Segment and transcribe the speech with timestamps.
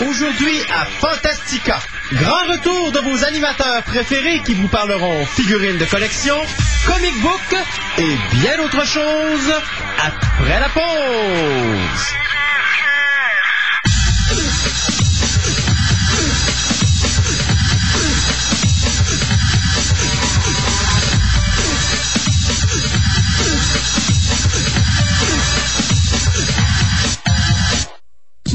[0.00, 1.78] Aujourd'hui à Fantastica,
[2.12, 6.36] grand retour de vos animateurs préférés qui vous parleront figurines de collection,
[6.86, 7.56] comic book
[7.98, 9.52] et bien autre chose
[9.98, 12.23] après la pause.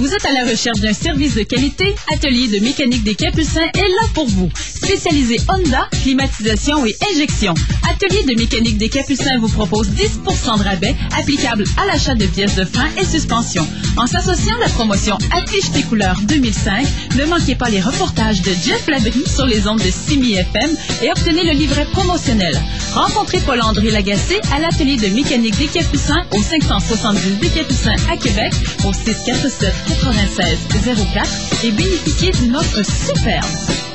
[0.09, 1.93] Vous êtes à la recherche d'un service de qualité?
[2.11, 4.49] Atelier de mécanique des Capucins est là pour vous.
[4.55, 7.53] Spécialisé Honda, climatisation et injection.
[7.89, 12.55] Atelier de mécanique des Capucins vous propose 10% de rabais applicable à l'achat de pièces
[12.55, 13.67] de frein et suspension.
[13.97, 16.85] En s'associant à la promotion Affiche tes couleurs 2005,
[17.17, 20.69] ne manquez pas les reportages de Jeff Labrie sur les ondes de Simi FM
[21.01, 22.55] et obtenez le livret promotionnel.
[22.93, 28.53] Rencontrez Paul-André Lagacé à l'atelier de mécanique des Capucins au 570 des Capucins à Québec
[28.85, 30.57] au 647 96
[31.13, 31.29] 04
[31.63, 33.88] et bénéficiez d'une offre superbe.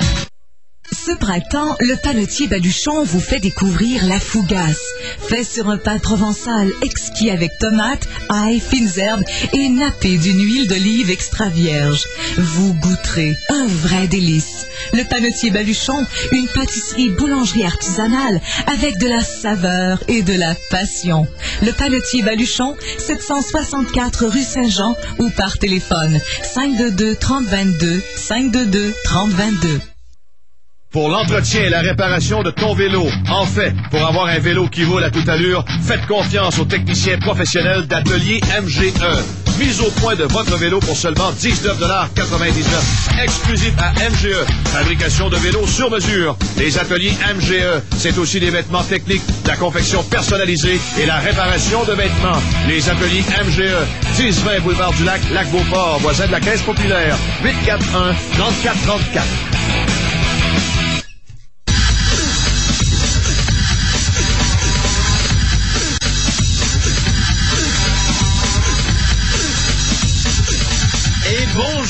[1.05, 4.80] Ce printemps, le panetier Baluchon vous fait découvrir la fougasse.
[5.28, 10.66] Fait sur un pain provençal exquis avec tomates, ail, fines herbes et nappé d'une huile
[10.66, 12.06] d'olive extra vierge.
[12.38, 14.66] Vous goûterez un vrai délice.
[14.94, 21.27] Le panetier Baluchon, une pâtisserie boulangerie artisanale avec de la saveur et de la passion.
[21.60, 29.94] Le panetier Baluchon, 764 rue Saint-Jean ou par téléphone 522 3022 522 3022.
[30.95, 34.84] Pour l'entretien et la réparation de ton vélo, en fait, pour avoir un vélo qui
[34.84, 38.92] roule à toute allure, faites confiance aux techniciens professionnels d'atelier MGE.
[39.59, 44.37] Mise au point de votre vélo pour seulement 19,99 Exclusif à MGE.
[44.67, 46.37] Fabrication de vélos sur mesure.
[46.59, 51.93] Les ateliers MGE, c'est aussi des vêtements techniques, la confection personnalisée et la réparation de
[51.93, 52.41] vêtements.
[52.69, 53.75] Les ateliers MGE.
[54.16, 57.16] 10-20 Boulevard du Lac, Lac-Beauport, voisin de la Caisse populaire.
[57.43, 59.25] 841 3434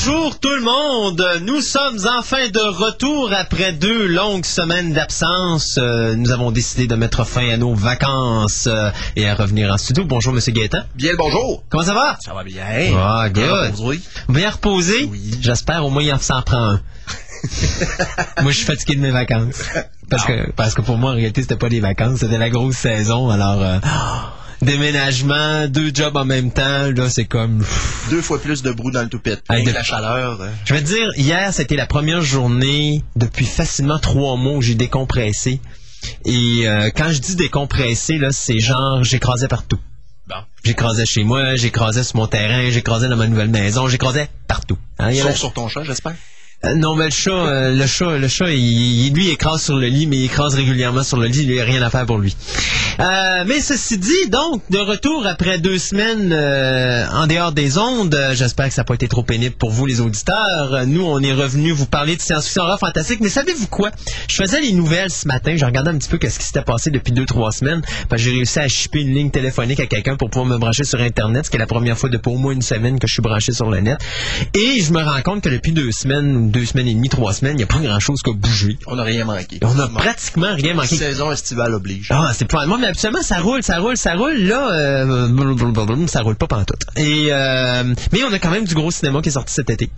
[0.07, 1.25] bonjour tout le monde!
[1.41, 5.79] Nous sommes enfin de retour après deux longues semaines d'absence.
[5.79, 9.77] Euh, nous avons décidé de mettre fin à nos vacances euh, et à revenir en
[9.77, 10.03] studio.
[10.05, 10.81] Bonjour, Monsieur Gaétan.
[10.95, 11.63] Bien le bonjour.
[11.69, 12.17] Comment ça va?
[12.23, 12.63] Ça va bien.
[12.95, 13.75] Ah, Bien good.
[13.75, 14.01] reposé.
[14.29, 15.09] Bien reposé?
[15.41, 16.81] J'espère au moins il s'en prend un.
[18.43, 19.63] moi, je suis fatigué de mes vacances.
[20.09, 22.75] Parce que, parce que pour moi, en réalité, c'était pas des vacances, c'était la grosse
[22.75, 23.31] saison.
[23.31, 23.77] Alors, euh,
[24.65, 27.63] déménagement, deux jobs en même temps, là, c'est comme...
[28.09, 29.43] Deux fois plus de brou dans le toupette.
[29.49, 30.41] Avec de- la chaleur.
[30.41, 34.61] euh, Je vais te dire, hier, c'était la première journée depuis facilement trois mois où
[34.61, 35.59] j'ai décompressé.
[36.25, 39.79] Et euh, quand je dis décompressé, là, c'est genre, j'écrasais partout.
[40.27, 40.35] Bon.
[40.63, 44.77] J'écrasais chez moi, j'écrasais sur mon terrain, j'écrasais dans ma nouvelle maison, j'écrasais partout.
[44.99, 46.15] Hein, il y Sauf avait- sur ton chat, j'espère.
[46.63, 49.87] Euh, non, mais le chat, euh, le chat, le chat, lui, il écrase sur le
[49.87, 51.41] lit, mais il écrase régulièrement sur le lit.
[51.41, 52.35] Il n'y a rien à faire pour lui.
[52.99, 56.33] Euh, mais ceci dit, donc, de retour après deux semaines
[57.13, 59.99] en dehors des ondes, j'espère que ça n'a pas été trop pénible pour vous, les
[59.99, 60.85] auditeurs.
[60.87, 63.19] Nous, on est revenus vous parler de science-fiction horreur fantastique.
[63.21, 63.91] Mais savez-vous quoi?
[64.29, 65.55] Je faisais les nouvelles ce matin.
[65.57, 67.81] Je regardais un petit peu ce qui s'était passé depuis deux, trois semaines.
[68.09, 71.01] Parce j'ai réussi à chipper une ligne téléphonique à quelqu'un pour pouvoir me brancher sur
[71.01, 73.21] Internet, ce qui est la première fois depuis au moins une semaine que je suis
[73.21, 73.99] branché sur le net.
[74.53, 77.53] Et je me rends compte que depuis deux semaines, deux semaines et demie, trois semaines,
[77.53, 78.77] il n'y a pas grand-chose qui a bougé.
[78.87, 79.59] On n'a rien manqué.
[79.61, 80.95] On a pratiquement rien manqué.
[80.95, 82.07] Saison estivale oblige.
[82.11, 84.37] Ah, c'est pas moi, mais absolument, ça roule, ça roule, ça roule.
[84.37, 86.85] Là, euh, ça roule pas pantoute.
[86.95, 89.89] Et euh, mais on a quand même du gros cinéma qui est sorti cet été.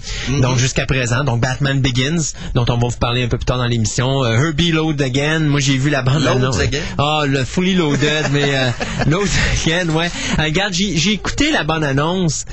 [0.41, 3.57] Donc jusqu'à présent, donc Batman Begins, dont on va vous parler un peu plus tard
[3.57, 4.24] dans l'émission.
[4.24, 5.40] Euh, Herbie Load Again.
[5.40, 6.25] Moi, j'ai vu la bande.
[6.25, 6.59] Annonce.
[6.59, 6.80] Again?
[6.97, 8.69] Ah, le Fully Loaded, mais euh,
[9.07, 9.28] Load
[9.66, 10.12] Again, ouais.
[10.38, 12.46] Regarde, j'ai j'ai écouté la bande annonce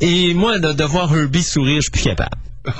[0.00, 2.36] et moi, de, de voir Herbie sourire, je suis plus capable.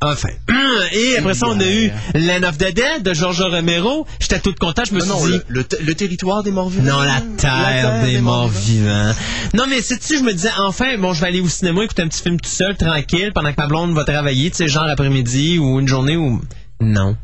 [0.00, 0.28] Enfin.
[0.92, 4.06] Et après ça, on a eu Land of the Dead de George Romero.
[4.20, 4.82] J'étais tout content.
[4.86, 6.98] Je me Non, suis non, dit, le, le, te- le territoire des morts vivants.
[6.98, 9.14] non, la terre, des, morts vivants.
[9.54, 12.02] Non, mais c'est tu je me disais, enfin, bon, je vais aller au cinéma écouter
[12.02, 14.84] un petit film tout seul, tranquille, pendant que ma blonde va travailler, tu sais, genre
[14.84, 16.42] après-midi ou une journée où...
[16.80, 17.16] Non.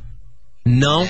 [0.64, 1.06] Non.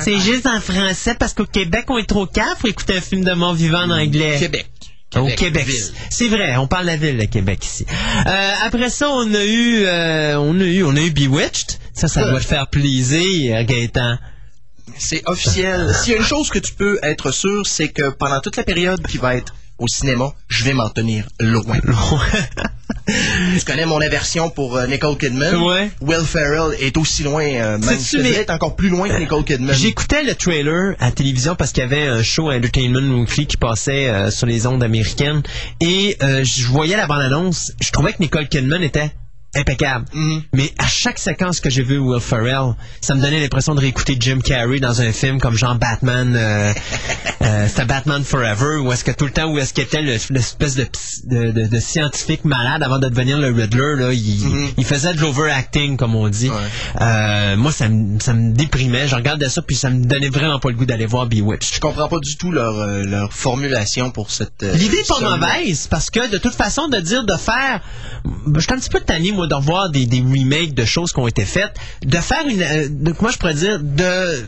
[0.00, 3.24] C'est juste en français parce qu'au Québec, on est trop cave pour écouter un film
[3.24, 4.36] de morts vivants en anglais.
[4.38, 4.70] Québec.
[5.16, 5.66] Au Québec.
[6.10, 7.86] C'est vrai, on parle de la ville de Québec ici.
[8.26, 11.78] Euh, après ça, on a eu, euh, on a eu, on a eu Bewitched.
[11.92, 14.16] Ça, ça doit te faire plaisir, Gaëtan.
[14.98, 15.94] C'est officiel.
[15.94, 18.64] S'il y a une chose que tu peux être sûr, c'est que pendant toute la
[18.64, 21.76] période qui va être au cinéma, je vais m'en tenir loin.
[23.06, 25.56] tu connais mon aversion pour euh, Nicole Kidman.
[25.56, 25.90] Ouais.
[26.00, 29.18] Will Ferrell est aussi loin, euh, même, je mais- dirais, est encore plus loin que
[29.18, 29.74] Nicole Kidman.
[29.74, 33.56] J'écoutais le trailer à la télévision parce qu'il y avait un show Entertainment Weekly qui
[33.56, 35.42] passait euh, sur les ondes américaines
[35.80, 37.72] et euh, je voyais la bande-annonce.
[37.82, 39.10] Je trouvais que Nicole Kidman était
[39.54, 40.06] impeccable.
[40.12, 40.42] Mhm.
[40.52, 44.16] Mais à chaque séquence que j'ai vu Will Ferrell, ça me donnait l'impression de réécouter
[44.18, 46.72] Jim Carrey dans un film comme genre Batman, euh,
[47.42, 50.16] euh, c'était Batman Forever, où est-ce que tout le temps, où est-ce qu'il était le-
[50.30, 54.72] l'espèce de, ps- de, de- de scientifique malade avant de devenir le Riddler, là, il,
[54.78, 56.48] il faisait de l'overacting, comme on dit.
[56.48, 56.56] Ouais.
[57.00, 59.06] Euh, moi, ça me, ça me déprimait.
[59.08, 61.74] Je regardais ça, puis ça me donnait vraiment pas le goût d'aller voir Bewitched.
[61.74, 64.62] Je comprends pas du tout leur, euh, leur formulation pour cette...
[64.62, 67.80] euh, L'idée est pas mauvaise parce que de toute façon de dire de faire,
[68.54, 71.20] je suis un petit peu tanné moi de revoir des, des remakes de choses qui
[71.20, 71.74] ont été faites,
[72.04, 74.46] de faire une, euh, de, moi je pourrais dire de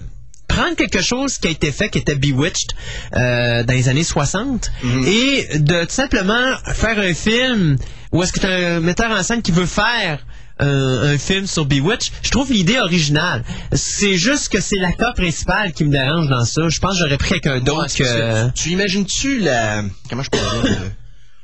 [0.48, 2.72] prendre quelque chose qui a été fait qui était Bewitched
[3.16, 4.70] euh, dans les années 60
[5.06, 7.76] et de tout simplement faire un film
[8.12, 10.24] où est-ce que tu as un metteur en scène qui veut faire
[10.60, 13.42] un, un film sur Bewitched, je trouve l'idée originale.
[13.72, 16.68] C'est juste que c'est l'acteur principal qui me dérange dans ça.
[16.68, 18.08] Je pense que j'aurais pris quelqu'un d'autre Ouais, c'est que...
[18.08, 18.50] ça.
[18.54, 19.82] Tu imagines-tu la...
[20.08, 20.78] Comment je peux dire...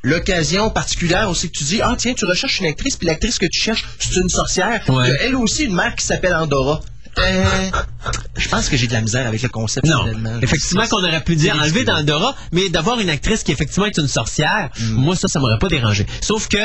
[0.03, 3.47] L'occasion particulière aussi que tu dis, ah tiens, tu recherches une actrice, puis l'actrice que
[3.47, 4.81] tu cherches, c'est une sorcière.
[4.89, 5.09] Ouais.
[5.09, 6.81] Il y a elle aussi une mère qui s'appelle Andorra.
[7.19, 7.45] Euh,
[8.37, 9.85] je pense que j'ai de la misère avec le concept.
[9.87, 10.07] Non,
[10.41, 11.85] effectivement qu'on aurait pu dire enlever.
[11.85, 14.93] Dandora, mais d'avoir une actrice qui effectivement est une sorcière, Mm.
[14.95, 16.07] moi ça, ça m'aurait pas dérangé.
[16.23, 16.57] Sauf que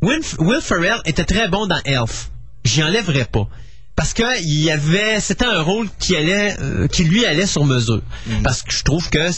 [0.00, 2.30] Will, Will Ferrell était très bon dans Elf.
[2.64, 3.46] J'y enlèverais pas.
[3.94, 7.64] Parce que il y avait, c'était un rôle qui allait, euh, qui lui allait sur
[7.66, 8.00] mesure.
[8.26, 8.42] Mm.
[8.42, 9.28] Parce que je trouve que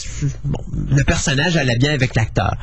[0.45, 2.55] bon, le personnage allait bien avec l'acteur.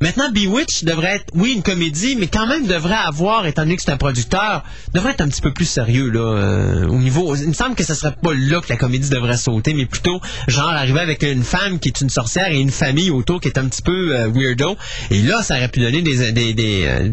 [0.00, 3.82] Maintenant, Bewitch devrait être, oui, une comédie, mais quand même devrait avoir, étant donné que
[3.82, 7.34] c'est un producteur, devrait être un petit peu plus sérieux là, euh, au niveau.
[7.36, 10.20] Il me semble que ce serait pas là que la comédie devrait sauter, mais plutôt
[10.48, 13.58] genre arriver avec une femme qui est une sorcière et une famille autour qui est
[13.58, 14.76] un petit peu euh, weirdo.
[15.10, 17.08] Et là, ça aurait pu donner des des des, euh,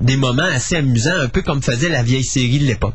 [0.00, 2.94] des moments assez amusants, un peu comme faisait la vieille série de l'époque.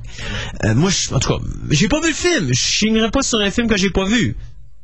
[0.64, 2.48] Euh, moi, en tout cas, j'ai pas vu le film.
[2.50, 4.36] Je chignerai pas sur un film que j'ai pas vu.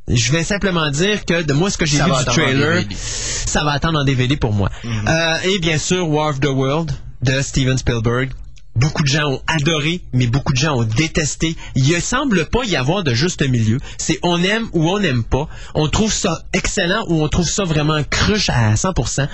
[0.08, 3.72] Je vais simplement dire que de moi, ce que j'ai vu du trailer, ça va
[3.72, 4.70] attendre en DVD pour moi.
[4.86, 8.32] Euh, et bien sûr, War of the World de Steven Spielberg.
[8.76, 11.56] Beaucoup de gens ont adoré, mais beaucoup de gens ont détesté.
[11.76, 13.80] Il ne semble pas y avoir de juste milieu.
[13.98, 15.50] C'est on aime ou on n'aime pas.
[15.76, 19.28] On trouve ça excellent ou on trouve ça vraiment cruche à 100%.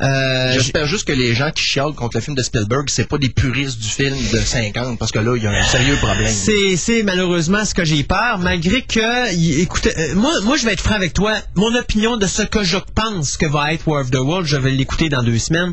[0.00, 3.18] Euh, J'espère juste que les gens qui chialent contre le film de Spielberg, c'est pas
[3.18, 6.32] des puristes du film de 50, parce que là, il y a un sérieux problème.
[6.32, 10.72] C'est, c'est malheureusement ce que j'ai peur, malgré que, écoutez, euh, moi, moi, je vais
[10.72, 11.34] être franc avec toi.
[11.54, 14.56] Mon opinion de ce que je pense que va être War of the World, je
[14.56, 15.72] vais l'écouter dans deux semaines.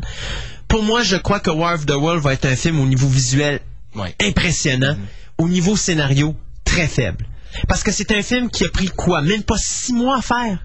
[0.68, 3.08] Pour moi, je crois que War of the World va être un film au niveau
[3.08, 3.60] visuel
[3.94, 4.14] Ouais.
[4.20, 4.96] impressionnant,
[5.38, 7.24] au niveau scénario très faible.
[7.68, 10.58] Parce que c'est un film qui a pris quoi, même pas six mois à faire?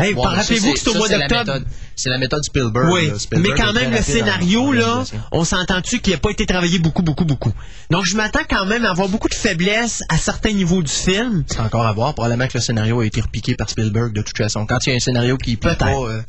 [0.00, 1.66] Hey, rappelez-vous que c'est au mois la d'octobre.
[1.96, 2.88] C'est la méthode Spielberg.
[2.92, 3.18] Oui, là.
[3.18, 5.02] Spielberg mais quand même, le scénario, là,
[5.32, 7.52] on s'entend-tu qu'il n'a pas été travaillé beaucoup, beaucoup, beaucoup?
[7.90, 11.42] Donc, je m'attends quand même à avoir beaucoup de faiblesses à certains niveaux du film.
[11.48, 12.14] C'est encore à voir.
[12.14, 14.66] Probablement que le scénario a été repiqué par Spielberg de toute façon.
[14.66, 16.24] Quand il y a un scénario qui peut Peut-être.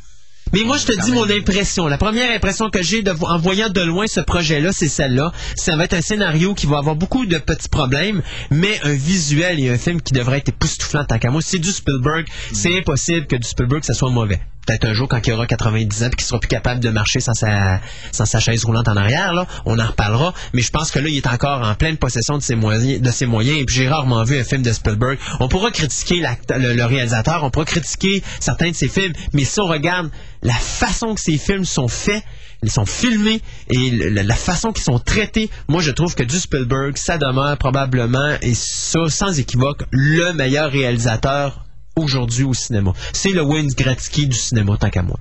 [0.53, 1.19] Mais moi, je te dis même.
[1.19, 1.87] mon impression.
[1.87, 5.31] La première impression que j'ai en voyant de loin ce projet-là, c'est celle-là.
[5.55, 9.59] Ça va être un scénario qui va avoir beaucoup de petits problèmes, mais un visuel
[9.59, 11.41] et un film qui devrait être époustouflant tant qu'à moi.
[11.43, 12.25] C'est du Spielberg.
[12.53, 14.39] C'est impossible que du Spielberg, ça soit mauvais.
[14.65, 17.19] Peut-être un jour, quand il aura 90 ans et qu'il sera plus capable de marcher
[17.19, 17.81] sans sa,
[18.11, 20.33] sans sa chaise roulante en arrière, là, on en reparlera.
[20.53, 23.01] Mais je pense que là, il est encore en pleine possession de ses moyens.
[23.01, 25.17] De ses moyens et puis j'ai rarement vu un film de Spielberg.
[25.39, 29.65] On pourra critiquer le réalisateur, on pourra critiquer certains de ses films, mais si on
[29.65, 32.23] regarde la façon que ces films sont faits,
[32.63, 36.97] ils sont filmés et la façon qu'ils sont traités, moi je trouve que du Spielberg,
[36.97, 41.65] ça demeure probablement, et ça sans équivoque, le meilleur réalisateur
[41.95, 42.93] aujourd'hui au cinéma.
[43.13, 45.17] C'est le Wayne Gretzky du cinéma, tant qu'à moi.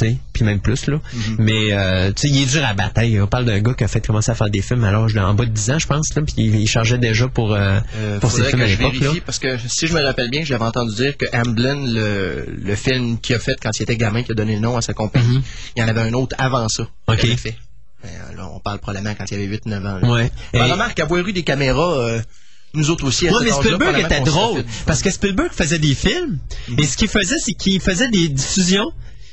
[0.00, 1.00] Ben, puis même plus, là.
[1.38, 3.00] Mais, euh, tu sais, il est dur à battre.
[3.00, 3.20] hein.
[3.22, 5.34] On parle d'un gars qui a fait commencer à faire des films à l'âge en
[5.34, 8.18] bas de 10 ans, je pense, là, puis il, il chargeait déjà pour, euh, euh,
[8.20, 10.94] pour ses faudrait films que l'époque, parce que si je me rappelle bien, j'avais entendu
[10.94, 14.34] dire que Amblin, le, le film qu'il a fait quand il était gamin, qui a
[14.34, 15.40] donné le nom à sa compagnie,
[15.76, 16.88] il y en avait un autre avant ça.
[17.08, 17.16] Ok.
[17.18, 17.56] qu'il avait fait.
[18.04, 19.98] Euh, là, on parle probablement quand il avait 8-9 ans.
[20.00, 20.08] là.
[20.08, 20.30] Ouais.
[20.52, 22.20] Ben, Et- remarque, avoir eu des caméras, euh,
[22.74, 24.62] nous autres aussi, à Ouais, mais Spielberg était drôle.
[24.84, 26.38] Parce que Spielberg faisait des films.
[26.78, 28.92] Et ce qu'il faisait, c'est qu'il faisait des diffusions,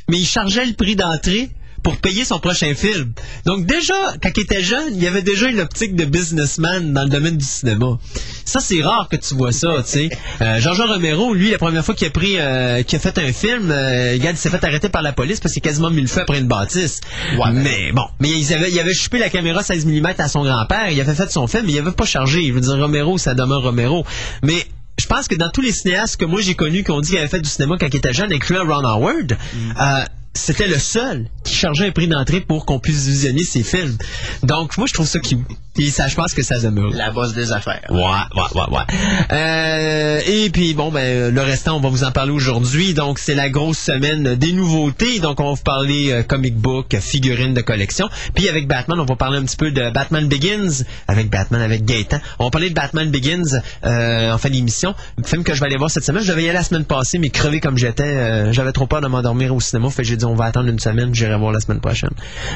[0.10, 1.50] mais il chargeait le prix d'entrée
[1.82, 3.12] pour payer son prochain film.
[3.46, 7.04] Donc déjà, quand il était jeune, il y avait déjà une optique de businessman dans
[7.04, 8.00] le domaine du cinéma.
[8.46, 10.10] Ça, c'est rare que tu vois ça, tu sais.
[10.42, 13.34] Euh, Jean-Jean Romero, lui, la première fois qu'il a pris, euh, qu'il a fait un
[13.34, 16.02] film, euh, regarde, il s'est fait arrêter par la police parce qu'il a quasiment mis
[16.02, 17.02] le feu après une bâtisse.
[17.34, 20.30] Ouais, ben- mais bon, mais il avait, il avait chupé la caméra 16 mm à
[20.30, 22.48] son grand-père, il avait fait son film, mais il avait pas chargé.
[22.48, 24.06] Je veux dire, Romero, ça demeure Romero.
[24.42, 24.66] Mais
[25.00, 27.20] je pense que dans tous les cinéastes que moi j'ai connus qui ont dit qu'ils
[27.20, 29.38] avaient fait du cinéma quand ils étaient jeunes, incluant Ron Howard,
[29.82, 33.98] euh, c'était le seul qui chargeait un prix d'entrée pour qu'on puisse visionner ses films.
[34.42, 35.40] Donc, moi, je trouve ça cute.
[35.74, 36.92] Puis ça, je pense que ça demeure.
[36.94, 37.82] La bosse des affaires.
[37.90, 38.84] Ouais, ouais, ouais, ouais.
[39.32, 42.94] Euh, et puis bon, ben le restant, on va vous en parler aujourd'hui.
[42.94, 45.20] Donc c'est la grosse semaine des nouveautés.
[45.20, 48.08] Donc on va vous parler euh, comic book, figurines de collection.
[48.36, 51.86] Puis avec Batman, on va parler un petit peu de Batman Begins avec Batman avec
[51.86, 52.20] Gaëtan.
[52.38, 54.94] On va parler de Batman Begins euh, en fin d'émission.
[55.26, 56.22] Film que je vais aller voir cette semaine.
[56.22, 59.02] Je devais y aller la semaine passée, mais crevé comme j'étais, euh, j'avais trop peur
[59.02, 59.90] de m'endormir au cinéma.
[59.90, 62.12] Fait j'ai dit on va attendre une semaine, j'irai voir la semaine prochaine.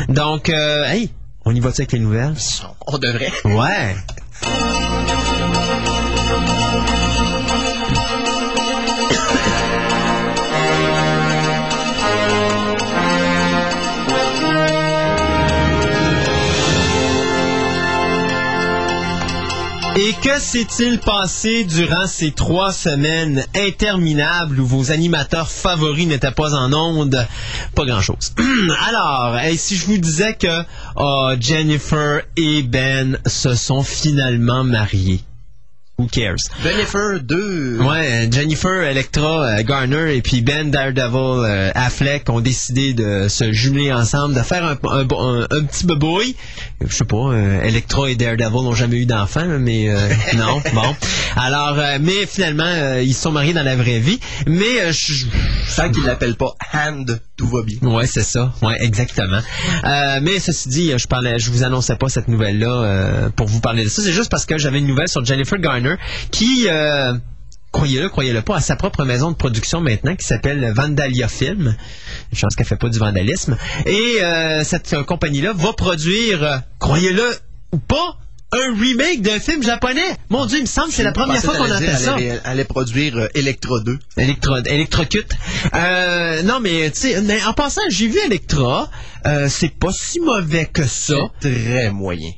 [0.10, 1.12] Donc, euh, hey,
[1.46, 2.36] on y va-tu avec les nouvelles?
[2.88, 3.32] On devrait.
[3.46, 3.96] Ouais.
[20.00, 26.54] Et que s'est-il passé durant ces trois semaines interminables où vos animateurs favoris n'étaient pas
[26.54, 27.28] en onde?
[27.74, 28.34] Pas grand-chose.
[28.88, 30.62] Alors, et si je vous disais que
[30.98, 35.22] oh, Jennifer et Ben se sont finalement mariés?
[36.00, 36.38] Who cares?
[36.62, 37.80] Jennifer 2.
[37.80, 43.52] Ouais, Jennifer Electra euh, Garner et puis Ben Daredevil euh, Affleck ont décidé de se
[43.52, 45.88] jumeler ensemble, de faire un, un, un- un petit.
[46.88, 50.96] Je sais pas, euh, Electra et Daredevil n'ont jamais eu d'enfant, mais euh, non, bon.
[51.36, 54.20] Alors, mais finalement, ils se sont mariés dans la vraie vie.
[54.46, 55.26] Mais je,
[55.76, 57.78] Tant qu'il l'appelle pas Hand, tout va bien.
[57.82, 58.54] Ouais, c'est ça.
[58.62, 59.40] Ouais, exactement.
[59.84, 63.60] Euh, mais ceci dit, je parlais, je vous annonçais pas cette nouvelle-là euh, pour vous
[63.62, 64.04] parler de ça.
[64.04, 65.87] C'est juste parce que j'avais une nouvelle sur Jennifer Garner
[66.32, 67.14] qui, euh,
[67.72, 71.76] croyez-le, croyez-le pas, a sa propre maison de production maintenant qui s'appelle Vandalia Film.
[72.32, 73.58] Une chance qu'elle fait pas du vandalisme.
[73.86, 77.24] Et euh, cette compagnie-là va produire, euh, croyez-le
[77.72, 78.18] ou pas,
[78.52, 80.16] un remake d'un film japonais.
[80.30, 82.16] Mon Dieu, il me semble que c'est la première fois qu'on entend ça.
[82.20, 84.00] Elle allait, produire euh, Electra 2.
[84.18, 85.32] Electro, Electrocute.
[85.74, 88.90] Euh, non, mais tu sais, mais en passant, j'ai vu Electra.
[89.28, 91.16] Euh, c'est pas si mauvais que ça.
[91.42, 92.32] Très moyen.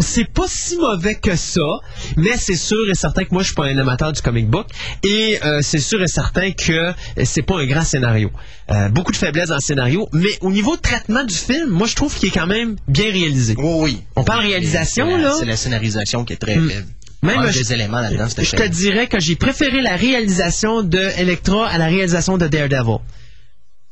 [0.00, 1.80] C'est pas si mauvais que ça,
[2.16, 4.66] mais c'est sûr et certain que moi je suis pas un amateur du comic book
[5.02, 6.92] et euh, c'est sûr et certain que
[7.24, 8.30] c'est pas un grand scénario.
[8.70, 11.86] Euh, beaucoup de faiblesses dans le scénario, mais au niveau de traitement du film, moi
[11.86, 13.54] je trouve qu'il est quand même bien réalisé.
[13.56, 14.02] Oui, oui.
[14.16, 15.32] On parle réalisation, là.
[15.46, 16.68] La scénarisation qui est très Hmm.
[16.68, 16.86] faible.
[17.22, 20.98] Même Un je- des éléments là-dedans, Je te dirais que j'ai préféré la réalisation de
[21.18, 22.98] Electra à la réalisation de Daredevil.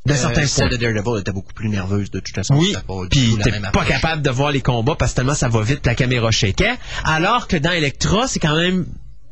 [0.06, 0.68] De Euh, certains points.
[0.68, 2.54] de Daredevil était beaucoup plus nerveuse de toute façon.
[2.56, 2.74] Oui,
[3.10, 3.88] puis t'es pas approche.
[3.88, 6.74] capable de voir les combats parce que tellement ça va vite, la caméra shakeait.
[7.04, 8.84] Alors que dans Electra, c'est quand même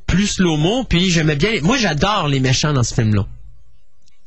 [0.07, 1.50] plus slow-mo, puis j'aimais bien...
[1.52, 3.26] les- Moi, j'adore les méchants dans ce film-là.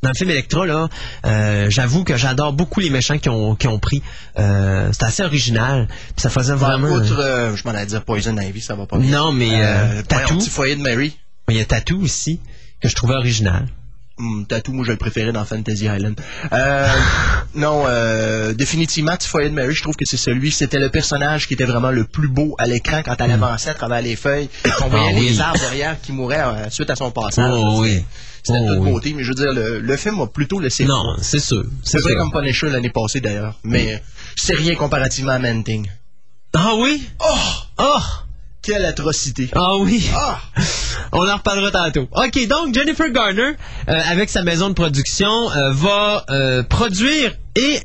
[0.06, 0.88] Dans le film Electra, là,
[1.26, 4.04] euh, j'avoue que j'adore beaucoup les méchants qui ont, qui ont pris.
[4.38, 6.90] Euh, c'est assez original, puis ça faisait vraiment...
[6.90, 9.10] Outre, euh, je m'en allais dire Poison Ivy, ça va pas bien.
[9.10, 10.38] Non, mais euh, Tatou.
[10.38, 11.18] Petit foyer de Mary.
[11.50, 12.40] il y a Tattoo aussi,
[12.82, 13.66] que je trouvais original.
[14.20, 16.16] Hum, Tattoo, moi, je le préférais dans Fantasy Island.
[16.54, 16.88] Euh,
[17.56, 21.48] non, euh, définitivement, Petit Foyer de Mary, je trouve que c'est celui, c'était le personnage
[21.48, 24.50] qui était vraiment le plus beau à l'écran quand elle avançait à travers les feuilles.
[24.84, 25.30] On voyait Ah oui.
[25.30, 27.52] les arbres derrière qui mouraient euh, suite à son passage.
[27.52, 28.06] Oh C'était- oui.
[28.46, 28.92] C'était Oh toute oui.
[28.92, 31.64] beauté, mais je veux dire, le, le film m'a plutôt laissé Non, c'est sûr.
[31.84, 34.02] C'est vrai comme Punisher l'année passée d'ailleurs, mais
[34.36, 35.90] c'est rien comparativement à Manting.
[36.54, 37.04] Ah oui?
[37.20, 37.36] Oh!
[37.80, 38.00] Oh!
[38.62, 39.50] Quelle atrocité!
[39.54, 40.08] Ah oui!
[40.16, 40.40] Ah!
[41.12, 42.08] On en reparlera tantôt.
[42.12, 43.52] OK, donc Jennifer Garner,
[43.90, 47.80] euh, avec sa maison de production, euh, va euh, produire et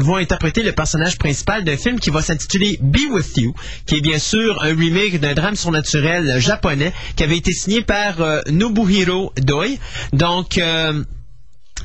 [0.00, 3.54] vont interpréter le personnage principal d'un film qui va s'intituler Be With You,
[3.86, 8.20] qui est bien sûr un remake d'un drame surnaturel japonais qui avait été signé par
[8.20, 9.78] euh, Nobuhiro Doi.
[10.12, 10.58] Donc...
[10.58, 11.04] euh,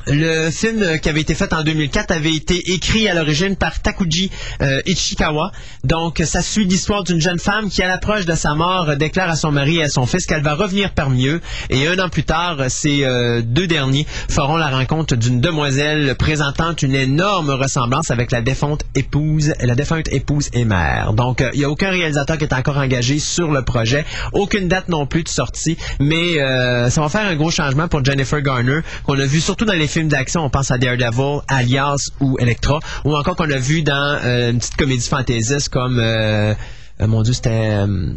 [0.06, 3.80] le film euh, qui avait été fait en 2004 avait été écrit à l'origine par
[3.80, 5.52] Takuji euh, Ichikawa.
[5.82, 9.30] Donc, ça suit l'histoire d'une jeune femme qui, à l'approche de sa mort, euh, déclare
[9.30, 11.40] à son mari et à son fils qu'elle va revenir parmi eux.
[11.70, 16.14] Et un an plus tard, euh, ces euh, deux derniers feront la rencontre d'une demoiselle
[16.16, 21.12] présentant une énorme ressemblance avec la défunte épouse, la défunte épouse et mère.
[21.12, 24.04] Donc, euh, il n'y a aucun réalisateur qui est encore engagé sur le projet.
[24.32, 25.76] Aucune date non plus de sortie.
[26.00, 29.64] Mais euh, ça va faire un gros changement pour Jennifer Garner, qu'on a vu surtout
[29.64, 30.44] dans les films d'action.
[30.44, 32.80] On pense à Daredevil, Alias ou Electra.
[33.04, 35.98] Ou encore qu'on a vu dans euh, une petite comédie fantaisiste comme...
[35.98, 36.54] euh,
[37.00, 37.50] euh, mon Dieu, c'était...
[37.50, 38.12] euh,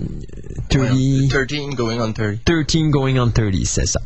[0.70, 0.90] 30...
[1.30, 2.44] 13 going on 30.
[2.46, 4.00] 13 Going on 30, c'est ça.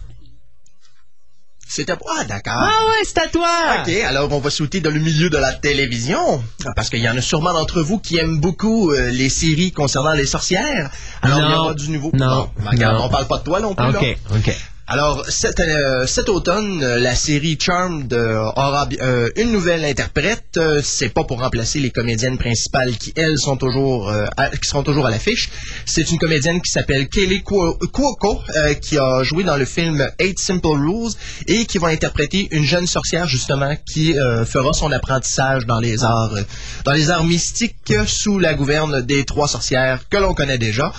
[1.67, 2.05] C'était pas...
[2.19, 2.53] Ah, d'accord.
[2.57, 3.47] Ah ouais, c'est à toi!
[3.81, 6.43] OK, alors on va sauter dans le milieu de la télévision,
[6.75, 10.11] parce qu'il y en a sûrement d'entre vous qui aiment beaucoup euh, les séries concernant
[10.11, 10.91] les sorcières.
[11.21, 11.55] Alors il y Non.
[11.59, 12.11] aura du nouveau.
[12.13, 12.49] Non.
[12.57, 13.05] Bon, regarde, Non.
[13.05, 13.89] on parle pas de toi non plus.
[13.89, 13.99] là.
[14.01, 14.57] OK, OK.
[14.93, 18.89] Alors, cet, euh, automne, euh, la série Charmed euh, aura
[19.37, 20.59] une nouvelle interprète.
[20.83, 24.11] C'est pas pour remplacer les comédiennes principales qui, elles, sont toujours,
[24.61, 25.49] qui seront toujours à l'affiche.
[25.85, 28.41] C'est une comédienne qui s'appelle Cuo- Cuoco,
[28.81, 31.13] qui a joué dans le film Eight Simple Rules
[31.47, 34.13] et qui va interpréter une jeune sorcière, justement, qui
[34.45, 36.35] fera son apprentissage dans les arts,
[36.83, 40.91] dans les arts mystiques sous la gouverne des trois sorcières que l'on connaît déjà.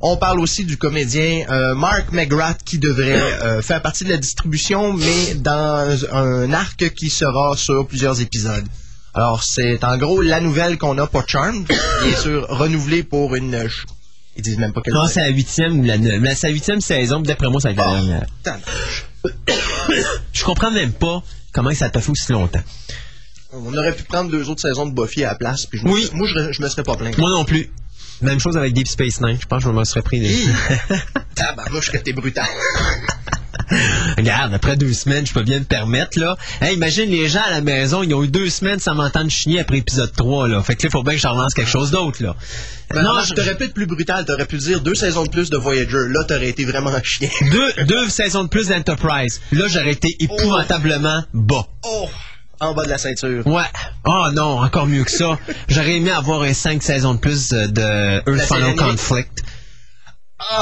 [0.00, 4.16] On parle aussi du comédien euh, Mark McGrath qui devrait euh, faire partie de la
[4.18, 8.64] distribution, mais dans un arc qui sera sur plusieurs épisodes.
[9.14, 13.68] Alors, c'est en gros la nouvelle qu'on a pour Charmed, bien sûr renouvelée pour une...
[14.38, 16.34] Ils disent même pas quelle Non, c'est la huitième ou la neuvième.
[16.36, 18.26] C'est la huitième saison, d'après moi, ça va être la dernière.
[18.42, 18.66] tabarnak.
[20.32, 21.22] Je comprends même pas
[21.52, 22.60] comment ça t'a fait aussi longtemps.
[23.52, 25.64] On aurait pu prendre deux autres saisons de Buffy à la place.
[25.64, 26.10] Puis je me- Oui.
[26.12, 27.16] Moi, je, je me serais pas plaint.
[27.16, 27.70] Moi non plus.
[28.22, 29.38] Même chose avec Deep Space Nine.
[29.40, 30.20] Je pense que je me serais pris.
[30.20, 30.48] des- Hi!
[31.34, 32.46] Tabarnouche que t'es brutal.
[34.16, 36.36] Regarde, après deux semaines, je peux bien me permettre, là.
[36.60, 39.60] Hey, imagine les gens à la maison, ils ont eu deux semaines sans m'entendre chigner
[39.60, 40.62] après épisode 3, là.
[40.62, 42.36] Fait que là, il faut bien que je relance quelque chose d'autre, là.
[42.94, 44.24] Ben, non, non, je- t'aurais pu être plus brutal.
[44.24, 46.08] T'aurais pu dire deux saisons de plus de Voyager.
[46.10, 47.28] Là, t'aurais été vraiment chien.
[47.50, 49.40] deux, deux saisons de plus d'Enterprise.
[49.52, 51.66] Là, j'aurais été épouvantablement bas.
[51.84, 52.08] Oh!
[52.60, 53.46] En bas de la ceinture.
[53.46, 53.64] Ouais.
[54.04, 55.38] Oh non, encore mieux que ça.
[55.68, 59.42] J'aurais aimé avoir un cinq saisons de plus de Earth Final Conflict.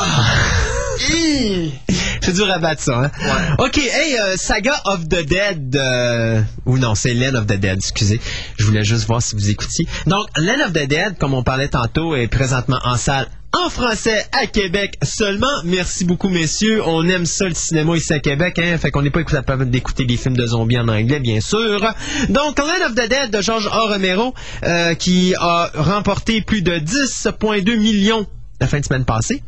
[2.20, 3.10] C'est dur à battre ça, hein?
[3.58, 7.76] OK, hey, euh, Saga of the Dead, euh, ou non, c'est Land of the Dead,
[7.76, 8.18] excusez.
[8.56, 9.86] Je voulais juste voir si vous écoutiez.
[10.06, 14.25] Donc, Land of the Dead, comme on parlait tantôt, est présentement en salle en français
[14.32, 15.62] à Québec seulement.
[15.64, 16.82] Merci beaucoup, messieurs.
[16.84, 18.76] On aime ça, le cinéma ici à Québec, hein?
[18.78, 21.80] Fait qu'on n'est pas capable d'écouter des films de zombies en anglais, bien sûr.
[22.28, 23.92] Donc, Land of the Dead de George A.
[23.92, 24.34] Romero,
[24.64, 28.26] euh, qui a remporté plus de 10,2 millions
[28.61, 29.42] la fin de semaine passée.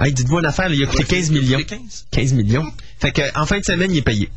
[0.00, 1.58] Hey, dites-vous une affaire, là, il a coûté 15 millions.
[1.58, 2.06] 15.
[2.10, 2.66] 15 millions.
[2.98, 4.30] Fait que, en fin de semaine, il est payé.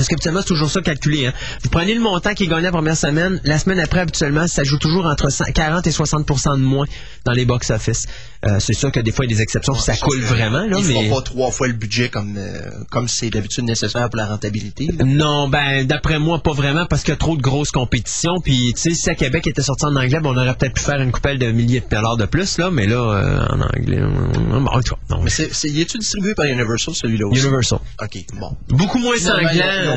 [0.00, 1.26] Parce qu'habituellement, c'est toujours ça calculé.
[1.26, 1.34] Hein.
[1.62, 4.64] Vous prenez le montant qui est gagné la première semaine, la semaine après, habituellement, ça
[4.64, 6.86] joue toujours entre 100 40 et 60% de moins
[7.26, 8.06] dans les box-office.
[8.46, 10.60] Euh, c'est sûr que des fois, il y a des exceptions, puis ça coule vraiment.
[10.60, 10.94] Là, Ils mais...
[10.94, 14.86] feront pas trois fois le budget comme euh, comme c'est d'habitude nécessaire pour la rentabilité.
[14.86, 15.04] là.
[15.04, 18.40] Non, ben d'après moi pas vraiment parce qu'il y a trop de grosses compétitions.
[18.42, 20.82] Puis tu sais, si à Québec était sorti en anglais, ben, on aurait peut-être pu
[20.82, 24.00] faire une coupelle de milliers de dollars de plus là, mais là euh, en anglais,
[24.00, 25.20] bon, tout cas, non.
[25.22, 27.42] Mais c'est, y est-tu distribué par Universal celui-là aussi?
[27.42, 27.80] Universal.
[28.02, 28.56] Ok, bon.
[28.70, 29.50] Beaucoup moins Finalement,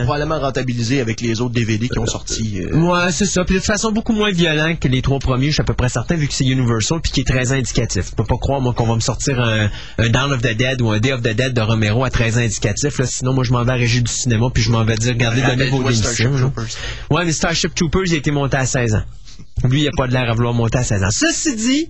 [0.04, 2.60] probablement rentabilisé avec les autres DVD qui ont sorti.
[2.62, 3.44] euh, Ouais, c'est ça.
[3.46, 5.74] Puis de toute façon, beaucoup moins violent que les trois premiers, je suis à peu
[5.74, 8.08] près certain, vu que c'est Universal, puis qui est très indicatif.
[8.10, 10.82] Je peux pas croire, moi, qu'on va me sortir un, un Dawn of the Dead
[10.82, 12.98] ou un Day of the Dead de Romero à très indicatif.
[13.00, 13.06] Là.
[13.06, 15.14] Sinon, moi, je m'en vais à la régie du cinéma, puis je m'en vais dire,
[15.14, 15.78] regardez, donnez vos.
[17.12, 19.04] Ouais, mais Starship Troopers, il a été monté à 16 ans.
[19.70, 21.10] Lui, il a pas de l'air à vouloir monter à 16 ans.
[21.12, 21.90] Ceci dit,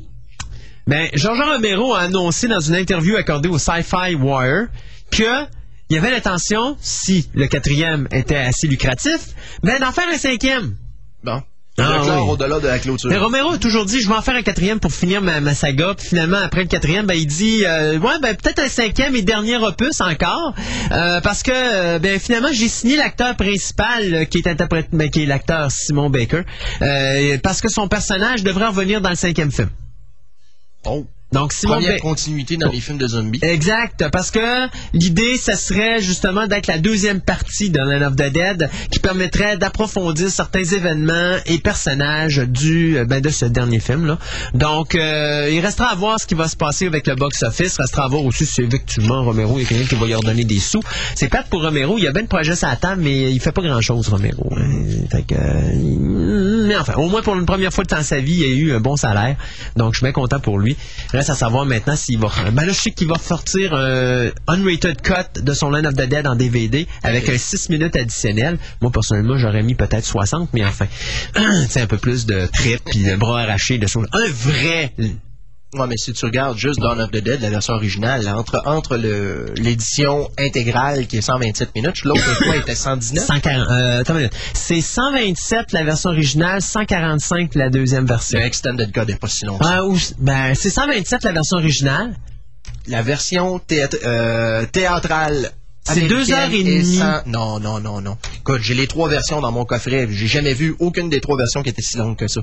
[0.86, 4.68] ben, Georges Romero a annoncé dans une interview accordée au Sci-Fi Wire
[5.12, 5.46] que
[5.93, 9.19] il y avait l'intention, si le quatrième était assez lucratif,
[9.62, 10.75] ben d'en faire un cinquième.
[11.23, 11.39] Bon.
[11.77, 12.29] Ah, oui.
[12.29, 13.12] au-delà de la clôture.
[13.12, 15.53] Mais Romero a toujours dit, je vais en faire un quatrième pour finir ma, ma
[15.53, 15.93] saga.
[15.95, 19.21] Puis finalement, après le quatrième, ben, il dit, euh, ouais, ben, peut-être un cinquième et
[19.21, 20.56] dernier opus encore.
[20.91, 25.23] Euh, parce que, euh, ben, finalement, j'ai signé l'acteur principal, qui est interprété, ben, qui
[25.23, 26.41] est l'acteur Simon Baker.
[27.43, 29.69] Parce que son personnage devrait revenir dans le cinquième film.
[30.86, 31.06] Oh.
[31.34, 33.39] Donc, Simon Première continuité dans les films de zombies.
[33.41, 38.32] Exact, parce que l'idée, ça serait justement d'être la deuxième partie de Land of the
[38.32, 44.06] Dead qui permettrait d'approfondir certains événements et personnages du euh, ben, de ce dernier film
[44.06, 44.19] là.
[44.54, 47.78] Donc, euh, il restera à voir ce qui va se passer avec le box-office.
[47.80, 50.82] Restera à voir aussi si effectivement Romero, a quelqu'un qui va lui redonner des sous.
[51.15, 53.39] C'est plate pour Romero, il y a bien de projets à la table, mais il
[53.39, 54.54] fait pas grand-chose, Romero.
[54.56, 54.84] hein.
[55.10, 58.43] Fait que, euh, mais enfin, au moins pour une première fois de sa vie, il
[58.43, 59.36] a eu un bon salaire.
[59.76, 60.78] Donc, je suis bien content pour lui.
[61.24, 62.28] Reste à savoir maintenant s'il va.
[62.52, 66.02] Ben là, je sais qu'il va sortir un unrated cut de son Land of the
[66.02, 68.58] Dead en DVD avec un 6 minutes additionnel.
[68.82, 70.86] Moi, personnellement, j'aurais mis peut-être 60, mais enfin,
[71.70, 74.06] c'est un peu plus de trip puis de bras arrachés, de choses.
[74.12, 74.92] Un vrai.
[75.74, 78.62] Ouais, mais si tu regardes juste Dawn of the Dead, la version originale, là, entre,
[78.66, 83.26] entre le, l'édition intégrale qui est 127 minutes, l'autre fois était 119.
[83.26, 84.28] 140, euh.
[84.54, 88.38] C'est 127 la version originale, 145 la deuxième version.
[88.40, 89.58] Le Extended Code n'est pas si long.
[89.62, 92.16] Ah, ou- ben, c'est 127 la version originale.
[92.88, 93.60] La version
[94.06, 95.52] euh, théâtrale.
[95.86, 96.98] C'est deux heures et demie.
[96.98, 98.18] cent- Non, non, non, non.
[98.38, 100.08] Écoute, j'ai les trois versions dans mon coffret.
[100.12, 102.42] J'ai jamais vu aucune des trois versions qui était si longue que ça.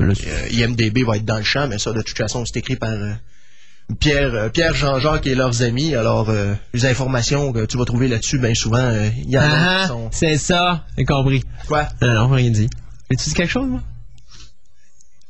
[0.00, 2.90] Euh, IMDB va être dans le champ, mais ça, de toute façon, c'est écrit par
[2.90, 3.12] euh,
[4.00, 5.94] Pierre, euh, Pierre Jean-Jacques et leurs amis.
[5.94, 9.42] Alors, euh, les informations que tu vas trouver là-dessus, bien souvent, euh, il y en
[9.42, 10.08] a Ah, qui sont...
[10.12, 11.42] c'est ça, j'ai compris.
[11.66, 11.88] Quoi?
[12.02, 12.68] Non, non, rien dit.
[13.12, 13.80] As-tu dit quelque chose, moi?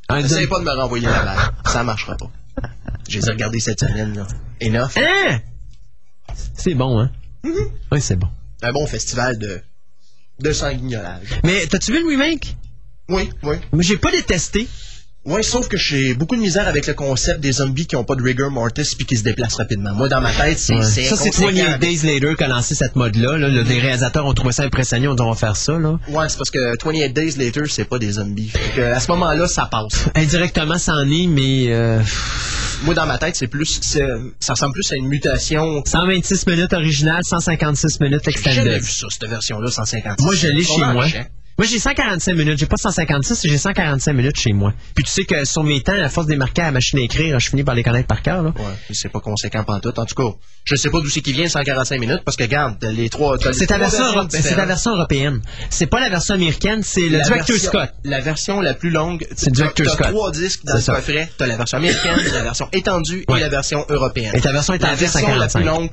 [0.07, 1.39] Ah, Essaye pas de me renvoyer la balle.
[1.65, 2.29] Ça marchera pas.
[3.07, 4.27] J'ai regardé cette semaine, là.
[4.61, 4.91] Enough.
[4.97, 5.39] Hein?
[6.55, 7.11] C'est bon, hein?
[7.91, 8.27] Oui, c'est bon.
[8.61, 9.61] Un bon festival de,
[10.41, 11.39] de sanguignolage.
[11.43, 12.55] Mais t'as-tu vu le remake?
[13.09, 13.55] Oui, oui.
[13.73, 14.67] Mais j'ai pas détesté.
[15.25, 18.15] Oui, sauf que j'ai beaucoup de misère avec le concept des zombies qui ont pas
[18.15, 19.93] de rigor mortis puis qui se déplacent rapidement.
[19.93, 20.81] Moi, dans ma tête, c'est Ouais.
[20.81, 21.51] Ça, c'est inconséquent.
[21.51, 23.37] 28 Days Later qui a lancé cette mode-là.
[23.37, 23.49] Là.
[23.49, 25.13] Le- Les réalisateurs ont trouvé ça impressionnant.
[25.19, 25.73] On va faire ça.
[25.77, 25.99] Là.
[26.07, 28.47] Ouais, c'est parce que 28 Days Later, c'est pas des zombies.
[28.47, 30.05] Fait que, à ce moment-là, ça passe.
[30.15, 31.99] Indirectement, ça en est, mais euh,
[32.83, 33.81] Moi, dans ma tête, c'est plus,
[34.39, 35.83] ça ressemble plus à une mutation.
[35.85, 38.81] 126 minutes originales, 156 minutes J'ai extended.
[38.81, 40.21] vu ça, cette version-là, 150.
[40.21, 41.05] Moi, je l'ai chez moi.
[41.59, 42.57] Moi, j'ai 145 minutes.
[42.57, 44.73] J'ai pas 156, j'ai 145 minutes chez moi.
[44.95, 47.01] Puis tu sais que sur mes temps, à force des marquer à la machine à
[47.01, 48.41] écrire, je finis par les connaître par cœur.
[48.41, 48.51] Là.
[48.55, 49.99] Ouais, c'est pas conséquent pantoute.
[49.99, 52.81] En tout cas, je sais pas d'où c'est qui vient 145 minutes parce que regarde,
[52.85, 53.37] les trois.
[53.51, 54.67] C'est ta version, c'est différentes.
[54.69, 55.41] version européenne.
[55.69, 57.89] C'est pas la version américaine, c'est le La Director version- Scott.
[58.05, 59.27] La version la plus longue.
[59.35, 60.07] C'est Director Scott.
[60.07, 61.29] trois disques dans le coffret.
[61.37, 64.31] T'as la version américaine, la version étendue et la version européenne.
[64.33, 65.59] Et ta version La étendue, version la 145.
[65.59, 65.89] plus longue,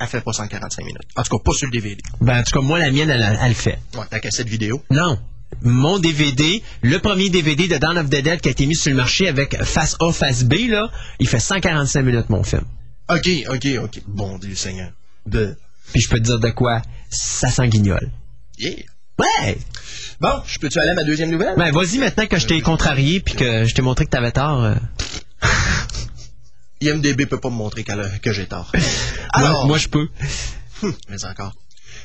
[0.00, 1.02] elle fait pas 145 minutes.
[1.16, 2.00] En tout cas, pas sur le DVD.
[2.20, 3.78] Ben, en tout cas, moi, la mienne, elle, elle le fait.
[3.94, 4.82] Ouais, ta cassette vidéo.
[4.90, 5.18] Non.
[5.62, 8.90] Mon DVD, le premier DVD de Dawn of the Dead qui a été mis sur
[8.90, 12.62] le marché avec face A, face B, là, il fait 145 minutes, mon film.
[13.10, 14.02] Ok, ok, ok.
[14.06, 14.90] Bon Dieu Seigneur.
[15.26, 15.56] De.
[15.92, 18.10] Puis je peux te dire de quoi, ça sent guignol.
[18.58, 18.74] Yeah.
[19.18, 19.58] Ouais!
[20.20, 21.54] Bon, je peux-tu aller à ma deuxième nouvelle?
[21.56, 24.62] Ben, vas-y maintenant que je t'ai contrarié puis que je t'ai montré que t'avais tort.
[24.62, 24.74] euh,
[26.80, 28.72] IMDB peut pas me montrer que j'ai tort.
[28.74, 28.82] moi,
[29.32, 30.08] Alors, moi, je peux.
[31.08, 31.54] mais encore.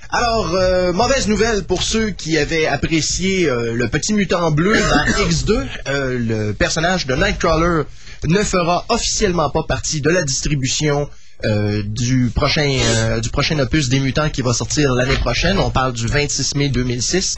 [0.09, 5.05] Alors, euh, mauvaise nouvelle pour ceux qui avaient apprécié euh, le petit mutant bleu dans
[5.25, 5.65] X2.
[5.87, 7.83] Euh, le personnage de Nightcrawler
[8.25, 11.09] ne fera officiellement pas partie de la distribution
[11.45, 15.57] euh, du prochain du prochain opus des mutants qui va sortir l'année prochaine.
[15.57, 17.35] On parle du 26 mai 2006.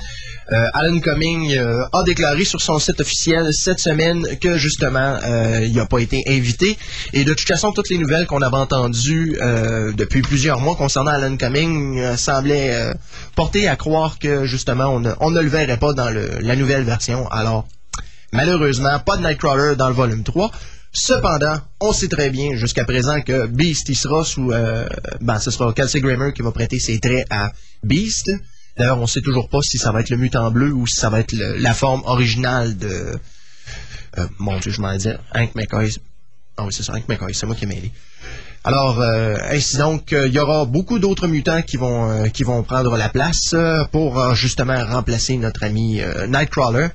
[0.51, 5.61] Euh, Alan Cumming euh, a déclaré sur son site officiel cette semaine que justement euh,
[5.65, 6.77] il n'a pas été invité.
[7.13, 9.37] Et de toute façon, toutes les nouvelles qu'on avait entendues
[9.95, 12.93] depuis plusieurs mois concernant Alan Cumming semblaient
[13.35, 17.27] porter à croire que justement on ne, le verrait pas dans la nouvelle version.
[17.29, 17.67] Alors
[18.31, 20.51] malheureusement, pas de Nightcrawler dans le volume 3.
[20.97, 24.53] Cependant, on sait très bien jusqu'à présent que Beast, il sera sous...
[24.53, 24.87] Euh,
[25.19, 27.51] ben, ce sera Kelsey Grammer qui va prêter ses traits à
[27.83, 28.31] Beast.
[28.77, 31.09] D'ailleurs, on sait toujours pas si ça va être le mutant bleu ou si ça
[31.09, 32.87] va être le- la forme originale de...
[34.17, 35.19] euh, mon Dieu, je m'en dire.
[35.33, 35.89] Hank McCoy.
[36.57, 37.91] Ah oui, c'est ça, Hank McCoy, c'est moi qui ai mêlé.
[38.63, 42.43] Alors, euh, ainsi donc, euh, il y aura beaucoup d'autres mutants qui vont euh, qui
[42.43, 46.87] vont prendre la place euh, pour justement remplacer notre ami euh, Nightcrawler.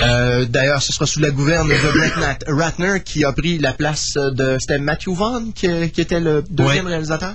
[0.00, 3.72] Euh, D'ailleurs, ce sera sous la gouverne de Brett Nat- Ratner qui a pris la
[3.72, 6.92] place de c'était Matthew Vaughn qui, qui était le deuxième Ouais.
[6.92, 7.34] réalisateur?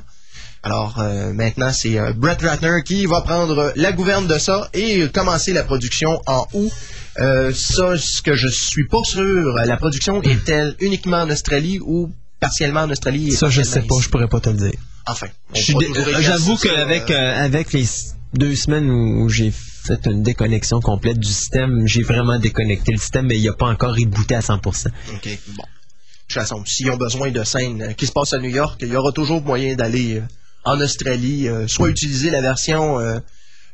[0.64, 5.08] Alors euh, maintenant, c'est euh, Brett Ratner qui va prendre la gouverne de ça et
[5.10, 6.72] commencer la production en août.
[7.20, 12.12] Euh, ça, ce que je suis pas sûr, la production est-elle uniquement en Australie ou
[12.40, 14.04] partiellement en Australie Ça, je sais pas, ici?
[14.04, 14.80] je pourrais pas te le dire.
[15.08, 17.86] Enfin, euh, J'avoue qu'avec avec les
[18.34, 23.26] deux semaines où j'ai fait une déconnexion complète du système, j'ai vraiment déconnecté le système,
[23.28, 24.58] mais il n'a pas encore rebooté à 100%.
[24.60, 25.64] OK, bon.
[25.64, 28.90] De toute façon, s'ils ont besoin de scènes qui se passent à New York, il
[28.90, 30.22] y aura toujours moyen d'aller euh,
[30.66, 33.20] en Australie, euh, soit utiliser la version euh,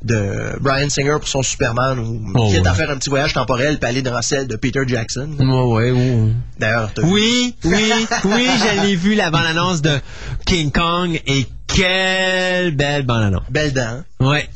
[0.04, 3.80] de Brian Singer pour son Superman ou Oh, quitte à faire un petit voyage temporel
[3.80, 5.30] puis aller dans celle de Peter Jackson.
[5.40, 6.32] Ouais, ouais, ouais.
[6.60, 7.92] D'ailleurs, Oui, oui,
[8.26, 10.00] oui, j'allais vu la bande-annonce de
[10.46, 13.44] King Kong et quelle belle bande-annonce.
[13.50, 14.04] belle dent.
[14.20, 14.48] Ouais.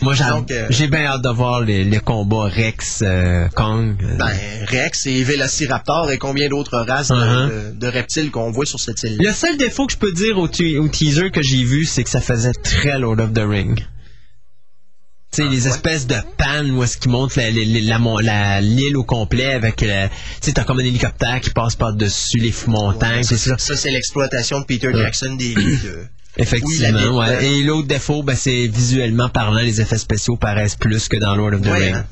[0.00, 3.96] Moi, j'ai euh, j'ai bien hâte de voir les, les combats Rex-Kong.
[4.18, 4.30] Ben,
[4.68, 7.72] Rex et Vélociraptor et combien d'autres races de- Uh-huh.
[7.74, 9.16] de, de reptiles qu'on voit sur cette île.
[9.18, 12.04] le seul défaut que je peux dire au, te- au teaser que j'ai vu, c'est
[12.04, 13.78] que ça faisait très Lord of the Ring.
[15.30, 15.70] Tu sais, les ouais?
[15.72, 19.76] espèces de pannes où est-ce qu'ils montrent la- la- la- l'île au complet avec.
[19.76, 19.86] Tu
[20.40, 23.76] sais, t'as comme un hélicoptère qui passe par-dessus les montagnes, Ouais, c'est ça, ça.
[23.76, 26.06] c'est l'exploitation de Peter Jackson des de-
[26.38, 27.44] Effectivement, Oui, ouais.
[27.46, 31.54] Et l'autre défaut, ben, c'est visuellement parlant, les effets spéciaux paraissent plus que dans Lord
[31.54, 31.94] of the Ouais, Ring.
[31.96, 32.06] hein.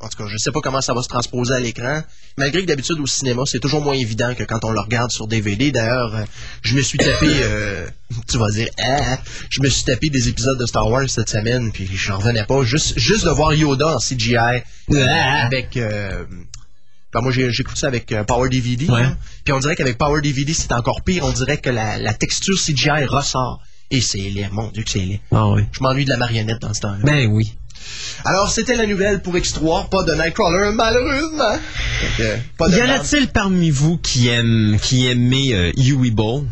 [0.00, 2.02] En tout cas, je sais pas comment ça va se transposer à l'écran.
[2.36, 5.26] Malgré que d'habitude au cinéma, c'est toujours moins évident que quand on le regarde sur
[5.28, 5.70] DVD.
[5.70, 6.24] D'ailleurs, euh,
[6.62, 7.86] je me suis tapé, euh,
[8.28, 11.70] tu vas dire, ah, je me suis tapé des épisodes de Star Wars cette semaine,
[11.72, 12.62] puis je revenais pas.
[12.64, 15.06] Juste, juste de voir Yoda en CGI euh,
[15.46, 15.76] avec.
[15.78, 16.24] Euh,
[17.14, 18.86] ben, moi, j'écoute ça avec euh, Power DVD.
[18.88, 19.02] Ouais.
[19.02, 19.16] hein.
[19.44, 21.24] Puis on dirait qu'avec Power DVD, c'est encore pire.
[21.24, 23.62] On dirait que la, la texture CGI ressort.
[23.90, 24.48] Et c'est laid.
[24.50, 25.20] Mon Dieu que c'est laid.
[25.30, 25.62] Ah oui.
[25.72, 26.98] Je m'ennuie de la marionnette dans ce temps-là.
[27.04, 27.54] Ben oui.
[28.24, 31.52] Alors, c'était la nouvelle pour X3, pas de Nightcrawler, malheureusement.
[31.52, 36.44] Donc, euh, pas de Y en a-t-il parmi vous qui aiment qui aimait euh, Ball?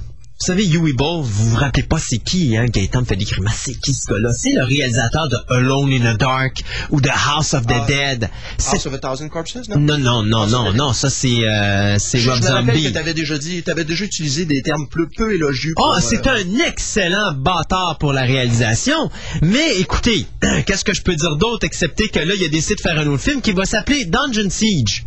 [0.42, 2.64] Vous savez, Huey Ball, vous vous rappelez pas c'est qui, hein?
[2.66, 3.61] Gaëtan me fait des grimaces.
[3.66, 4.33] C'est qui ce gars-là?
[4.33, 7.85] C'est le réalisateur de Alone in the Dark ou de House of the Ah.
[7.87, 8.28] Dead.
[8.59, 9.78] C'est- House of a Thousand Corpses, non?
[9.78, 12.81] Non, non, non, non, non, ça c'est euh, c'est Je, je Rob me rappelle que
[12.81, 12.92] Zombie.
[12.92, 15.74] t'avais déjà dit, t'avais déjà utilisé des termes peu, peu élogieux.
[15.76, 19.11] Oh, pour, c'est euh, un excellent bâtard pour la réalisation.
[19.42, 20.26] Mais écoutez,
[20.66, 23.07] qu'est-ce que je peux dire d'autre excepté que là, il a décidé de faire un
[23.07, 25.07] autre film qui va s'appeler Dungeon Siege.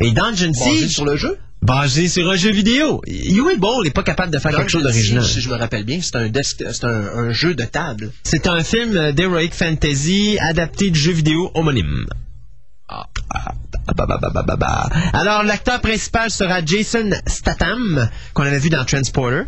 [0.00, 1.38] Et Dungeon Siege, sur le jeu?
[1.62, 3.00] Basé sur un jeu vidéo.
[3.06, 5.24] Huey Ball n'est pas capable de faire quelque chose d'original.
[5.24, 8.12] Si je me rappelle bien, c'est un, desk- c'est un, un jeu de table.
[8.24, 12.06] C'est un film d'heroic fantasy adapté du jeu vidéo homonyme.
[12.88, 13.54] Ah, ah,
[13.96, 14.88] bah, bah, bah, bah.
[15.14, 19.44] Alors, l'acteur principal sera Jason Statham, qu'on avait vu dans Transporter.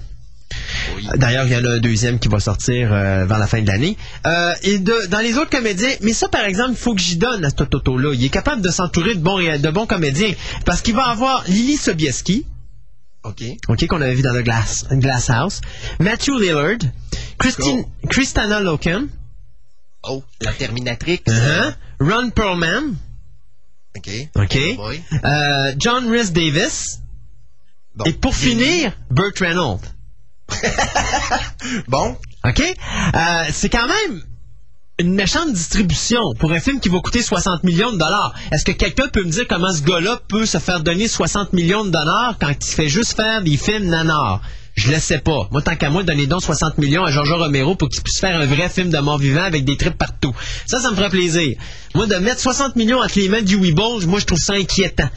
[1.17, 3.67] D'ailleurs, il y en a un deuxième qui va sortir euh, vers la fin de
[3.67, 3.97] l'année.
[4.27, 7.17] Euh, et de- dans les autres comédiens, mais ça, par exemple, il faut que j'y
[7.17, 8.13] donne à ce Toto-là.
[8.15, 10.33] Il est capable de s'entourer de bons, de bons comédiens.
[10.65, 12.47] Parce qu'il va avoir Lily Sobieski,
[13.25, 13.43] OK.
[13.69, 15.61] OK, qu'on avait vu dans le Glass, Glass House,
[16.01, 16.79] Matthew Lillard,
[17.39, 19.09] Christine, Christina Loken,
[20.07, 21.23] Oh, la Terminatrix.
[21.27, 22.95] uh-huh, Ron Perlman,
[23.97, 24.11] OK.
[24.37, 24.91] OK, Oh
[25.25, 27.01] euh, John Rhys Davis,
[27.97, 28.05] Bon.
[28.05, 29.81] et pour finir, Burt Reynolds.
[31.89, 32.17] Bon.
[32.45, 32.61] OK?
[32.61, 34.23] Euh, c'est quand même
[34.99, 38.33] une méchante distribution pour un film qui va coûter 60 millions de dollars.
[38.53, 41.85] Est-ce que quelqu'un peut me dire comment ce gars-là peut se faire donner 60 millions
[41.85, 44.41] de dollars quand il fait juste faire des films nanars?
[44.77, 45.49] Je le sais pas.
[45.53, 48.39] Moi, tant qu'à moi, donner donc 60 millions à Georges Romero pour qu'il puisse faire
[48.39, 50.35] un vrai film de mort vivant avec des trips partout.
[50.67, 51.57] Ça, ça me ferait plaisir.
[51.95, 55.09] Moi, de mettre 60 millions entre les mains du Weeble, moi, je trouve ça inquiétant.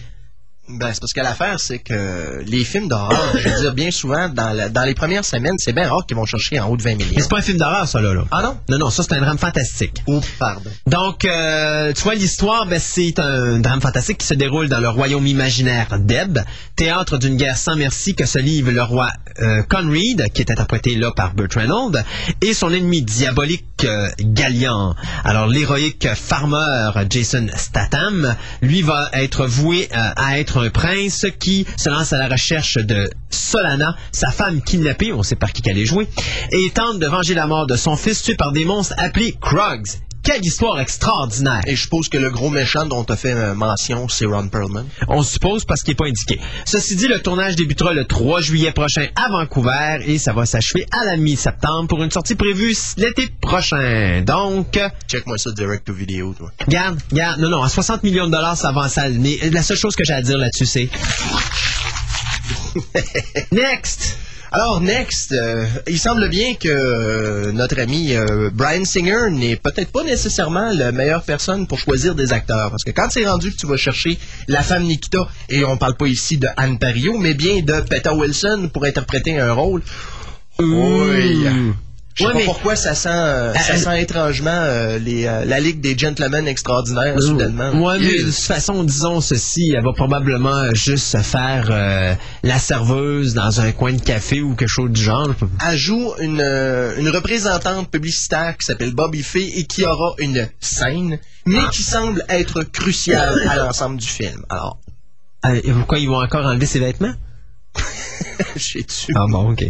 [0.70, 4.28] Ben, c'est parce que l'affaire, c'est que les films d'horreur, je veux dire, bien souvent,
[4.28, 6.84] dans, la- dans les premières semaines, c'est bien rare qu'ils vont chercher en haut de
[6.84, 7.14] 20 Mais millions.
[7.20, 8.14] c'est pas un film d'horreur, ça, là.
[8.14, 8.26] là.
[8.32, 8.58] Ah non?
[8.70, 10.04] Non, non, ça, c'est un drame fantastique.
[10.08, 10.70] Oh, pardon.
[10.86, 14.90] Donc, euh, tu vois, l'histoire, ben, c'est un drame fantastique qui se déroule dans le
[14.90, 16.40] royaume imaginaire d'Eb,
[16.76, 20.96] théâtre d'une guerre sans merci que se livre le roi euh, Conrad, qui est interprété
[20.96, 22.04] là par Burt Reynolds,
[22.42, 24.96] et son ennemi diabolique euh, Gallian.
[25.24, 31.66] Alors, l'héroïque farmer Jason Statham, lui, va être voué euh, à être un prince qui
[31.78, 35.78] se lance à la recherche de Solana, sa femme kidnappée, on sait par qui qu'elle
[35.78, 36.08] est jouée,
[36.52, 39.88] et tente de venger la mort de son fils tué par des monstres appelés Krogs.
[40.28, 41.62] Quelle histoire extraordinaire!
[41.68, 44.50] Et je suppose que le gros méchant dont tu as fait euh, mention, c'est Ron
[44.50, 44.84] Perlman.
[45.08, 46.38] On suppose parce qu'il n'est pas indiqué.
[46.66, 50.86] Ceci dit, le tournage débutera le 3 juillet prochain à Vancouver et ça va s'achever
[50.92, 54.22] à la mi-septembre pour une sortie prévue l'été prochain.
[54.22, 56.52] Donc, Check-moi ça direct to vidéo, toi.
[56.68, 59.14] garde, garde, non, non, à 60 millions de dollars, ça va en salle.
[59.14, 60.90] Mais la seule chose que j'ai à dire là-dessus, c'est...
[63.54, 64.18] Next!
[64.52, 69.92] Alors, next, euh, il semble bien que euh, notre ami euh, Brian Singer n'est peut-être
[69.92, 72.72] pas nécessairement la meilleure personne pour choisir des acteurs.
[72.72, 75.96] Parce que quand c'est rendu que tu vas chercher la femme Nikita, et on parle
[75.96, 79.82] pas ici de Anne Pario, mais bien de Peta Wilson pour interpréter un rôle,
[80.60, 81.46] oui.
[82.18, 85.28] Je sais Ouais, pas mais- pourquoi ça sent, euh, ça Euh, sent étrangement euh, les,
[85.28, 87.70] euh, la Ligue des Gentlemen Extraordinaires, soudainement.
[87.80, 93.36] Ouais, mais de toute façon, disons ceci, elle va probablement juste se faire la serveuse
[93.36, 95.30] dans un coin de café ou quelque chose du genre.
[95.70, 101.20] Elle joue une, une représentante publicitaire qui s'appelle Bobby Fay et qui aura une scène,
[101.46, 104.44] mais qui semble être cruciale à l'ensemble du film.
[104.50, 104.80] Alors,
[105.54, 107.14] et pourquoi ils vont encore enlever ses vêtements?
[108.56, 109.14] je sais dessus.
[109.16, 109.66] Ah bon, ok.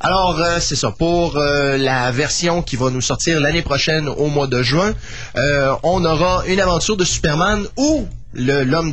[0.00, 0.90] Alors, euh, c'est ça.
[0.92, 4.94] Pour euh, la version qui va nous sortir l'année prochaine au mois de juin,
[5.36, 8.92] euh, on aura une aventure de Superman où l'homme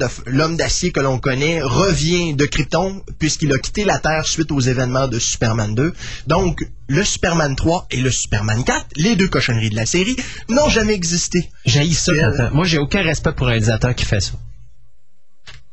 [0.58, 5.08] d'acier que l'on connaît revient de Krypton puisqu'il a quitté la Terre suite aux événements
[5.08, 5.94] de Superman 2.
[6.26, 10.16] Donc, le Superman 3 et le Superman 4, les deux cochonneries de la série,
[10.50, 11.50] n'ont jamais existé.
[11.66, 12.12] J'ai ça.
[12.52, 14.34] Moi, j'ai aucun respect pour un réalisateur qui fait ça.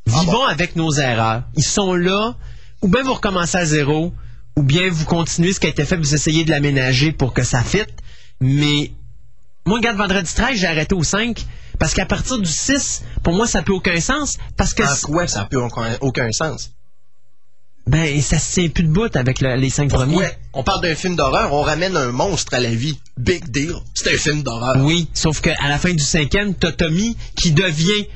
[0.07, 0.45] Vivons Ah bon?
[0.45, 1.43] avec nos erreurs.
[1.57, 2.35] Ils sont là,
[2.83, 4.13] ou bien vous recommencez à zéro,
[4.57, 7.43] ou bien vous continuez ce qui a été fait, vous essayez de l'aménager pour que
[7.43, 7.95] ça fitte.
[8.41, 8.91] Mais
[9.67, 11.45] moi, regarde, vendredi 13, j'ai arrêté au 5,
[11.79, 14.37] parce qu'à partir du 6, pour moi, ça n'a plus aucun sens.
[14.57, 16.71] Parce que, En quoi ça n'a plus aucun, aucun sens?
[17.87, 20.17] ben, ça se tient plus de bout avec le- les 5 premiers.
[20.17, 22.99] Ouais, on parle d'un film d'horreur, on ramène un monstre à la vie.
[23.19, 23.75] Big deal.
[23.93, 24.77] C'est un film d'horreur.
[24.85, 28.07] Oui, sauf qu'à la fin du cinquième, t'as Tommy qui devient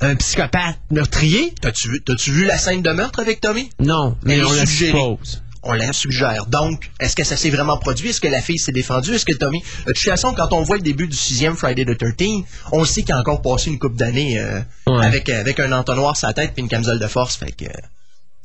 [0.00, 1.52] un psychopathe meurtrier.
[1.60, 3.68] T'as-tu vu, vu la scène de meurtre avec Tommy?
[3.80, 5.42] Non, mais est on la suppose.
[5.70, 6.46] On la suggère.
[6.46, 8.08] Donc, est-ce que ça s'est vraiment produit?
[8.08, 9.12] Est-ce que la fille s'est défendue?
[9.14, 9.62] Est-ce que Tommy...
[9.86, 12.28] De toute façon, quand on voit le début du sixième Friday the 13,
[12.72, 15.04] on sait qu'il a encore passé une couple d'années euh, Ouais.
[15.04, 17.36] avec, euh, avec un entonnoir sur la tête et une camisole de force.
[17.36, 17.68] Fait que, euh,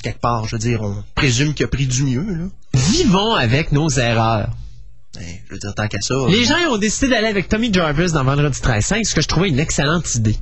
[0.04, 2.26] quelque part, je veux dire, on présume qu'il a pris du mieux.
[2.28, 2.46] Là.
[2.74, 4.50] Vivons avec nos erreurs.
[5.16, 6.16] Ben, je veux dire, tant qu'à ça...
[6.28, 9.28] Les gens ont décidé d'aller avec Tommy Jarvis dans Vendredi 13 5, ce que je
[9.30, 10.36] trouvais une excellente idée.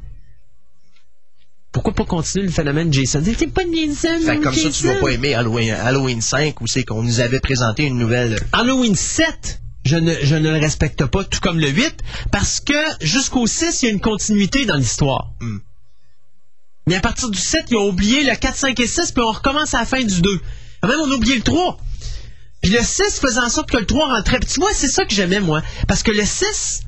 [1.71, 3.23] Pourquoi pas continuer le phénomène Jason?
[3.23, 4.19] C'est pas de Jason.
[4.25, 7.19] Fait que comme ça, tu vas pas aimer Halloween, Halloween 5 où c'est qu'on nous
[7.21, 8.39] avait présenté une nouvelle.
[8.51, 12.73] Halloween 7, je ne, je ne le respecte pas, tout comme le 8, parce que
[12.99, 15.31] jusqu'au 6, il y a une continuité dans l'histoire.
[15.39, 15.60] Hmm.
[16.88, 19.31] Mais à partir du 7, ils ont oublié le 4, 5 et 6, puis on
[19.31, 20.41] recommence à la fin du 2.
[20.81, 21.77] Ah, Même on a oublié le 3.
[22.62, 24.39] Puis le 6 faisait en sorte que le 3 rentrait.
[24.39, 25.62] Puis tu vois, c'est ça que j'aimais, moi.
[25.88, 26.81] Parce que le 6,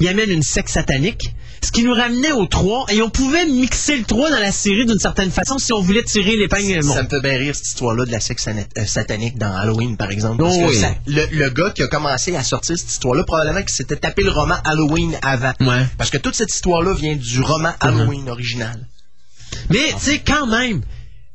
[0.00, 3.96] il amène une secte satanique, ce qui nous ramenait au 3, et on pouvait mixer
[3.96, 6.82] le 3 dans la série d'une certaine façon si on voulait tirer l'épingle.
[6.82, 7.02] Ça Bon.
[7.04, 10.42] me fait bien rire cette histoire-là de la sexe euh, satanique dans Halloween, par exemple.
[10.42, 10.76] Parce Oh que oui.
[10.76, 14.22] ça- le, le gars qui a commencé à sortir cette histoire-là, probablement qu'il s'était tapé
[14.22, 15.52] le roman Halloween avant.
[15.60, 15.86] Ouais.
[15.98, 18.86] Parce que toute cette histoire-là vient du roman Halloween original.
[19.70, 20.82] Mais, tu sais, quand même,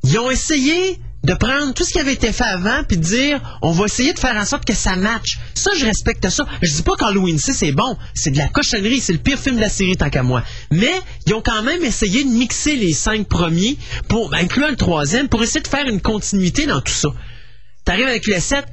[0.03, 3.60] ils ont essayé de prendre tout ce qui avait été fait avant puis de dire
[3.62, 5.39] on va essayer de faire en sorte que ça matche.
[5.53, 6.45] Ça, je respecte ça.
[6.62, 7.97] Je dis pas qu'Halloween 6 c'est bon.
[8.13, 8.99] C'est de la cochonnerie.
[8.99, 10.43] C'est le pire film de la série tant qu'à moi.
[10.71, 10.93] Mais
[11.27, 15.29] ils ont quand même essayé de mixer les cinq premiers, pour ben, incluant le troisième,
[15.29, 17.10] pour essayer de faire une continuité dans tout ça.
[17.84, 18.63] T'arrives avec le 7,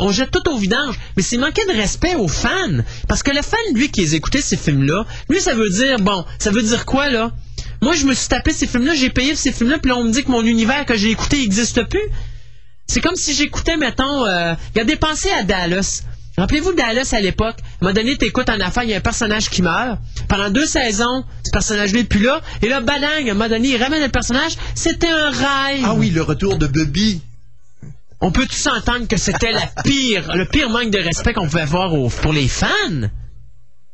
[0.00, 0.98] on jette tout au vidange.
[1.16, 2.82] Mais c'est manquer de respect aux fans.
[3.06, 6.24] Parce que le fan, lui, qui a écouté ces films-là, lui, ça veut dire, bon,
[6.38, 7.32] ça veut dire quoi, là?
[7.82, 10.04] Moi, je me suis tapé ces films-là, j'ai payé pour ces films-là, puis là, on
[10.04, 12.00] me dit que mon univers que j'ai écouté n'existe plus.
[12.88, 16.02] C'est comme si j'écoutais, mettons, euh, regardez, pensez à Dallas.
[16.38, 17.56] Rappelez-vous Dallas à l'époque.
[17.58, 19.98] À un moment donné, t'écoutes en affaire, il y a un personnage qui meurt.
[20.28, 22.42] Pendant deux saisons, ce personnage-là n'est plus là.
[22.62, 24.52] Et là, badang, à un moment donné, il ramène le personnage.
[24.74, 25.80] C'était un rêve.
[25.84, 27.22] Ah oui, le retour de Bubby.
[28.20, 31.62] On peut tous entendre que c'était la pire, le pire manque de respect qu'on pouvait
[31.62, 32.68] avoir aux- pour les fans?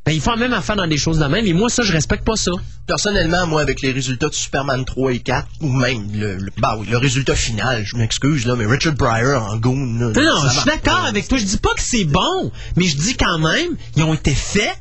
[0.05, 2.25] Ben, ils font même affaire dans des choses de même, et moi, ça, je respecte
[2.25, 2.51] pas ça.
[2.88, 6.77] Personnellement, moi, avec les résultats de Superman 3 et 4, ou même le, le, bah
[6.77, 10.49] oui, le résultat final, je m'excuse, là, mais Richard Pryor en goon, là, Non, non,
[10.49, 11.38] je suis d'accord avec toi.
[11.38, 14.77] Je dis pas que c'est bon, mais je dis quand même, ils ont été faits.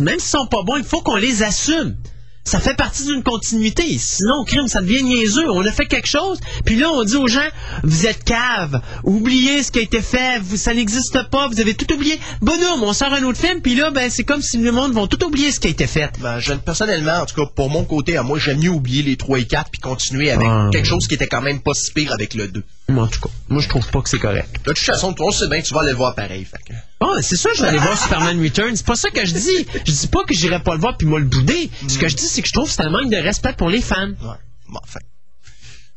[0.00, 1.96] Même s'ils sont pas bons, il faut qu'on les assume.
[2.46, 3.98] Ça fait partie d'une continuité.
[3.98, 5.50] Sinon, crime, ça devient niaiseux.
[5.50, 7.48] On a fait quelque chose, puis là, on dit aux gens,
[7.82, 11.74] vous êtes cave, oubliez ce qui a été fait, vous, ça n'existe pas, vous avez
[11.74, 12.20] tout oublié.
[12.40, 15.06] Bonhomme, on sort un autre film, puis là, ben, c'est comme si le monde va
[15.08, 16.12] tout oublier ce qui a été fait.
[16.20, 19.16] Ben, je- personnellement, en tout cas, pour mon côté, à moi, j'aime mieux oublier les
[19.16, 20.68] 3 et 4 puis continuer avec Ah.
[20.70, 22.62] quelque chose qui était quand même pas si pire avec le 2.
[22.88, 24.60] Moi, en tout cas, moi, je trouve pas que c'est correct.
[24.64, 26.44] De toute façon, toi, on sait bien que tu vas aller le voir pareil.
[26.44, 26.72] Fait que...
[27.00, 28.76] Ah, c'est ça, je vais aller voir Superman Returns.
[28.76, 29.66] C'est pas ça que je dis.
[29.86, 31.68] Je dis pas que j'irai pas le voir puis moi le bouder.
[31.88, 33.70] Ce que je dis, c'est que je trouve que c'est un manque de respect pour
[33.70, 34.08] les fans.
[34.08, 34.36] Ouais.
[34.68, 35.00] Bon, enfin.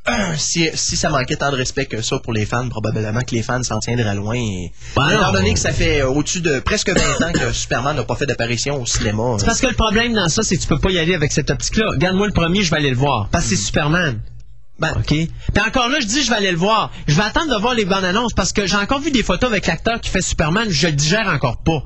[0.08, 3.36] Euh, si, si ça manquait tant de respect que ça pour les fans, probablement que
[3.36, 4.36] les fans s'en tiendraient loin.
[4.36, 4.72] Et...
[4.96, 8.04] Ben étant donné que ça fait euh, au-dessus de presque 20 ans que Superman n'a
[8.04, 9.36] pas fait d'apparition au cinéma.
[9.38, 11.32] C'est parce que le problème dans ça, c'est que tu peux pas y aller avec
[11.32, 11.92] cette optique-là.
[11.92, 13.30] Regarde-moi le premier, je vais aller le voir.
[13.32, 14.20] Parce que c'est Superman.
[14.80, 15.08] Ben, OK?
[15.08, 15.30] Puis
[15.68, 16.92] encore là, je dis, je vais aller le voir.
[17.08, 19.50] Je vais attendre de voir les bandes annonces parce que j'ai encore vu des photos
[19.50, 20.70] avec l'acteur qui fait Superman.
[20.70, 21.84] Je le digère encore pas.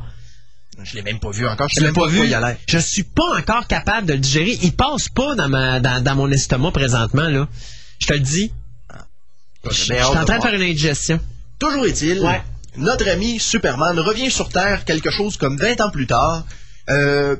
[0.83, 1.67] je l'ai même pas vu encore.
[1.69, 2.27] Je l'ai même pas pas quoi vu.
[2.27, 2.57] l'air.
[2.67, 4.57] Je suis pas encore capable de le digérer.
[4.61, 7.47] Il passe pas dans, ma, dans, dans mon estomac présentement, là.
[7.99, 8.51] Je te le dis.
[9.65, 11.19] Je je suis en train de faire une indigestion.
[11.57, 12.41] Toujours est-il, Ouais.
[12.77, 16.45] notre ami Superman revient sur Terre quelque chose comme 20 ans plus tard.
[16.89, 17.37] Euh,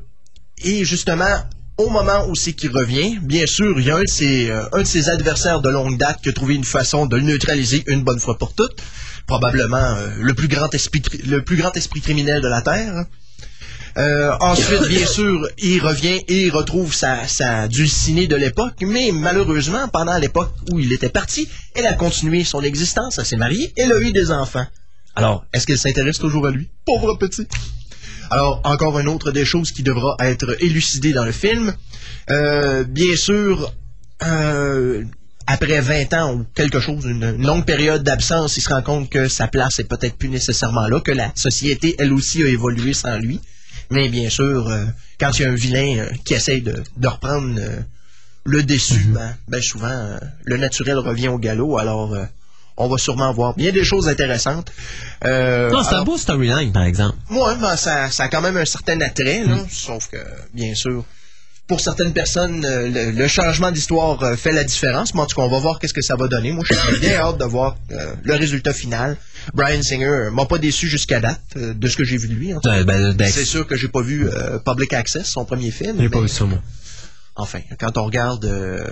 [0.63, 1.35] et justement,
[1.77, 4.63] au moment où c'est qu'il revient, bien sûr, il y a un de, ses, euh,
[4.73, 7.83] un de ses adversaires de longue date qui a trouvé une façon de le neutraliser
[7.87, 8.77] une bonne fois pour toutes.
[9.25, 13.05] Probablement euh, le, plus grand esprit, cri- le plus grand esprit criminel de la Terre.
[13.97, 19.11] Euh, ensuite, bien sûr, il revient et il retrouve sa, sa dulcinée de l'époque, mais
[19.11, 23.71] malheureusement, pendant l'époque où il était parti, elle a continué son existence, elle s'est mariée,
[23.77, 24.65] elle a eu des enfants.
[25.15, 26.69] Alors, est-ce qu'elle s'intéresse toujours à lui?
[26.85, 27.47] Pauvre petit.
[28.33, 31.71] Alors, encore une autre des choses qui devra être élucidée dans le film.
[32.31, 33.71] Euh, bien sûr,
[34.23, 35.03] euh,
[35.45, 39.27] après 20 ans ou quelque chose, une, longue période d'absence, il se rend compte que
[39.27, 43.19] sa place est peut-être plus nécessairement là, que la société, elle aussi, a évolué sans
[43.19, 43.39] lui.
[43.91, 44.83] Mais bien sûr, euh,
[45.19, 47.59] quand il y a un vilain qui essaye de, de reprendre
[48.45, 51.77] le déçu, ben, ben souvent, le naturel revient au galop.
[51.77, 52.17] Alors,
[52.77, 54.71] on va sûrement voir bien des choses intéressantes.
[55.25, 57.17] Euh, Non, c'est un beau storyline, par exemple.
[57.29, 59.57] Ouais, ben, ça, ça a quand même un certain attrait, là.
[59.69, 60.17] Sauf que,
[60.53, 61.05] bien sûr,
[61.67, 65.13] pour certaines personnes, euh, le, le changement d'histoire euh, fait la différence.
[65.13, 66.51] Mais en tout cas, on va voir qu'est-ce que ça va donner.
[66.51, 69.17] Moi, je suis bien hâte de voir euh, le résultat final.
[69.53, 72.53] Brian Singer m'a pas déçu jusqu'à date euh, de ce que j'ai vu de lui.
[72.53, 72.79] en tout cas.
[72.79, 74.27] Euh, ben, ben, C'est sûr que j'ai pas vu
[74.65, 75.97] Public Access, son premier film.
[75.99, 76.59] J'ai pas vu ça, moi.
[77.35, 78.85] Enfin, quand on regarde euh,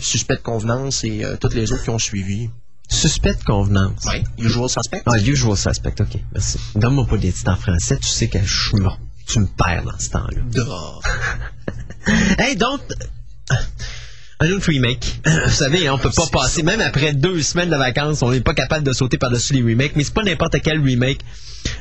[0.00, 2.48] Suspect de convenance et euh, toutes les autres qui ont suivi.
[2.88, 4.02] Suspect de convenance.
[4.06, 5.02] Oui, Usual Suspect.
[5.06, 6.20] Ah, Usual Suspect, ok.
[6.32, 6.58] Merci.
[6.74, 8.98] Donne-moi pas des titres en français, tu sais que je suis mort.
[9.26, 10.40] Tu me perds dans ce temps-là.
[10.50, 10.60] Duh.
[12.38, 12.80] Hey, donc,
[14.40, 15.20] un autre remake.
[15.26, 18.54] Vous savez, on peut pas passer, même après deux semaines de vacances, on n'est pas
[18.54, 21.20] capable de sauter par-dessus les remakes, mais c'est pas n'importe quel remake.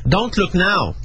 [0.05, 0.95] Don't Look Now.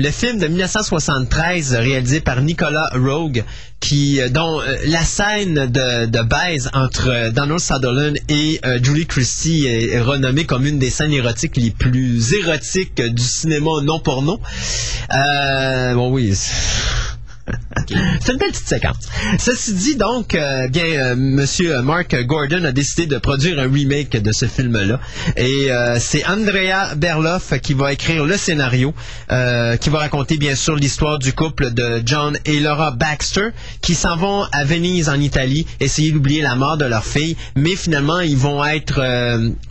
[0.00, 3.42] Le film de 1973 réalisé par Nicolas Rogue,
[3.80, 8.78] qui euh, dont euh, la scène de, de baise entre euh, Donald Sutherland et euh,
[8.80, 13.70] Julie Christie est, est renommée comme une des scènes érotiques les plus érotiques du cinéma
[13.82, 14.38] non porno.
[15.10, 16.32] Bon oui.
[17.88, 19.08] C'est une belle petite séquence.
[19.38, 24.32] Ceci dit, donc, euh, bien, euh, Mark Gordon a décidé de produire un remake de
[24.32, 25.00] ce film-là.
[25.36, 28.94] Et euh, c'est Andrea Berloff qui va écrire le scénario,
[29.30, 33.48] euh, qui va raconter, bien sûr, l'histoire du couple de John et Laura Baxter,
[33.80, 37.36] qui s'en vont à Venise, en Italie, essayer d'oublier la mort de leur fille.
[37.56, 39.00] Mais finalement, ils vont être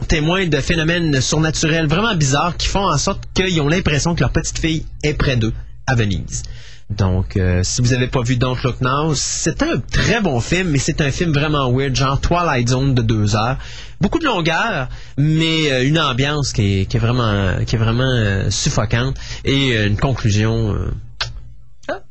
[0.07, 4.31] témoins de phénomènes surnaturels vraiment bizarres qui font en sorte qu'ils ont l'impression que leur
[4.31, 5.53] petite fille est près d'eux,
[5.85, 6.43] à Venise.
[6.89, 10.69] Donc, euh, si vous n'avez pas vu Don't Look Now, c'est un très bon film,
[10.69, 13.57] mais c'est un film vraiment weird, genre Twilight Zone de deux heures.
[13.99, 18.09] Beaucoup de longueur, mais euh, une ambiance qui est, qui est vraiment, qui est vraiment
[18.09, 20.73] euh, suffocante et une conclusion.
[20.75, 20.91] euh,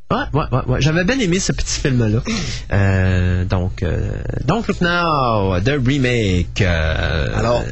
[0.08, 0.80] Ouais, ouais, ouais, ouais.
[0.80, 2.20] J'avais bien aimé ce petit film-là.
[2.72, 4.10] Euh, donc, euh,
[4.44, 6.60] Don't Look Now, The Remake.
[6.62, 7.64] euh, Alors?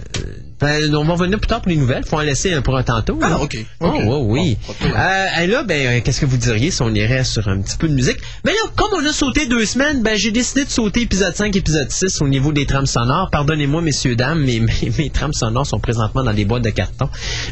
[0.61, 2.05] Ben, on va revenir plus tard pour les nouvelles.
[2.07, 3.19] Faut en laisser un pour un tantôt.
[3.23, 3.57] Ah, ok.
[3.81, 4.03] Oh, Ok.
[4.07, 4.57] oh, oui.
[4.67, 4.75] Bon.
[4.95, 7.77] Euh, et là, ben, euh, qu'est-ce que vous diriez si on irait sur un petit
[7.77, 8.19] peu de musique?
[8.45, 11.55] Ben là, comme on a sauté deux semaines, ben, j'ai décidé de sauter épisode 5,
[11.57, 13.29] épisode 6 au niveau des trames sonores.
[13.31, 17.09] Pardonnez-moi, messieurs, dames, mais mes, mes trames sonores sont présentement dans des boîtes de carton.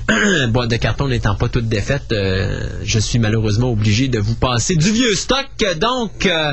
[0.48, 4.74] boîtes de carton n'étant pas toutes défaites, euh, je suis malheureusement obligé de vous passer
[4.76, 5.46] du vieux stock.
[5.80, 6.52] Donc, euh,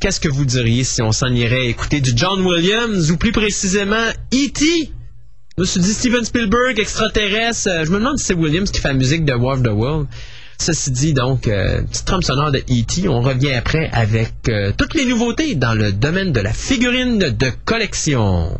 [0.00, 4.08] qu'est-ce que vous diriez si on s'en irait écouter du John Williams ou plus précisément
[4.32, 4.90] E.T.?
[5.58, 7.68] Je me suis dit Steven Spielberg, extraterrestre.
[7.68, 9.68] Euh, je me demande si c'est Williams qui fait la musique de War of the
[9.68, 10.06] World.
[10.56, 13.06] Ceci dit, donc, euh, petite sonore de E.T.
[13.08, 17.52] On revient après avec euh, toutes les nouveautés dans le domaine de la figurine de
[17.66, 18.58] collection.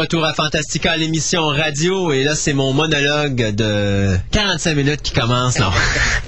[0.00, 5.58] Retour à Fantastica, l'émission radio, et là, c'est mon monologue de 45 minutes qui commence.
[5.58, 5.70] Non.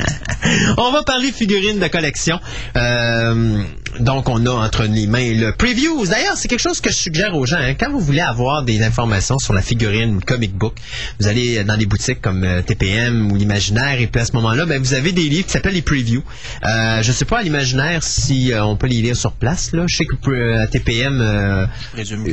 [0.77, 2.39] on va parler figurines de collection.
[2.77, 3.63] Euh,
[4.03, 6.07] donc, on a entre les mains le preview.
[6.07, 7.57] D'ailleurs, c'est quelque chose que je suggère aux gens.
[7.59, 7.75] hein.
[7.79, 10.75] Quand vous voulez avoir des informations sur la figurine comic book,
[11.21, 14.67] vous allez dans des boutiques comme euh, TPM ou l'Imaginaire, et puis à ce moment-là,
[14.67, 16.23] ben, vous avez des livres qui s'appellent les previews.
[16.65, 19.73] Euh, je sais pas à l'Imaginaire si euh, on peut les lire sur place.
[19.73, 19.85] Là.
[19.87, 21.67] Je sais que euh, à TPM, euh,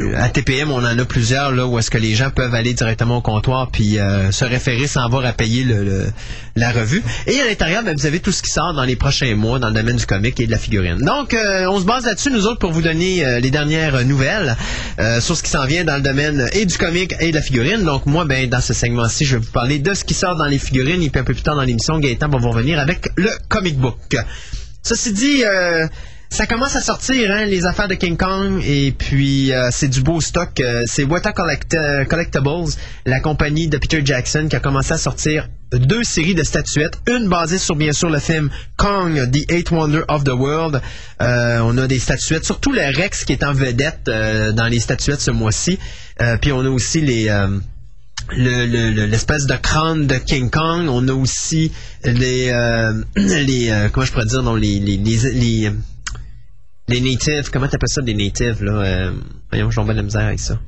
[0.02, 2.74] euh, à TPM, on en a plusieurs là où est-ce que les gens peuvent aller
[2.74, 6.12] directement au comptoir puis euh, se référer sans avoir à payer le, le-
[6.56, 7.02] la revue.
[7.28, 9.70] Et à l'intérieur, ben, vous avez tout ce qui sort dans les prochains mois dans
[9.70, 10.98] le domaine du comic et de la figurine.
[10.98, 14.04] Donc, euh, on se base là-dessus nous autres pour vous donner euh, les dernières euh,
[14.04, 14.56] nouvelles
[15.00, 17.42] euh, sur ce qui s'en vient dans le domaine et du comic et de la
[17.42, 17.84] figurine.
[17.84, 20.46] Donc, moi, ben dans ce segment-ci, je vais vous parler de ce qui sort dans
[20.46, 23.10] les figurines et puis un peu plus tard dans l'émission, Gaëtan va vous revenir avec
[23.16, 24.18] le comic book.
[24.84, 25.88] Ceci dit, euh,
[26.32, 30.02] ça commence à sortir, hein, les affaires de King Kong, et puis euh, c'est du
[30.02, 30.60] beau stock.
[30.60, 32.72] euh, c'est Weta Collect- euh, Collectibles,
[33.06, 36.98] la compagnie de Peter Jackson, qui a commencé à sortir deux séries de statuettes.
[37.08, 40.82] Une basée sur, bien sûr, le film Kong, The Eight Wonder of the World.
[41.22, 44.80] Euh, on a des statuettes, surtout le Rex qui est en vedette euh, dans les
[44.80, 45.78] statuettes ce mois-ci.
[46.22, 47.28] Euh, puis on a aussi les...
[47.30, 47.48] euh,
[48.32, 50.88] le- le- l'espèce de crâne de King Kong.
[50.90, 51.72] On a aussi
[52.04, 55.72] les, euh, les euh, comment je pourrais dire, non, les, les, les, les,
[56.90, 58.72] les natives, comment t'appelles ça des natives, là?
[58.72, 59.12] Euh,
[59.52, 60.60] voyons, j'en de la misère avec ça.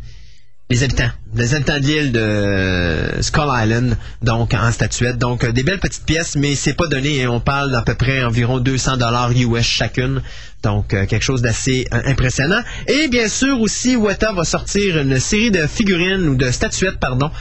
[0.72, 1.10] Les habitants.
[1.36, 5.18] Les habitants de l'île de Skull Island, donc en statuette.
[5.18, 7.24] Donc euh, des belles petites pièces, mais c'est pas donné.
[7.24, 7.30] hein.
[7.30, 10.22] On parle d'à peu près environ 200 dollars US chacune.
[10.64, 12.62] Donc euh, quelque chose d'assez euh, impressionnant.
[12.88, 17.32] Et bien sûr aussi, Weta va sortir une série de figurines ou de statuettes, pardon,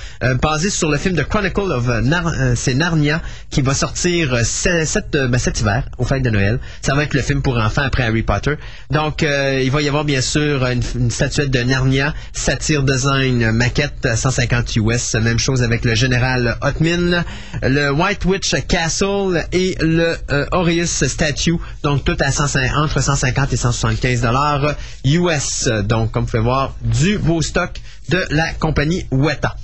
[0.42, 2.32] basées sur le film de Chronicle of Nar-
[2.74, 3.20] Narnia
[3.50, 6.58] qui va sortir ben, cet hiver, aux fêtes de Noël.
[6.80, 8.54] Ça va être le film pour enfants après Harry Potter.
[8.90, 13.52] Donc il va y avoir bien sûr une, une statuette de Narnia, satire design, euh,
[13.52, 15.14] maquette à 150 US.
[15.14, 17.24] Même chose avec le général Hotmin,
[17.62, 21.56] le White Witch Castle et le euh, Statue.
[21.82, 25.68] Donc tout à 150 entre 150 et 175 dollars US.
[25.84, 29.56] Donc comme vous pouvez voir, du beau stock de la compagnie Weta.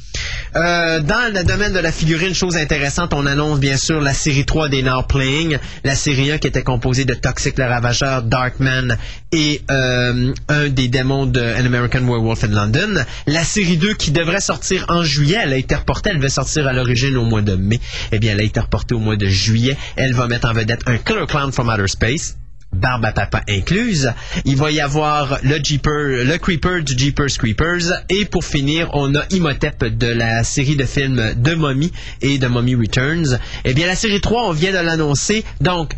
[0.57, 4.45] Euh, dans le domaine de la figurine, chose intéressante, on annonce bien sûr la série
[4.45, 8.97] 3 des Now Playing, la série 1 qui était composée de Toxic le Ravageur, Darkman
[9.33, 13.05] et euh, un des démons de An American Werewolf in London.
[13.27, 16.67] La série 2 qui devrait sortir en juillet, elle a été reportée, elle devait sortir
[16.67, 17.81] à l'origine au mois de mai.
[18.13, 19.77] Eh bien, elle a été reportée au mois de juillet.
[19.97, 22.37] Elle va mettre en vedette un Killer Clown from Outer Space
[22.77, 24.13] barbe à papa incluse.
[24.45, 28.05] Il va y avoir le Jeeper, le Creeper du Jeepers Creepers.
[28.09, 32.47] Et pour finir, on a Imhotep de la série de films de Mommy et de
[32.47, 33.39] Mommy Returns.
[33.65, 35.45] Eh bien, la série 3, on vient de l'annoncer.
[35.61, 35.93] Donc,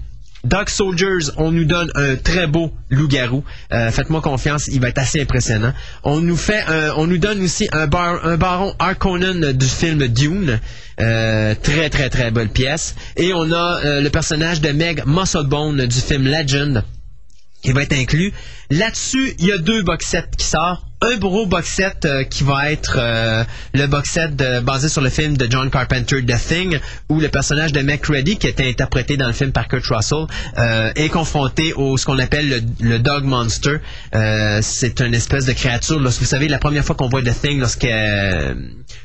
[0.44, 3.44] Dog Soldiers, on nous donne un très beau loup-garou.
[3.72, 5.72] Euh, Faites-moi confiance, il va être assez impressionnant.
[6.04, 6.64] On nous fait,
[6.96, 10.60] on nous donne aussi un, un baron Harkonnen du film Dune.
[11.00, 12.96] Euh, très très très belle pièce.
[13.16, 16.82] Et on a euh, le personnage de Meg Musclebone du film Legend
[17.62, 18.32] qui va être inclus.
[18.70, 20.87] Là-dessus, il y a deux box qui sortent.
[21.00, 24.34] Un gros box set euh, qui va être euh, le box set
[24.64, 28.48] basé sur le film de John Carpenter The Thing, où le personnage de McReady, qui
[28.48, 30.26] était interprété dans le film par Kurt Russell,
[30.58, 33.76] euh, est confronté au ce qu'on appelle le, le Dog Monster.
[34.16, 36.00] Euh, c'est une espèce de créature.
[36.00, 38.54] Lorsque, vous savez, la première fois qu'on voit The Thing, lorsque euh,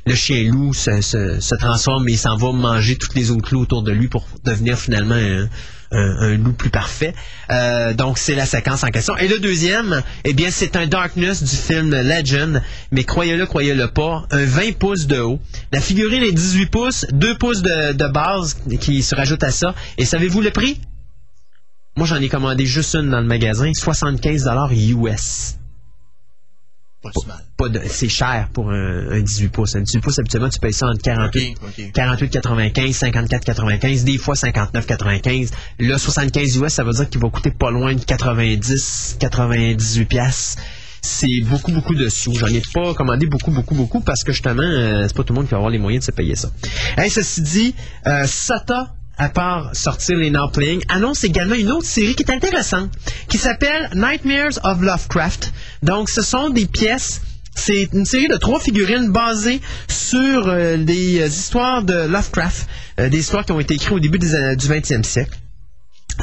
[0.07, 3.61] le chien loup se, se- se transforme et s'en va manger tous les autres loups
[3.61, 5.47] autour de lui pour devenir finalement un,
[5.93, 7.13] un- un loup plus parfait.
[7.49, 9.15] Euh, donc c'est la séquence en question.
[9.17, 14.25] Et le deuxième, eh bien c'est un Darkness du film Legend, mais croyez-le, croyez-le pas,
[14.31, 15.39] un 20 pouces de haut.
[15.71, 19.75] La figurine est 18 pouces, 2 pouces de, de base qui se rajoute à ça.
[19.97, 20.79] Et savez-vous le prix?
[21.95, 25.57] Moi j'en ai commandé juste une dans le magasin, 75 US.
[27.57, 29.75] Pas de- c'est cher pour un, un 18 pouces.
[29.75, 31.91] Un 18 pouces, habituellement, tu payes ça entre 48, Ok, ok.
[31.93, 35.49] 48,95, 54,95, des fois 59,95.
[35.79, 40.61] Là, 75 US, ça veut dire qu'il va coûter pas loin de 90, 98 piastres.
[41.01, 42.33] C'est beaucoup, beaucoup de sous.
[42.35, 45.39] J'en ai pas commandé beaucoup, beaucoup, beaucoup parce que justement, euh, c'est pas tout le
[45.39, 46.49] monde qui va avoir les moyens de se payer ça.
[46.97, 47.75] Hey, ceci dit,
[48.07, 52.91] euh, SATA, à part sortir les Playing, annonce également une autre série qui est intéressante,
[53.27, 55.53] qui s'appelle Nightmares of Lovecraft.
[55.81, 57.21] Donc, ce sont des pièces
[57.55, 62.67] c'est une série de trois figurines basées sur euh, des euh, histoires de Lovecraft,
[62.99, 65.37] euh, des histoires qui ont été écrites au début du 20e siècle.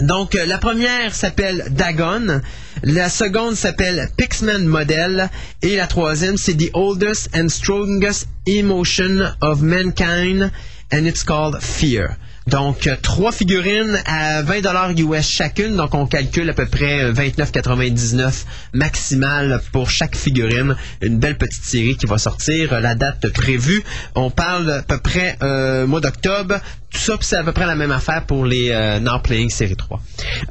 [0.02, 2.40] Donc, la première s'appelle Dagon,
[2.84, 5.30] la seconde s'appelle Pixman Model,
[5.62, 10.52] et la troisième, c'est The Oldest and Strongest Emotion of Mankind,
[10.92, 12.16] and it's called Fear.
[12.46, 15.76] Donc, trois figurines à 20 dollars US chacune.
[15.76, 20.74] Donc, on calcule à peu près euh, 29,99 maximal pour chaque figurine.
[21.02, 22.72] Une belle petite série qui va sortir.
[22.72, 23.82] Euh, La date prévue,
[24.14, 26.56] on parle à peu près euh, mois d'octobre.
[26.92, 29.48] Tout ça, puis c'est à peu près la même affaire pour les euh, Now Playing
[29.48, 30.00] Série 3.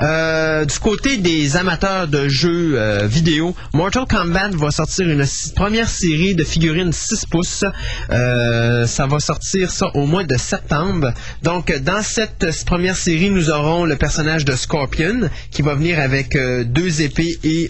[0.02, 5.26] Euh, du côté des amateurs de jeux euh, vidéo, Mortal Kombat va sortir une
[5.56, 7.66] première série de figurines 6 pouces.
[8.10, 11.14] Euh, ça va sortir ça au mois de septembre.
[11.44, 16.38] Donc, dans cette première série, nous aurons le personnage de Scorpion qui va venir avec
[16.66, 17.70] deux épées et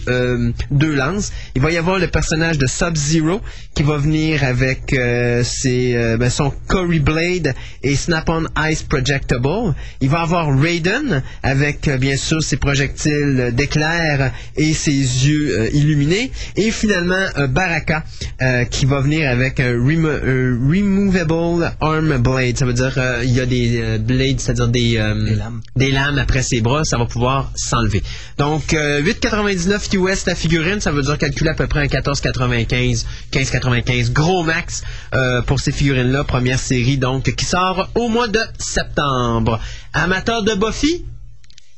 [0.70, 1.32] deux lances.
[1.56, 3.40] Il va y avoir le personnage de Sub-Zero
[3.74, 4.94] qui va venir avec
[5.42, 9.74] ses, ben, son Cory Blade et Snap-on Ice Projectable.
[10.00, 15.68] Il va avoir Raiden avec euh, bien sûr ses projectiles d'éclairs et ses yeux euh,
[15.72, 16.30] illuminés.
[16.56, 18.04] Et finalement euh, Baraka
[18.42, 22.56] euh, qui va venir avec un remo- un Removable Arm Blade.
[22.58, 25.60] Ça veut dire euh, il y a des euh, blades, c'est-à-dire des, euh, Des lames.
[25.76, 28.02] des lames après ses bras, ça va pouvoir s'enlever.
[28.38, 33.04] Donc, euh, 8,99 US la figurine, ça veut dire calculer à peu près un 14,95,
[33.32, 34.82] 15,95, gros max
[35.14, 36.24] euh, pour ces figurines-là.
[36.24, 39.60] Première série, donc, qui sort au mois de septembre.
[39.92, 41.04] Amateur de Buffy,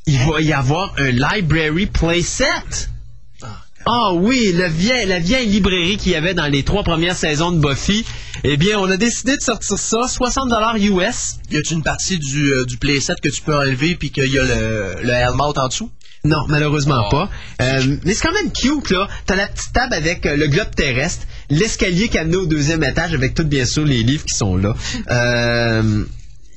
[0.06, 2.44] il va y avoir un Library Playset.
[3.84, 7.50] Ah oui, le vieil- la vieille librairie qu'il y avait dans les trois premières saisons
[7.50, 8.04] de Buffy.
[8.44, 11.36] Eh bien, on a décidé de sortir ça, 60 dollars US.
[11.50, 14.38] Y a-tu une partie du, euh, du playset que tu peux enlever puis qu'il y
[14.38, 15.90] a le, le helmet en dessous?
[16.24, 17.28] Non, malheureusement pas.
[17.60, 19.08] Euh, mais c'est quand même cute, là.
[19.26, 23.12] T'as la petite table avec euh, le globe terrestre, l'escalier qui amène au deuxième étage
[23.14, 24.76] avec tout, bien sûr, les livres qui sont là.
[25.10, 26.04] Euh,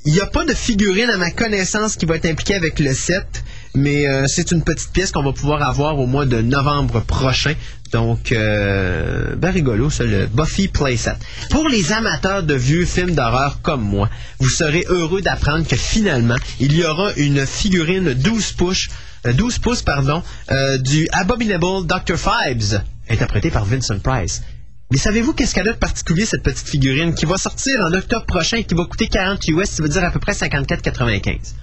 [0.07, 2.93] Il n'y a pas de figurine, à ma connaissance, qui va être impliquée avec le
[2.93, 3.43] set,
[3.73, 7.55] mais euh, c'est une petite pièce qu'on va pouvoir avoir au mois de novembre prochain.
[7.91, 11.15] Donc, euh, ben rigolo, ça, le Buffy Playset.
[11.49, 16.35] Pour les amateurs de vieux films d'horreur comme moi, vous serez heureux d'apprendre que finalement,
[16.59, 18.89] il y aura une figurine 12 pouces,
[19.25, 22.15] euh, 12 pouces pardon, euh, du Abominable Dr.
[22.15, 22.79] Fibes,
[23.09, 24.43] interprété par Vincent Price.
[24.91, 28.25] Mais savez-vous qu'est-ce qu'elle a de particulier, cette petite figurine, qui va sortir en octobre
[28.25, 31.53] prochain et qui va coûter 40 US, ça veut dire à peu près 54,95.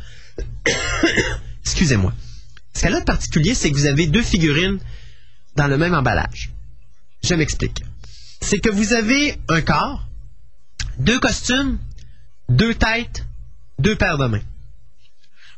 [1.63, 2.13] Excusez-moi.
[2.75, 4.79] Ce qu'elle a de particulier, c'est que vous avez deux figurines
[5.57, 6.51] dans le même emballage.
[7.23, 7.85] Je m'explique.
[8.41, 10.07] C'est que vous avez un corps,
[10.99, 11.79] deux costumes,
[12.49, 13.25] deux têtes,
[13.79, 14.41] deux paires de mains.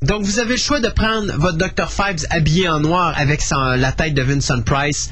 [0.02, 1.90] Donc, vous avez le choix de prendre votre Dr.
[1.90, 5.08] Fibes habillé en noir avec son- la tête de Vincent Price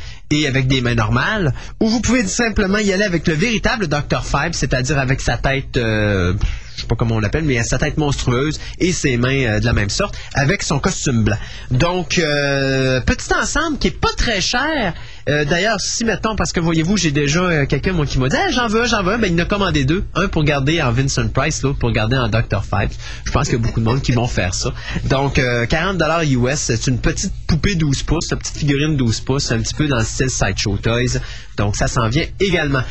[0.47, 4.25] avec des mains normales, ou vous pouvez simplement y aller avec le véritable Dr.
[4.25, 6.35] Fibes, c'est-à-dire avec sa tête, euh,
[6.83, 9.73] sais pas comment on l'appelle, mais sa tête monstrueuse et ses mains euh, de la
[9.73, 11.37] même sorte, avec son costume blanc.
[11.71, 14.95] Donc, euh, petit ensemble qui est pas très cher.
[15.29, 18.87] Euh, D'ailleurs, si mettons, parce que voyez-vous, j'ai déjà quelqu'un qui m'a dit, j'en veux,
[18.87, 21.79] j'en veux, ben il en a commandé deux, un pour garder en Vincent Price, l'autre
[21.79, 22.63] pour garder en Dr.
[22.65, 22.93] Fibes.
[23.25, 24.73] Je pense qu'il y a beaucoup de monde qui vont faire ça.
[25.05, 29.21] Donc, euh, 40 dollars US, c'est une petite poupée 12 pouces, une petite figurine 12
[29.21, 31.21] pouces, un petit peu dans le style Sideshow Toys.
[31.57, 32.83] Donc, ça s'en vient également.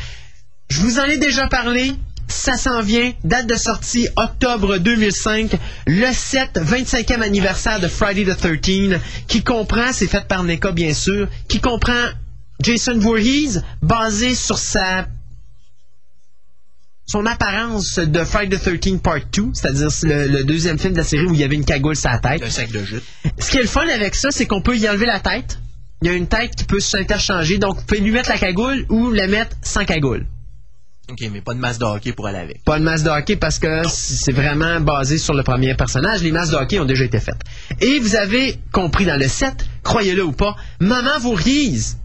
[0.68, 1.92] Je vous en ai déjà parlé.
[2.32, 3.12] Ça s'en vient.
[3.22, 5.52] Date de sortie octobre 2005.
[5.86, 10.94] Le 7, 25e anniversaire de Friday the 13 qui comprend, c'est fait par NECA bien
[10.94, 12.08] sûr, qui comprend
[12.60, 15.06] Jason Voorhees basé sur sa
[17.06, 21.04] son apparence de Friday the 13 Part 2, c'est-à-dire le, le deuxième film de la
[21.04, 22.42] série où il y avait une cagoule sur la tête.
[22.42, 23.04] Un sac de jute.
[23.38, 25.58] Ce qui est le fun avec ça, c'est qu'on peut y enlever la tête.
[26.00, 28.86] Il y a une tête qui peut s'interchanger, donc vous pouvez lui mettre la cagoule
[28.88, 30.26] ou la mettre sans cagoule.
[31.12, 32.64] OK, mais pas de masse de hockey pour aller avec.
[32.64, 36.22] Pas de masse de hockey parce que c'est vraiment basé sur le premier personnage.
[36.22, 37.40] Les masses de hockey ont déjà été faites.
[37.82, 41.96] Et vous avez compris dans le set, croyez-le ou pas, Maman Voorhees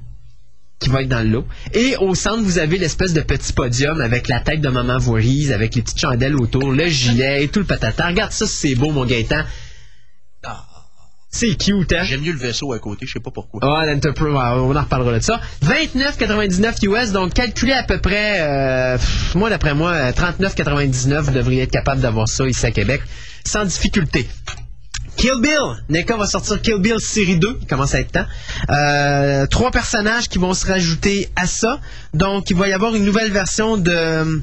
[0.79, 1.47] qui va être dans le lot.
[1.73, 5.51] Et au centre, vous avez l'espèce de petit podium avec la tête de Maman Voorhees,
[5.51, 8.07] avec les petites chandelles autour, le gilet et tout le patata.
[8.07, 9.41] Regarde ça, c'est beau, mon Gaëtan.
[11.39, 12.01] C'est cute, hein?
[12.01, 13.59] J'aime mieux le vaisseau à côté, je sais pas pourquoi.
[13.61, 15.39] Ah, l'Enterprise, ouais, on en reparlera de ça.
[15.63, 21.31] 29,99 US, donc calculé à peu près, euh, pff, moi d'après moi, euh, 39,99, vous
[21.31, 23.03] devriez être capable d'avoir ça ici à Québec,
[23.45, 24.27] sans difficulté.
[25.15, 25.59] Kill Bill,
[25.89, 28.25] NECA va sortir Kill Bill série 2, il commence à être temps.
[28.71, 31.79] Euh, trois personnages qui vont se rajouter à ça.
[32.15, 34.41] Donc, il va y avoir une nouvelle version de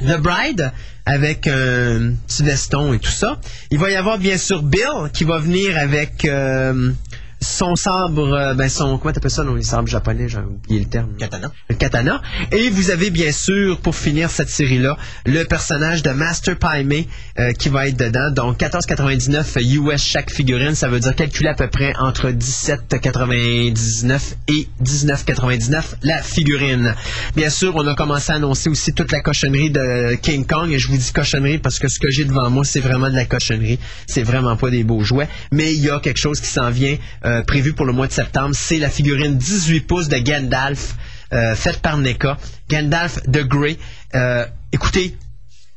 [0.00, 0.72] The Bride
[1.04, 3.38] avec un petit veston et tout ça.
[3.70, 6.92] Il va y avoir bien sûr Bill qui va venir avec euh,
[7.40, 10.86] son sabre, euh, ben son, comment t'appelles ça, non, les sabres japonais, j'ai oublié le
[10.86, 11.10] terme.
[11.18, 11.52] Katana.
[11.68, 12.22] Le katana.
[12.50, 17.08] Et vous avez bien sûr, pour finir cette série-là, le personnage de Master Paimé
[17.38, 18.30] euh, qui va être dedans.
[18.30, 24.68] Donc 14,99 US chaque figurine, ça veut dire calculer à peu près entre 17,99 et
[24.82, 26.94] 19,99 la figurine.
[27.34, 30.78] Bien sûr, on a commencé à annoncer aussi toute la cochonnerie de King Kong et
[30.78, 33.26] je vous dis cochonnerie parce que ce que j'ai devant moi, c'est vraiment de la
[33.26, 33.78] cochonnerie.
[34.06, 36.96] C'est vraiment pas des beaux jouets, mais il y a quelque chose qui s'en vient
[37.24, 38.54] euh, prévu pour le mois de septembre.
[38.54, 40.94] C'est la figurine 18 pouces de Gandalf
[41.32, 42.38] euh, faite par NECA.
[42.68, 43.78] Gandalf the Grey.
[44.14, 45.16] Euh, écoutez,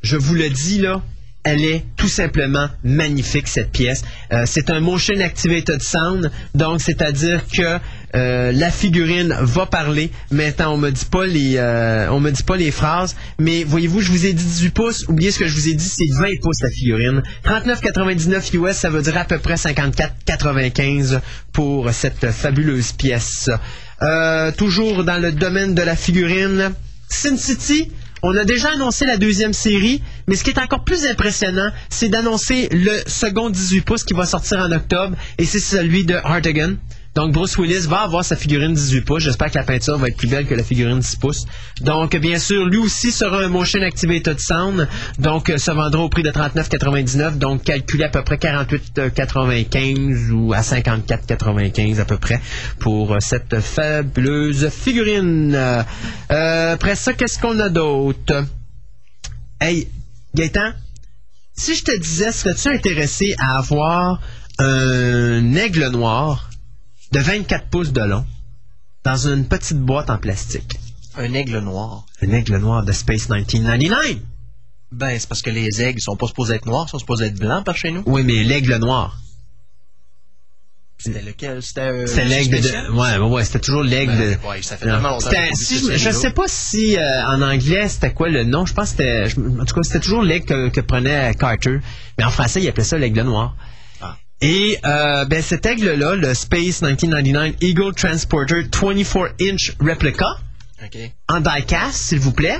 [0.01, 1.01] je vous le dis là,
[1.49, 4.03] elle est tout simplement magnifique cette pièce.
[4.31, 7.79] Euh, c'est un motion activated sound, donc c'est-à-dire que
[8.15, 10.11] euh, la figurine va parler.
[10.29, 14.27] Maintenant, on me dit les, euh, me dit pas les phrases, mais voyez-vous, je vous
[14.27, 15.05] ai dit 18 pouces.
[15.07, 17.23] Oubliez ce que je vous ai dit, c'est 20 pouces la figurine.
[17.45, 21.19] 39,99 US, ça veut dire à peu près 54,95
[21.51, 23.49] pour cette fabuleuse pièce.
[24.57, 26.73] Toujours dans le domaine de la figurine,
[27.09, 27.91] Sin City.
[28.21, 32.09] On a déjà annoncé la deuxième série, mais ce qui est encore plus impressionnant, c'est
[32.09, 36.73] d'annoncer le second 18 pouces qui va sortir en octobre, et c'est celui de Hartigan.
[37.15, 39.23] Donc Bruce Willis va avoir sa figurine 18 pouces.
[39.23, 41.45] J'espère que la peinture va être plus belle que la figurine 10 pouces.
[41.81, 44.87] Donc bien sûr, lui aussi sera un motion activated sound.
[45.17, 47.37] Donc euh, se vendra au prix de 39,99.
[47.37, 52.39] Donc calculé à peu près 48,95 ou à 54,95 à peu près
[52.79, 55.55] pour euh, cette fabuleuse figurine.
[55.55, 55.83] Euh,
[56.73, 58.45] après ça, qu'est-ce qu'on a d'autre?
[59.59, 59.89] Hey,
[60.35, 60.71] Gaëtan,
[61.53, 64.21] si je te disais, serais-tu intéressé à avoir
[64.59, 66.48] un aigle noir?
[67.11, 68.25] De 24 pouces de long
[69.03, 70.79] dans une petite boîte en plastique?
[71.17, 72.05] Un aigle noir.
[72.21, 74.17] Un aigle noir de Space 1999?
[74.91, 77.39] Ben, c'est parce que les aigles sont pas supposés être noirs, ils sont supposés être
[77.39, 78.03] blancs par chez nous.
[78.05, 79.17] Oui, mais l'aigle noir.
[81.01, 81.61] C'était lequel?
[81.61, 82.91] C'était euh, C'est l'aigle de.
[82.91, 84.47] Ouais, ouais, ouais, c'était toujours l'aigle Ben, de.
[84.47, 88.11] ouais, ça fait tellement longtemps C'était- si je, sais pas si euh, en anglais c'était
[88.13, 88.65] quoi le nom.
[88.65, 89.41] Je pense que c'était.
[89.61, 91.79] En tout cas, c'était toujours l'aigle que, que prenait Carter.
[92.17, 93.55] Mais en français, il appelait ça l'aigle noir.
[94.41, 100.25] Et euh, ben, cet aigle-là, le Space 1999 Eagle Transporter 24-inch Replica,
[100.83, 100.97] OK.
[101.27, 102.59] en diecast, s'il vous plaît.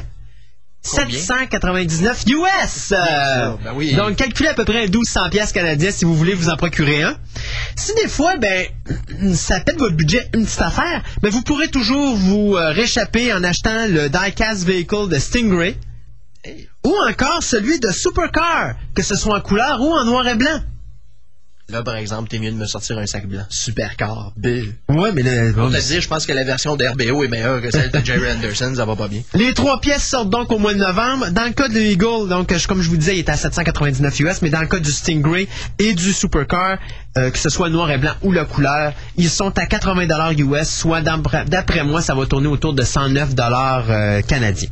[0.89, 1.19] Combien?
[1.19, 2.93] 799 US!
[2.93, 3.93] Euh, ben oui.
[3.95, 7.17] Donc, calculez à peu près 1200 pièces canadiennes si vous voulez vous en procurer un.
[7.75, 8.65] Si des fois, ben,
[9.35, 13.43] ça pète votre budget une petite affaire, ben, vous pourrez toujours vous euh, réchapper en
[13.43, 15.75] achetant le diecast vehicle de Stingray
[16.45, 16.69] Hey.
[16.85, 20.61] ou encore celui de Supercar, que ce soit en couleur ou en noir et blanc.
[21.69, 23.43] Là, par exemple, t'es mieux de me sortir un sac blanc.
[23.49, 24.33] Supercar.
[24.35, 24.73] Bill.
[24.89, 27.61] Ouais, mais le, Pour te dire, je pense que la version de RBO est meilleure
[27.61, 29.21] que celle de Jerry Anderson, ça va pas bien.
[29.35, 31.29] Les trois pièces sortent donc au mois de novembre.
[31.29, 34.41] Dans le cas de Eagle, donc comme je vous disais, il est à 799 US,
[34.41, 35.47] mais dans le cas du Stingray
[35.77, 36.79] et du Supercar,
[37.17, 40.31] euh, que ce soit noir et blanc ou la couleur, ils sont à 80 dollars
[40.31, 44.69] US, soit d'après moi, ça va tourner autour de 109 dollars euh, canadiens.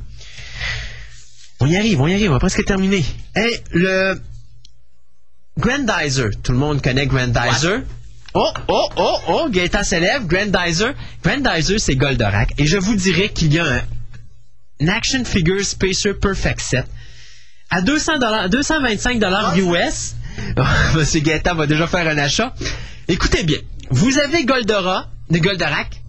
[1.59, 3.03] On y arrive, on y arrive, on va presque terminer.
[3.35, 4.19] Hey, le
[5.57, 7.81] Grandizer, tout le monde connaît Grandizer.
[8.33, 10.93] Oh, oh, oh, oh, Gaëtan s'élève, Grandizer.
[11.23, 12.53] Grandizer, c'est Goldorak.
[12.57, 13.81] Et je vous dirais qu'il y a un,
[14.81, 16.85] un Action Figure Spacer Perfect Set
[17.69, 20.15] à 200 225 dollars US.
[20.95, 22.53] Monsieur Gaëtan va déjà faire un achat.
[23.07, 23.57] Écoutez bien,
[23.89, 26.01] vous avez Goldora, de Goldorak.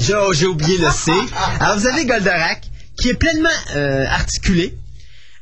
[0.00, 1.12] J'ai oh, j'ai oublié le C.
[1.60, 2.62] Alors vous avez Goldorak
[2.96, 4.76] qui est pleinement euh, articulé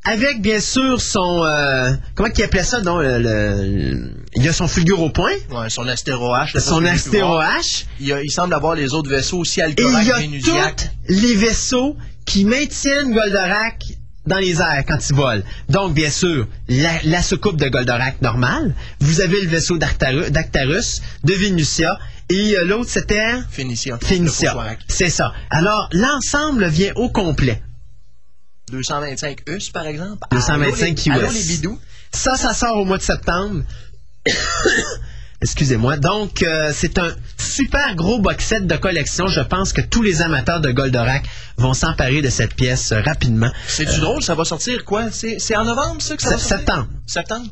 [0.04, 4.52] avec bien sûr son euh, comment qu'il appelait ça non le, le- il y a
[4.52, 6.58] son fulgure au point, Ouais, son Astéro H.
[6.60, 7.38] son Astéro.
[7.40, 10.12] H Il, y a- il semble avoir les autres vaisseaux aussi, et Alcorac, il y
[10.12, 11.96] a tous les vaisseaux
[12.26, 13.84] qui maintiennent Goldorak
[14.26, 15.44] dans les airs quand il vole.
[15.68, 18.74] Donc, bien sûr, la, la soucoupe de Goldorak normale.
[19.00, 21.98] Vous avez le vaisseau d'Actarus, de Venusia,
[22.30, 23.98] et euh, l'autre, c'était Phénicia.
[24.02, 24.56] Phénicia.
[24.88, 25.32] C'est ça.
[25.50, 27.60] Alors, l'ensemble vient au complet.
[28.70, 30.18] 225 US, par exemple.
[30.30, 31.28] 225 Allô, les- US.
[31.28, 31.78] Allô, les bidous.
[32.12, 33.62] Ça, ça sort au mois de septembre.
[35.42, 35.96] Excusez-moi.
[35.98, 39.26] Donc, euh, c'est un super gros box set de collection.
[39.26, 41.24] Je pense que tous les amateurs de Goldorak
[41.58, 43.50] vont s'emparer de cette pièce euh, rapidement.
[43.66, 45.10] C'est du drôle, ça va sortir quoi?
[45.10, 46.56] C'est en novembre, ça, que ça va sortir?
[46.58, 46.88] septembre.
[47.06, 47.46] Septembre?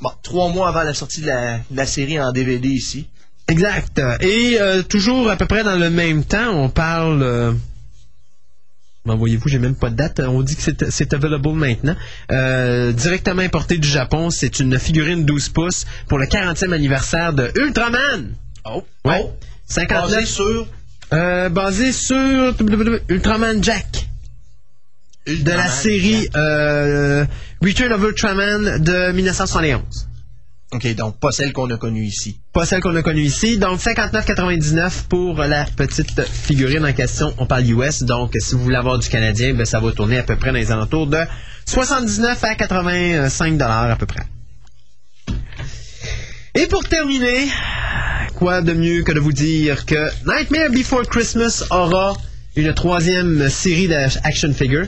[0.00, 3.06] Bon, trois mois avant la sortie de la, de la série en DVD ici.
[3.46, 4.00] Exact.
[4.20, 7.22] Et euh, toujours à peu près dans le même temps, on parle.
[9.06, 10.20] Ben, voyez-vous, j'ai même pas de date.
[10.20, 11.94] On dit que c'est- c'est available maintenant.
[12.32, 17.50] Euh, directement importé du Japon, c'est une figurine 12 pouces pour le 40e anniversaire de
[17.54, 18.32] Ultraman.
[18.64, 18.82] Oh.
[19.04, 19.20] Ouais.
[19.22, 19.32] Oh.
[19.66, 20.10] 59.
[20.10, 20.66] Basé sur?
[21.12, 22.16] Euh, basé sur
[23.10, 24.08] Ultraman Jack
[25.26, 27.26] de la série euh,
[27.62, 29.82] Return of Ultraman de 1971.
[30.74, 32.40] OK, donc pas celle qu'on a connue ici.
[32.52, 33.58] Pas celle qu'on a connue ici.
[33.58, 37.32] Donc 59,99 pour la petite figurine en question.
[37.38, 38.02] On parle US.
[38.02, 40.58] Donc si vous voulez avoir du Canadien, ben, ça va tourner à peu près dans
[40.58, 41.20] les alentours de
[41.66, 44.24] 79 à 85 dollars à peu près.
[46.56, 47.46] Et pour terminer,
[48.34, 52.14] quoi de mieux que de vous dire que Nightmare Before Christmas aura
[52.56, 54.86] une troisième série d'action figures?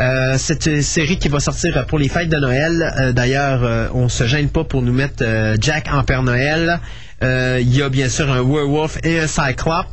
[0.00, 2.94] Euh, cette euh, série qui va sortir pour les fêtes de Noël.
[2.98, 6.80] Euh, D'ailleurs, euh, on se gêne pas pour nous mettre euh, Jack en Père Noël.
[7.22, 9.86] Euh, Il y a bien sûr un Werewolf et un Cyclope.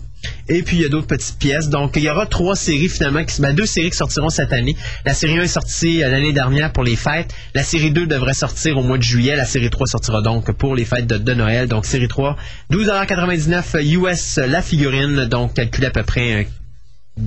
[0.50, 1.70] Et puis il y a d'autres petites pièces.
[1.70, 4.76] Donc il y aura trois séries finalement, qui, ben, deux séries qui sortiront cette année.
[5.06, 7.34] La série 1 est sortie euh, l'année dernière pour les fêtes.
[7.54, 9.36] La série 2 devrait sortir au mois de juillet.
[9.36, 11.68] La série 3 sortira donc pour les fêtes de, de Noël.
[11.68, 12.36] Donc série 3,
[12.72, 15.26] 12,99$ US la figurine.
[15.26, 16.44] Donc calculé à peu près un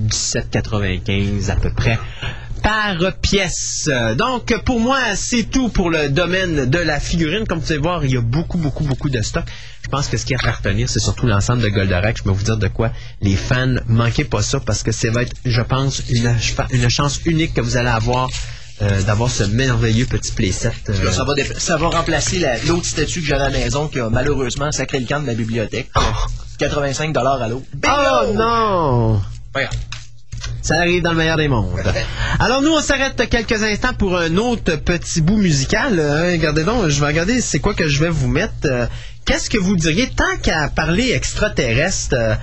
[0.07, 1.97] 17,95 à peu près
[2.63, 3.89] par pièce.
[4.17, 7.45] Donc, pour moi, c'est tout pour le domaine de la figurine.
[7.45, 9.43] Comme vous pouvez voir, il y a beaucoup, beaucoup, beaucoup de stock.
[9.83, 12.17] Je pense que ce qui est à retenir, c'est surtout l'ensemble de Goldorak.
[12.17, 12.91] Je peux vous dire de quoi
[13.21, 16.35] les fans, manquez pas ça parce que ça va être, je pense, une,
[16.71, 18.29] une chance unique que vous allez avoir
[18.81, 20.71] euh, d'avoir ce merveilleux petit playset.
[20.89, 23.87] euh, ça, va dé- ça va remplacer la- l'autre statue que j'ai à la maison
[23.87, 25.89] qui a malheureusement sacré le camp de ma bibliothèque.
[26.57, 27.63] 85 à l'eau.
[27.85, 29.21] Oh non!
[29.53, 29.75] Regarde.
[30.63, 31.69] Ça arrive dans le meilleur des mondes.
[32.39, 35.99] Alors nous, on s'arrête quelques instants pour un autre petit bout musical.
[35.99, 38.53] Euh, regardez donc, je vais regarder c'est quoi que je vais vous mettre.
[38.65, 38.85] Euh,
[39.25, 40.09] Qu'est-ce que vous diriez?
[40.09, 42.15] Tant qu'à parler extraterrestre?
[42.17, 42.35] euh,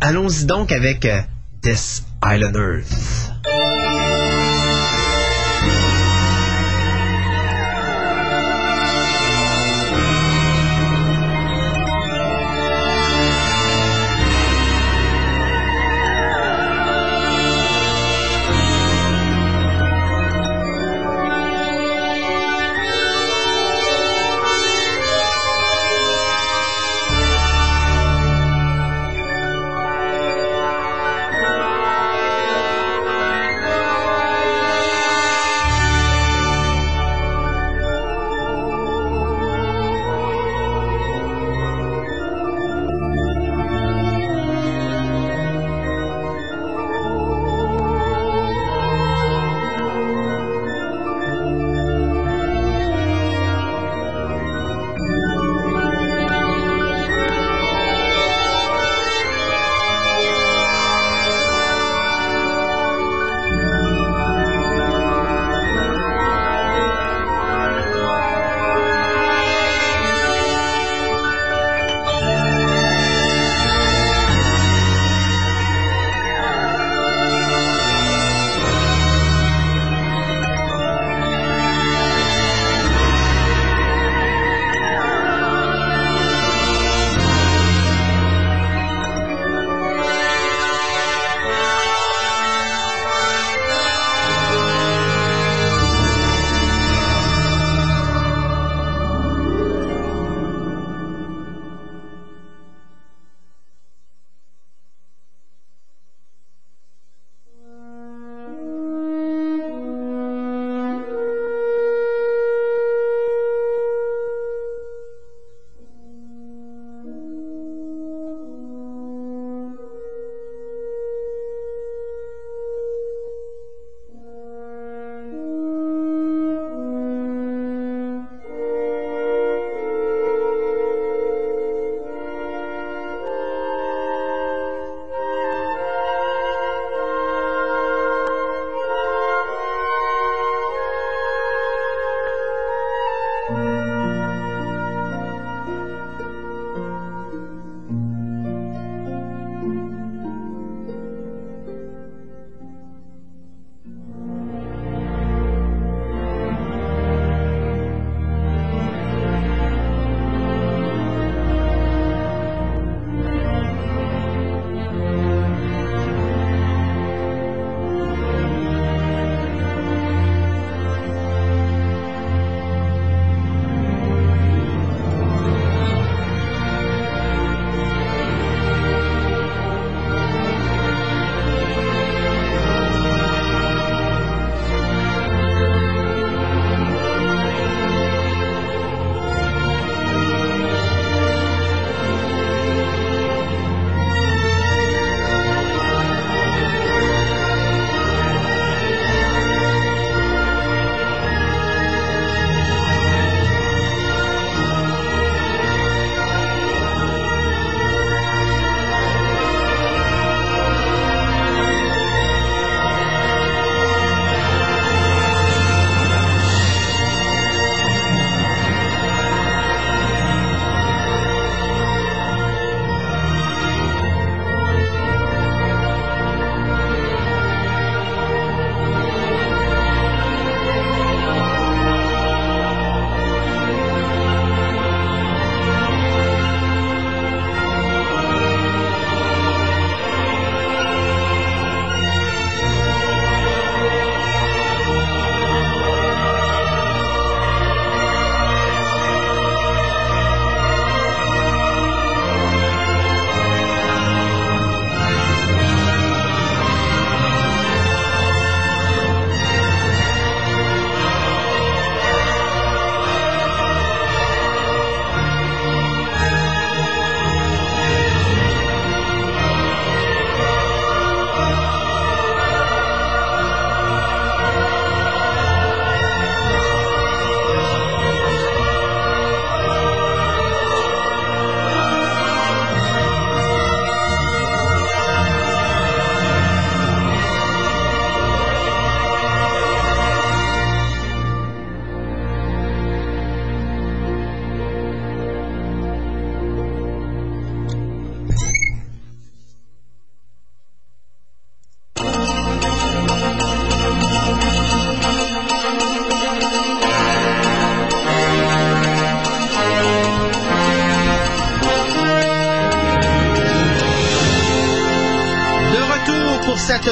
[0.00, 1.20] Allons-y donc avec euh,
[1.62, 3.81] This Island Earth.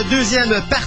[0.05, 0.80] Deuxième partie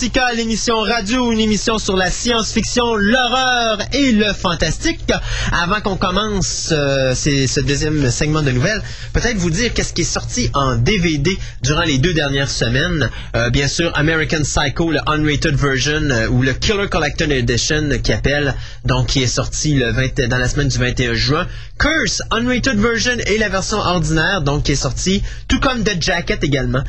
[0.00, 5.12] Fantastica, l'émission radio, une émission sur la science-fiction, l'horreur et le fantastique.
[5.52, 8.80] Avant qu'on commence euh, ce deuxième segment de nouvelles,
[9.12, 13.10] peut-être vous dire qu'est-ce qui est sorti en DVD durant les deux dernières semaines.
[13.36, 18.14] Euh, bien sûr, American Psycho, le unrated version euh, ou le Killer Collector Edition qui
[18.14, 18.54] appelle,
[18.86, 21.46] donc qui est sorti le 20 dans la semaine du 21 juin.
[21.78, 26.42] Curse, unrated version et la version ordinaire, donc qui est sortie, tout comme The Jacket
[26.42, 26.84] également.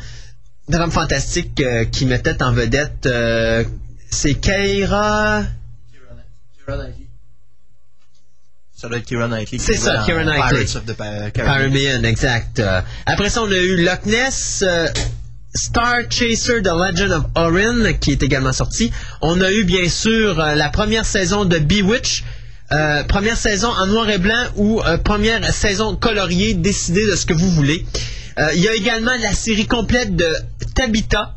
[0.72, 3.64] Drame fantastique euh, qui mettait en vedette, euh,
[4.10, 5.44] c'est Keira...
[8.76, 9.60] Ça doit être Keira Knightley.
[9.60, 10.66] C'est ça, Keira Knightley.
[10.66, 11.46] Pirates of the Pa- Caribbean.
[11.46, 12.60] Caribbean, exact.
[12.60, 14.88] Euh, après ça, on a eu Loch Ness, euh,
[15.54, 18.92] Star Chaser, The Legend of Orin, qui est également sorti.
[19.22, 22.24] On a eu, bien sûr, euh, la première saison de Bewitch.
[22.72, 27.26] Euh, première saison en noir et blanc ou euh, première saison coloriée, décidez de ce
[27.26, 27.86] que vous voulez.
[28.40, 30.34] Euh, Il y a également la série complète de
[30.74, 31.36] Tabitha,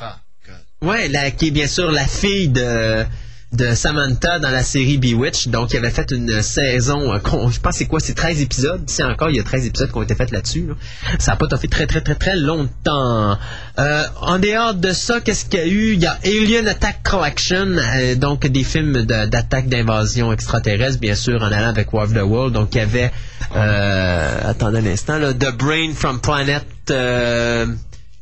[0.00, 0.88] Ah, God.
[0.88, 3.04] Ouais, la, qui est bien sûr la fille de,
[3.52, 5.48] de Samantha dans la série Bewitch.
[5.48, 7.18] Donc, il avait fait une saison, euh,
[7.50, 8.82] je pense c'est quoi, c'est 13 épisodes.
[8.88, 10.66] Si encore, il y a 13 épisodes qui ont été faits là-dessus.
[10.68, 10.74] là.
[11.18, 13.38] Ça n'a pas fait très très très très longtemps.
[13.78, 15.92] Euh, en dehors de ça, qu'est-ce qu'il y a eu?
[15.94, 21.14] Il y a Alien Attack Collection, euh, donc des films de- d'attaque d'invasion extraterrestre, bien
[21.16, 22.52] sûr, en allant avec War of the World.
[22.54, 23.10] Donc, il y avait,
[23.56, 26.64] euh, attendez un instant, là, The Brain from Planet...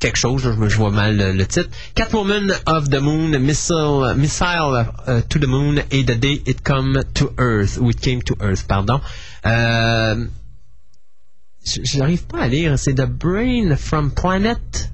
[0.06, 1.68] euh, quelque chose, je, je vois mal le, le titre.
[1.94, 7.02] Catwoman of the Moon, Missile, Missile uh, to the Moon et The Day It Come
[7.14, 9.00] to Earth, ou It Came to Earth, pardon.
[9.46, 10.26] Euh,
[11.64, 14.90] je n'arrive pas à lire, c'est The Brain from Planet.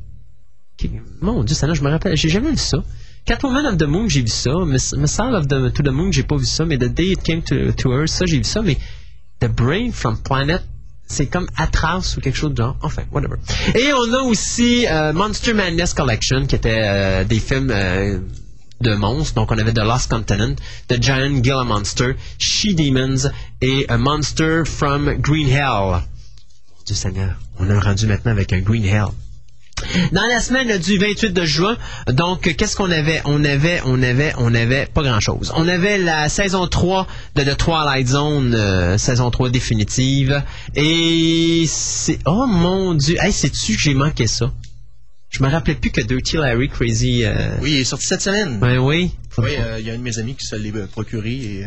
[1.20, 2.78] Mon Dieu, ça là, je me rappelle, j'ai jamais vu ça.
[3.24, 4.50] Catwoman of the Moon, j'ai vu ça.
[4.66, 6.64] Miss- Missile of the, to the Moon, j'ai pas vu ça.
[6.64, 8.62] Mais The Day It Came to, to Earth, ça, j'ai vu ça.
[8.62, 8.76] Mais
[9.38, 10.62] The Brain from Planet,
[11.12, 12.76] c'est comme Atras ou quelque chose de genre.
[12.82, 13.36] Enfin, whatever.
[13.74, 18.18] Et on a aussi euh, Monster Madness Collection, qui était euh, des films euh,
[18.80, 19.34] de monstres.
[19.34, 20.56] Donc, on avait The Lost Continent,
[20.88, 26.02] The Giant Gila Monster, She-Demons et A Monster from Green Hell.
[26.86, 29.12] Dieu Seigneur, on a rendu maintenant avec un Green Hell.
[30.12, 31.76] Dans la semaine du 28 de juin,
[32.08, 33.20] donc qu'est-ce qu'on avait?
[33.24, 35.52] On avait, on avait, on avait pas grand-chose.
[35.56, 37.06] On avait la saison 3
[37.36, 40.42] de The Twilight Zone, euh, saison 3 définitive,
[40.74, 44.52] et c'est oh mon Dieu, hey, sais-tu que j'ai manqué ça?
[45.30, 47.24] Je me rappelais plus que Dirty Larry Crazy.
[47.24, 48.58] euh, Oui, il est sorti cette semaine.
[48.60, 49.12] Ben oui.
[49.38, 51.66] Oui, euh, il y a un de mes amis qui se l'est procuré et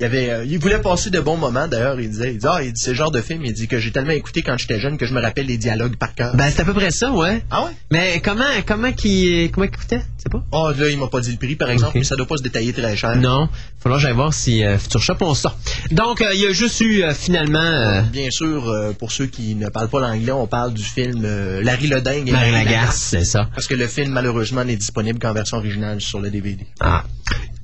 [0.00, 1.66] il avait, euh, il voulait passer de bons moments.
[1.66, 3.44] D'ailleurs, il disait, il dit, ah, il dit, c'est le genre de film.
[3.44, 5.96] Il dit que j'ai tellement écouté quand j'étais jeune que je me rappelle les dialogues
[5.96, 6.36] par cœur.
[6.36, 7.42] Ben c'est à peu près ça, ouais.
[7.50, 7.70] ah ouais?
[7.90, 10.44] Mais comment, comment qui, comment qu'il coûtait, tu sais pas?
[10.52, 12.44] Oh, là, il m'a pas dit le prix, par exemple, mais ça doit pas se
[12.44, 13.16] détailler très cher.
[13.16, 13.48] Non.
[13.80, 15.56] Faudra que j'aille voir si euh, Future Shop on sort.
[15.90, 18.02] Donc euh, il y a juste eu euh, finalement.
[18.12, 21.22] Bien sûr, pour ceux qui ne parlent pas l'anglais, on parle du film
[21.60, 23.48] Larry le Dingue et Marie Larry Lagarce, c'est ça.
[23.52, 26.66] Parce que le film, malheureusement, n'est disponible qu'en version originale sur le DVD.
[26.80, 27.04] Ah.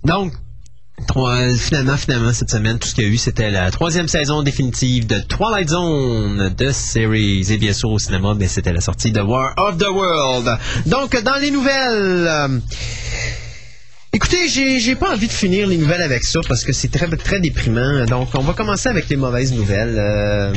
[0.04, 0.32] Donc,
[1.06, 4.42] trois- finalement, finalement, cette semaine, tout ce qu'il y a eu, c'était la troisième saison
[4.42, 7.52] définitive de Twilight Zone de series.
[7.52, 10.58] Et bien sûr, au cinéma, mais c'était la sortie de War of the World.
[10.86, 12.26] Donc, dans les nouvelles...
[12.28, 12.48] euh,
[14.16, 17.40] Écoutez, j'ai pas envie de finir les nouvelles avec ça parce que c'est très très
[17.40, 18.04] déprimant.
[18.04, 19.96] Donc, on va commencer avec les mauvaises nouvelles.
[19.98, 20.52] euh.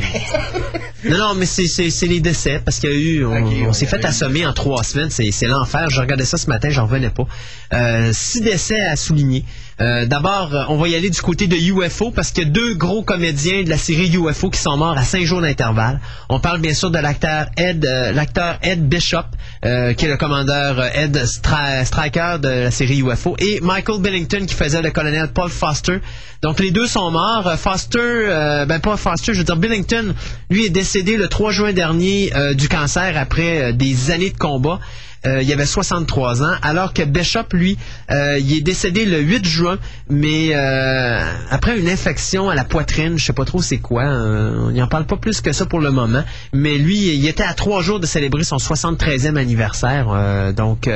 [1.04, 4.46] non, non, mais c'est- les décès parce qu'il y a eu, on, s'est fait assommer
[4.46, 5.10] en trois semaines.
[5.10, 5.90] C'est c'est l'enfer.
[5.90, 7.26] Je regardais ça ce matin, j'en revenais pas.
[7.72, 9.44] Euh, six décès à souligner.
[9.80, 12.50] Euh, D'abord, euh, on va y aller du côté de UFO parce qu'il y a
[12.50, 16.00] deux gros comédiens de la série UFO qui sont morts à cinq jours d'intervalle.
[16.28, 19.26] On parle bien sûr de l'acteur Ed, euh, l'acteur Ed Bishop,
[19.62, 19.68] qui
[20.04, 24.90] est le commandeur Ed Stryker de la série UFO, et Michael Billington qui faisait le
[24.90, 26.00] colonel Paul Foster.
[26.42, 27.52] Donc les deux sont morts.
[27.56, 30.14] Foster, ben pas Foster, je veux dire Billington,
[30.50, 34.78] lui est décédé le 3 juin dernier du cancer après des années de combat.
[35.26, 37.76] Euh, il avait 63 ans, alors que Bishop, lui,
[38.10, 43.18] euh, il est décédé le 8 juin, mais euh, après une infection à la poitrine,
[43.18, 45.80] je sais pas trop c'est quoi, on n'y en parle pas plus que ça pour
[45.80, 50.88] le moment, mais lui, il était à trois jours de célébrer son 73e anniversaire, donc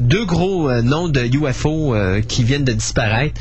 [0.00, 1.94] deux gros noms de UFO
[2.28, 3.40] qui viennent de disparaître.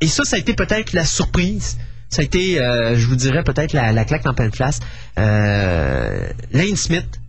[0.00, 1.78] Et ça, ça a été peut-être la surprise.
[2.08, 4.80] Ça a été, je vous dirais, peut-être la, la claque en pleine face.
[5.18, 7.20] Euh, Lane Smith,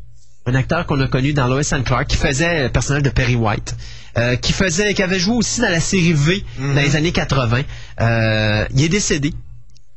[0.45, 3.35] un acteur qu'on a connu dans Lois and Clark, qui faisait le personnage de Perry
[3.35, 3.75] White,
[4.17, 7.61] euh, qui faisait, qui avait joué aussi dans la série V dans les années 80.
[7.99, 9.33] Euh, il est décédé.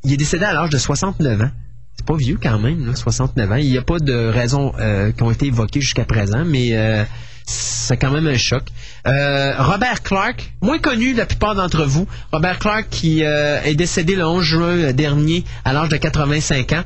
[0.04, 1.50] Il est décédé à l'âge de 69 ans.
[1.96, 3.56] C'est pas vieux quand même, là, 69 ans.
[3.56, 7.04] Il n'y a pas de raisons euh, qui ont été évoquées jusqu'à présent, mais euh,
[7.46, 8.64] c'est quand même un choc.
[9.06, 12.06] Euh, Robert Clark, moins connu de la plupart d'entre vous.
[12.32, 16.84] Robert Clark qui euh, est décédé le 11 juin dernier à l'âge de 85 ans.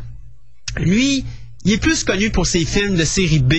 [0.76, 1.24] Lui,
[1.64, 3.54] il est plus connu pour ses films de série B.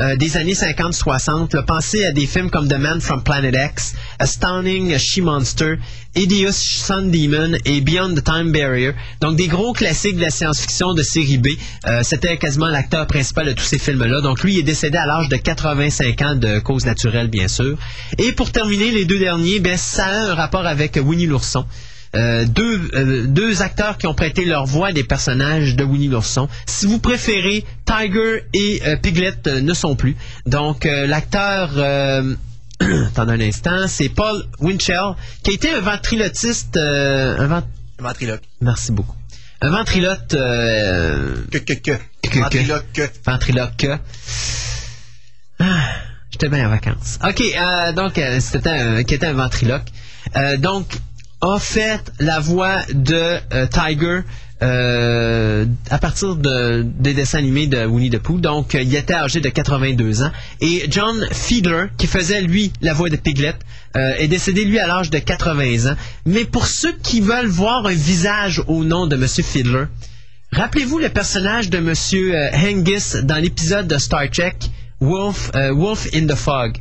[0.00, 1.54] euh, des années 50-60.
[1.54, 1.62] là.
[1.62, 5.74] Pensez à des films comme The Man from Planet X, Astounding She-Monster,
[6.16, 8.92] Hideous Sun Demon et Beyond the Time Barrier.
[9.20, 11.48] Donc des gros classiques de la science-fiction de série B.
[11.86, 14.22] Euh, C'était quasiment l'acteur principal de tous ces films-là.
[14.22, 17.76] Donc lui est décédé à l'âge de 85 ans de cause naturelle, bien sûr.
[18.16, 21.66] Et pour terminer, les deux derniers, ben, ça a un rapport avec Winnie l'ourson.
[22.14, 26.08] Euh, deux, euh, deux acteurs qui ont prêté leur voix à des personnages de Winnie
[26.08, 26.46] l'ourson.
[26.66, 30.14] Si vous préférez, Tiger et euh, Piglet euh, ne sont plus.
[30.44, 32.34] Donc euh, l'acteur, euh,
[32.80, 37.66] attendez un instant, c'est Paul Winchell, qui a été un ventriloquiste, euh, un vent-
[37.98, 38.42] Ventriloque.
[38.60, 39.16] merci beaucoup,
[39.62, 41.92] un ventriloque, euh, Que, que, que.
[42.28, 42.38] que.
[42.40, 43.02] Ventriloque, que.
[43.24, 43.86] ventriloque.
[45.60, 45.64] Ah,
[46.30, 47.18] J'étais bien en vacances.
[47.26, 49.86] OK, euh, donc euh, c'était un, qui était un ventriloque.
[50.36, 50.86] Euh, donc,
[51.42, 54.20] a fait la voix de euh, Tiger
[54.62, 58.38] euh, à partir de, des dessins animés de Winnie the Pooh.
[58.38, 60.30] Donc, euh, il était âgé de 82 ans.
[60.60, 63.54] Et John Fiedler, qui faisait, lui, la voix de Piglet,
[63.96, 65.96] euh, est décédé, lui, à l'âge de 80 ans.
[66.26, 69.26] Mais pour ceux qui veulent voir un visage au nom de M.
[69.28, 69.84] Fiedler,
[70.54, 74.56] Rappelez-vous le personnage de Monsieur euh, Hengis dans l'épisode de Star Trek
[75.00, 76.76] Wolf, Wolf in the Fog.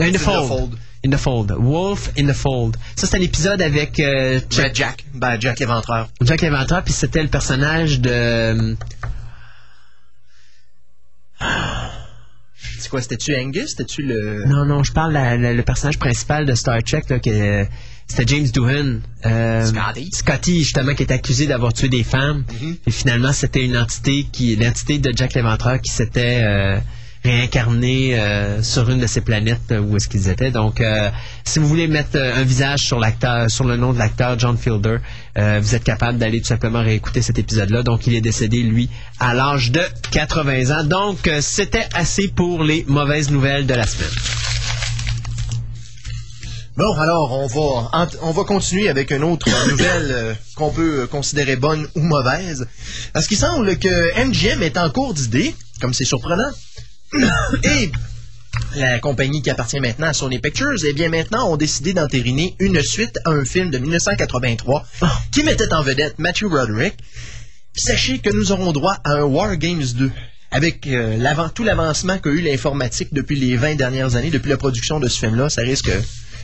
[0.00, 0.78] In the, the fold.
[1.06, 1.52] In the Fold.
[1.56, 2.76] Wolf in the Fold.
[2.96, 5.04] Ça, c'est un épisode avec euh, Red Jack.
[5.14, 6.08] Ben, Jack l'éventreur.
[6.22, 8.76] Jack l'Inventeur, puis c'était le personnage de...
[12.78, 13.70] C'est quoi, c'était-tu Angus?
[13.70, 14.44] C'était-tu le...
[14.46, 17.64] Non, non, je parle la- la- le personnage principal de Star Trek, là, que, euh,
[18.06, 19.00] c'était James Doohan.
[19.24, 20.10] Euh, Scotty.
[20.12, 22.44] Scotty, justement, qui est accusé d'avoir tué des femmes.
[22.86, 26.78] Et finalement, c'était une entité qui, l'entité de Jack l'Éventreur qui s'était euh,
[27.26, 30.50] réincarnée euh, sur une de ces planètes euh, où est-ce qu'ils étaient.
[30.50, 31.10] Donc, euh,
[31.44, 34.98] si vous voulez mettre un visage sur l'acteur, sur le nom de l'acteur John Fielder,
[35.36, 37.82] vous êtes capable d'aller tout simplement réécouter cet épisode-là.
[37.82, 38.88] Donc, il est décédé, lui,
[39.20, 39.82] à l'âge de
[40.12, 40.84] 80 ans.
[40.84, 44.08] Donc, c'était assez pour les mauvaises nouvelles de la semaine.
[46.76, 51.86] Bon, alors, on va, on va continuer avec une autre nouvelle qu'on peut considérer bonne
[51.94, 52.66] ou mauvaise.
[53.12, 56.50] Parce qu'il semble que MGM est en cours d'idée, comme c'est surprenant,
[57.62, 57.90] et
[58.76, 62.80] la compagnie qui appartient maintenant à Sony Pictures, eh bien maintenant, ont décidé d'entériner une
[62.82, 64.84] suite à un film de 1983
[65.32, 66.94] qui mettait en vedette Matthew Broderick.
[67.74, 70.10] Sachez que nous aurons droit à un War Games 2.
[70.52, 74.56] Avec euh, l'avant- tout l'avancement qu'a eu l'informatique depuis les 20 dernières années, depuis la
[74.56, 75.90] production de ce film-là, ça risque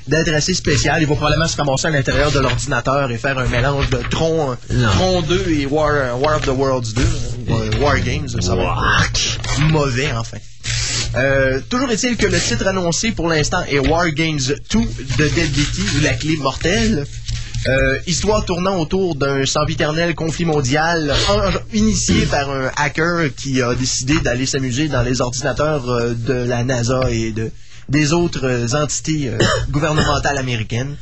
[0.09, 1.01] d'être assez spécial.
[1.01, 4.57] Il va probablement se ramasser à l'intérieur de l'ordinateur et faire un mélange de Tron.
[4.97, 7.03] Tron 2 et War, War of the Worlds 2.
[7.49, 8.77] euh, War Games, ça va
[9.07, 10.39] être mauvais, enfin.
[11.15, 14.79] Euh, toujours est-il que le titre annoncé pour l'instant est War Games 2
[15.19, 17.07] de Deadbeaky ou la clé mortelle.
[17.69, 21.15] Euh, histoire tournant autour d'un sempiternel conflit mondial
[21.73, 26.65] initié par un hacker qui a décidé d'aller s'amuser dans les ordinateurs euh, de la
[26.65, 27.53] NASA et de,
[27.89, 29.31] des autres entités
[29.71, 30.97] gouvernementales américaines.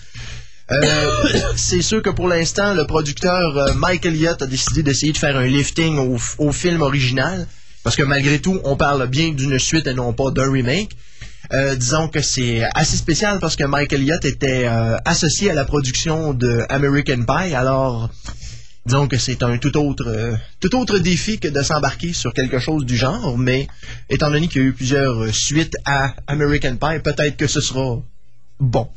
[1.56, 5.46] C'est sûr que pour l'instant, le producteur Mike Elliott a décidé d'essayer de faire un
[5.46, 7.46] lifting au film original.
[7.82, 10.96] Parce que malgré tout, on parle bien d'une suite et non pas d'un remake.
[11.52, 15.64] Euh, disons que c'est assez spécial parce que Mike Elliott était euh, associé à la
[15.64, 17.54] production de American Pie.
[17.54, 18.10] Alors,
[18.86, 22.58] disons que c'est un tout autre, euh, tout autre défi que de s'embarquer sur quelque
[22.58, 23.36] chose du genre.
[23.38, 23.66] Mais
[24.10, 27.96] étant donné qu'il y a eu plusieurs suites à American Pie, peut-être que ce sera
[28.60, 28.88] bon.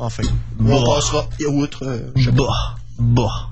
[0.00, 0.24] Enfin,
[0.60, 0.94] on Bah.
[0.94, 2.10] passera outre.
[2.32, 3.48] Bah, bah,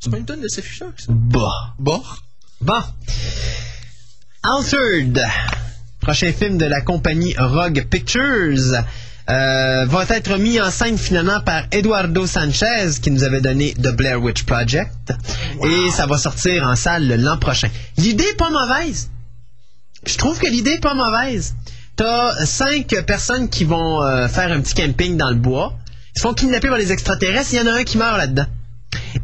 [0.00, 1.06] C'est pas une tonne de Fisher, ça?
[1.10, 1.74] bah.
[1.78, 2.02] Bon.
[2.62, 2.80] Bon.
[4.44, 5.20] Altered,
[6.00, 8.74] prochain film de la compagnie Rogue Pictures,
[9.28, 13.88] euh, va être mis en scène finalement par Eduardo Sanchez, qui nous avait donné The
[13.88, 15.12] Blair Witch Project.
[15.64, 17.68] Et ça va sortir en salle l'an prochain.
[17.96, 19.10] L'idée est pas mauvaise.
[20.06, 21.56] Je trouve que l'idée est pas mauvaise.
[21.96, 25.74] T'as cinq personnes qui vont euh, faire un petit camping dans le bois.
[26.14, 27.54] Ils se font kidnapper par les extraterrestres.
[27.54, 28.46] Il y en a un qui meurt là-dedans.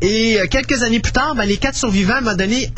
[0.01, 2.71] Et euh, quelques années plus tard, ben, les quatre survivants, à un moment donné,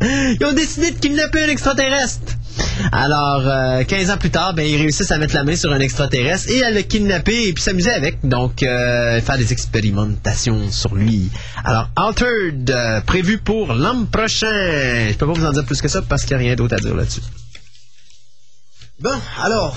[0.02, 2.36] ils ont décidé de kidnapper un extraterrestre.
[2.92, 5.80] Alors, euh, 15 ans plus tard, ben, ils réussissent à mettre la main sur un
[5.80, 8.18] extraterrestre et à le kidnapper et puis s'amuser avec.
[8.26, 11.30] Donc, euh, faire des expérimentations sur lui.
[11.64, 15.08] Alors, Altered, euh, prévu pour l'an prochain.
[15.08, 16.76] Je peux pas vous en dire plus que ça parce qu'il n'y a rien d'autre
[16.76, 17.22] à dire là-dessus.
[19.00, 19.74] Bon, alors,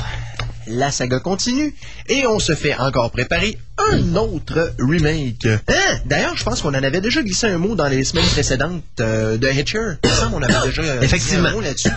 [0.68, 1.74] la saga continue
[2.08, 3.58] et on se fait encore préparer
[3.92, 5.46] un autre remake.
[5.46, 6.00] Hein?
[6.06, 9.38] D'ailleurs, je pense qu'on en avait déjà glissé un mot dans les semaines précédentes euh,
[9.38, 9.94] de Hitcher.
[10.04, 11.50] Il semble qu'on avait déjà euh, Effectivement.
[11.50, 11.90] un mot là-dessus.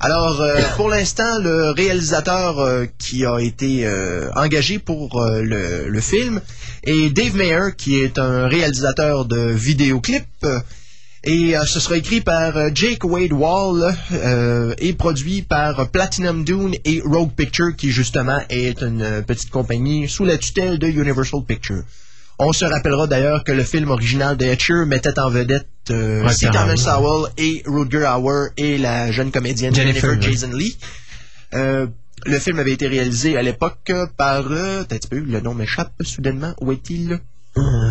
[0.00, 6.00] Alors, euh, pour l'instant, le réalisateur euh, qui a été euh, engagé pour le, le
[6.00, 6.42] film
[6.82, 10.46] est Dave Mayer, qui est un réalisateur de vidéoclips.
[11.26, 15.88] Euh, Et euh, ce sera écrit par euh, Jake Wade Wall euh, et produit par
[15.88, 20.78] Platinum Dune et Rogue Picture, qui justement est une euh, petite compagnie sous la tutelle
[20.78, 21.84] de Universal Pictures.
[22.38, 26.76] On se rappellera d'ailleurs que le film original de Etcher mettait en vedette euh, Hauer.
[26.76, 30.20] Sowell et Rutger Hauer et la jeune comédienne Jennifer.
[30.20, 30.76] Jason Lee.
[31.54, 31.86] Euh,
[32.26, 34.50] le film avait été réalisé à l'époque par...
[34.50, 36.54] Euh, peu, le nom m'échappe soudainement.
[36.60, 37.20] Où est-il?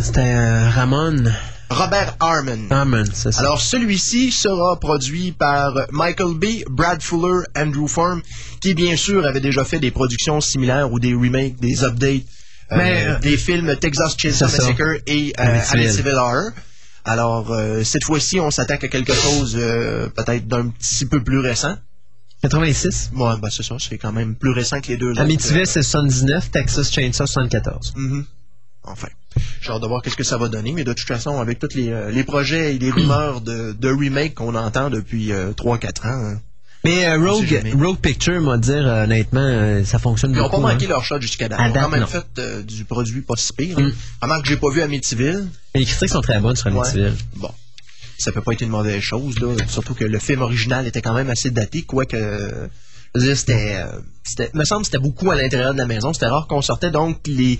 [0.01, 1.23] C'était euh, Ramon.
[1.69, 2.67] Robert Harmon.
[2.69, 3.39] Ramon, c'est ça.
[3.39, 8.21] Alors, celui-ci sera produit par Michael B., Brad Fuller, Andrew Form,
[8.61, 12.23] qui, bien sûr, avait déjà fait des productions similaires ou des remakes, des updates
[12.71, 14.45] euh, Mais, euh, des films Texas Chainsaw.
[14.45, 15.59] Massacre et euh.
[15.71, 16.51] Amityville Horror.
[17.05, 19.55] Alors, euh, cette fois-ci, on s'attaque à quelque chose
[20.15, 21.75] peut-être d'un petit peu plus récent.
[22.43, 23.11] 86.
[23.15, 25.21] Ouais, ben c'est ça, c'est quand même plus récent que les deux autres.
[25.21, 26.51] Amityville, c'est 79.
[26.51, 27.93] Texas Chainsaw, 74.
[27.95, 28.25] Mhm.
[28.83, 29.07] Enfin,
[29.61, 31.75] j'ai hâte de voir qu'est-ce que ça va donner, mais de toute façon, avec tous
[31.75, 35.87] les, euh, les projets et les rumeurs de, de remake qu'on entend depuis euh, 3-4
[36.07, 36.39] ans, hein,
[36.85, 37.71] Mais euh, Rogue, jamais.
[37.73, 40.61] Rogue Picture, moi dire, euh, honnêtement, euh, ça fonctionne ils n'ont beaucoup.
[40.61, 40.89] pas manqué hein.
[40.89, 41.59] leur shot jusqu'à date.
[41.59, 42.07] À Ils ont date, quand même non.
[42.07, 43.79] fait euh, du produit pas si pire.
[43.79, 43.83] Mm.
[43.83, 43.91] Hein.
[44.21, 45.47] Remarque que j'ai pas vu Amityville.
[45.75, 46.67] Les critiques sont très bonnes sur.
[46.67, 47.13] Amityville.
[47.37, 47.51] Bon.
[48.19, 49.47] Ça peut pas être une mauvaise chose, là.
[49.67, 52.15] Surtout que le film original était quand même assez daté, quoique.
[52.15, 52.67] euh,
[53.15, 53.75] c'était.
[53.77, 56.13] euh, c'était- me semble c'était beaucoup à l'intérieur de la maison.
[56.13, 57.59] C'était rare qu'on sortait, donc les,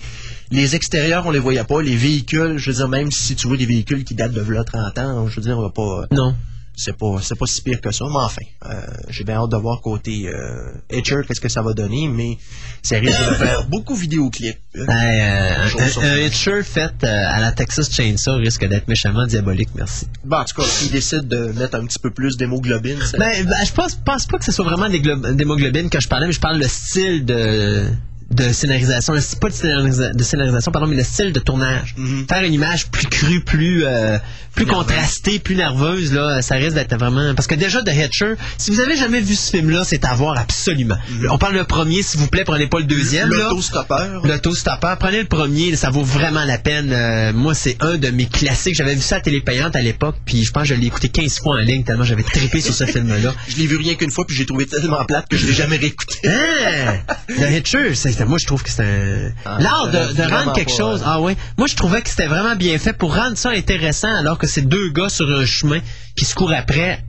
[0.52, 1.82] les extérieurs, on les voyait pas.
[1.82, 4.64] Les véhicules, je veux dire, même si tu vois des véhicules qui datent de là
[4.64, 6.08] 30 ans, je veux dire, on va pas.
[6.12, 6.36] Non.
[6.76, 9.58] C'est pas c'est pas si pire que ça mais enfin euh, j'ai bien hâte de
[9.58, 12.38] voir côté euh, Etcher qu'est-ce que ça va donner mais
[12.82, 15.66] ça risque de faire beaucoup vidéoclips Ben, euh,
[16.02, 16.18] un.
[16.18, 20.08] Hitcher fait euh, à la Texas Chainsaw risque d'être méchamment diabolique, merci.
[20.24, 23.66] bon en tout cas s'ils décident de mettre un petit peu plus d'hémoglobine Ben, ben,
[23.66, 26.58] je pense, pense pas que ce soit vraiment d'hémoglobine que je parlais, mais je parle
[26.58, 27.88] le style de
[28.32, 31.94] de scénarisation, pas de, scénarisa- de scénarisation, pardon, mais le style de tournage.
[31.98, 32.26] Mhm.
[32.28, 34.18] Faire une image plus crue, plus euh,
[34.56, 37.34] plus contrastée, plus nerveuse, là, ça risque d'être vraiment.
[37.36, 40.38] Parce que déjà The Hitcher, si vous avez jamais vu ce film-là, c'est à voir
[40.38, 40.95] absolument.
[41.30, 43.30] On parle le premier, s'il vous plaît, prenez pas le deuxième.
[43.30, 46.91] l'autostoppeur L'autostoppeur, prenez le premier, ça vaut vraiment la peine.
[46.94, 48.76] Euh, moi, c'est un de mes classiques.
[48.76, 51.10] J'avais vu ça à télé payante à l'époque, puis je pense que je l'ai écouté
[51.10, 53.34] 15 fois en ligne tellement j'avais trippé sur ce film-là.
[53.48, 55.78] je l'ai vu rien qu'une fois puis j'ai trouvé tellement plate que je l'ai jamais
[55.78, 56.98] réécouté Hein?
[57.28, 59.31] The Hitcher, c'est- moi je trouve que c'est un...
[59.45, 61.02] Ah, L'art de, rendre quelque pas, chose...
[61.02, 61.35] euh, Ah ouais.
[61.57, 64.61] Moi je trouvais que c'était vraiment bien fait pour rendre ça intéressant alors que c'est
[64.68, 65.80] deux gars sur un chemin
[66.15, 67.03] qui se courent après.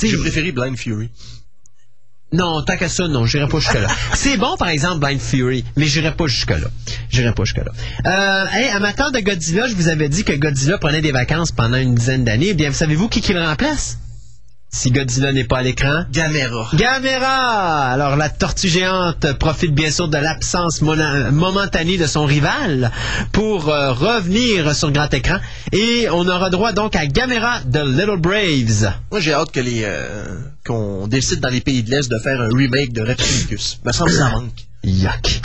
[0.00, 1.10] J'ai préféré Blind Fury
[2.32, 3.88] Non, tant qu'à ça, non, j'irai pas jusque-là.
[4.14, 6.68] C'est bon, par exemple, Blind Fury, mais j'irai pas jusque-là.
[7.10, 7.72] J'irai pas jusque-là.
[8.06, 11.76] Euh, hey, amateur de Godzilla, je vous avais dit que Godzilla prenait des vacances pendant
[11.76, 12.50] une dizaine d'années.
[12.50, 13.98] Eh Bien, savez-vous qui qui le remplace?
[14.72, 17.90] Si Godzilla n'est pas à l'écran, Gamera Gamera!
[17.90, 22.92] Alors, la tortue géante profite bien sûr de l'absence momentanée de son rival
[23.32, 25.38] pour euh, revenir sur grand écran.
[25.72, 28.92] Et on aura droit donc à Gamera de Little Braves.
[29.10, 32.40] moi j'ai hâte que les euh, qu'on décide dans les pays de l'Est de faire
[32.40, 35.42] un remake de Reptilicus me semble que ça manque Yuck.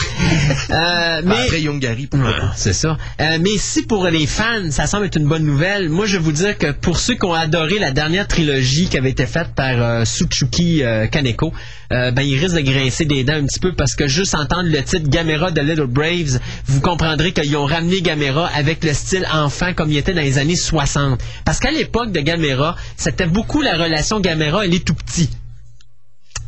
[0.70, 1.36] Euh, mais...
[1.36, 2.20] après Yongari Ouais,
[2.56, 2.98] C'est ça.
[3.20, 6.24] Euh, mais si pour les fans, ça semble être une bonne nouvelle, moi je vais
[6.24, 9.50] vous dire que pour ceux qui ont adoré la dernière trilogie qui avait été faite
[9.56, 11.54] par euh, Suchuki euh, Kaneko,
[11.92, 14.70] euh, ben ils risquent de grincer des dents un petit peu parce que juste entendre
[14.70, 19.28] le titre Gamera de Little Braves, vous comprendrez qu'ils ont ramené Gamera avec le style
[19.32, 21.20] enfant comme il était dans les années 60.
[21.44, 25.30] Parce qu'à l'époque de Gamera, c'était beaucoup la relation Gamera et les tout petits.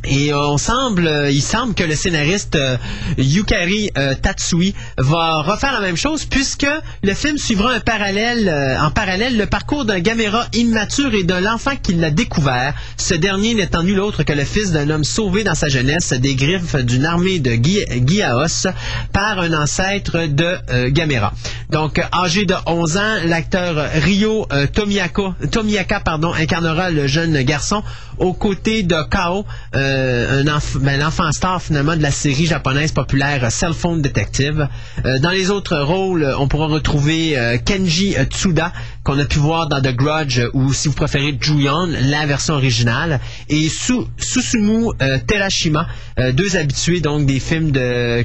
[0.04, 2.78] Et euh, on semble, euh, il semble que le scénariste euh,
[3.18, 3.90] Yukari
[4.22, 6.68] Tatsui va refaire la même chose puisque
[7.04, 11.72] le film suivra un parallèle, en parallèle le parcours d'un Gamera immature et de l'enfant
[11.82, 12.74] qui l'a découvert.
[12.98, 16.36] Ce dernier n'étant nul autre que le fils d'un homme sauvé dans sa jeunesse des
[16.36, 18.68] griffes d'une armée de Gi- Giaos
[19.12, 21.34] par un ancêtre de Gamera.
[21.70, 27.84] Donc, âgé de 11 ans, l'acteur Ryo Tomiyaka, Tomiyaka pardon, incarnera le jeune garçon
[28.18, 29.46] aux côtés de Kao,
[29.76, 34.68] euh, un ben, l'enfant star finalement de la série japonaise populaire euh, Cell Phone Detective.
[35.06, 38.72] Euh, dans les autres rôles, on pourra retrouver Kenji Tsuda,
[39.04, 43.20] qu'on a pu voir dans The Grudge, ou si vous préférez Juyon, la version originale,
[43.50, 44.88] et Su- Susumu
[45.28, 45.88] Terashima,
[46.34, 48.24] deux habitués donc des films de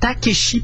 [0.00, 0.62] Takeshi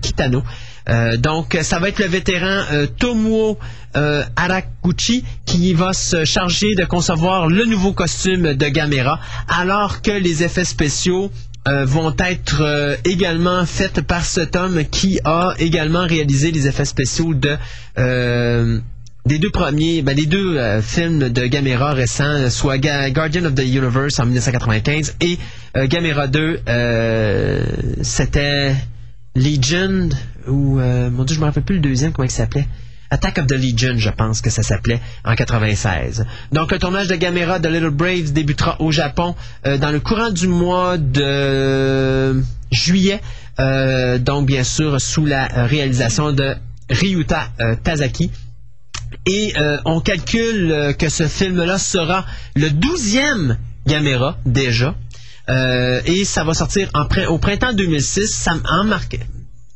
[0.00, 0.42] Kitano.
[0.88, 3.58] Euh, donc, ça va être le vétéran euh, Tomoo
[3.96, 10.10] euh, Araguchi qui va se charger de concevoir le nouveau costume de Gamera, alors que
[10.10, 11.30] les effets spéciaux
[11.84, 17.58] vont être également faits par cet homme qui a également réalisé les effets spéciaux de
[17.98, 18.78] euh,
[19.26, 24.18] des deux premiers, ben, les deux films de Gamera récents, soit Guardian of the Universe
[24.18, 25.38] en 1995 et
[25.88, 27.64] Gamera 2, euh,
[28.00, 28.74] c'était
[29.38, 30.14] Legend
[30.46, 32.66] ou euh, mon dieu je me rappelle plus le deuxième comment il s'appelait
[33.10, 36.26] Attack of the Legion, je pense que ça s'appelait, en 96.
[36.52, 39.34] Donc, le tournage de Gamera de Little Braves débutera au Japon
[39.66, 43.22] euh, dans le courant du mois de juillet.
[43.60, 46.54] Euh, donc, bien sûr, sous la réalisation de
[46.90, 47.48] Ryuta
[47.82, 48.30] Tazaki.
[49.24, 49.54] Et
[49.86, 53.56] on calcule que ce film-là sera le douzième
[53.86, 54.94] Gamera, déjà.
[55.48, 58.26] Euh, et ça va sortir en au printemps 2006.
[58.28, 59.18] Ça, m- en marque-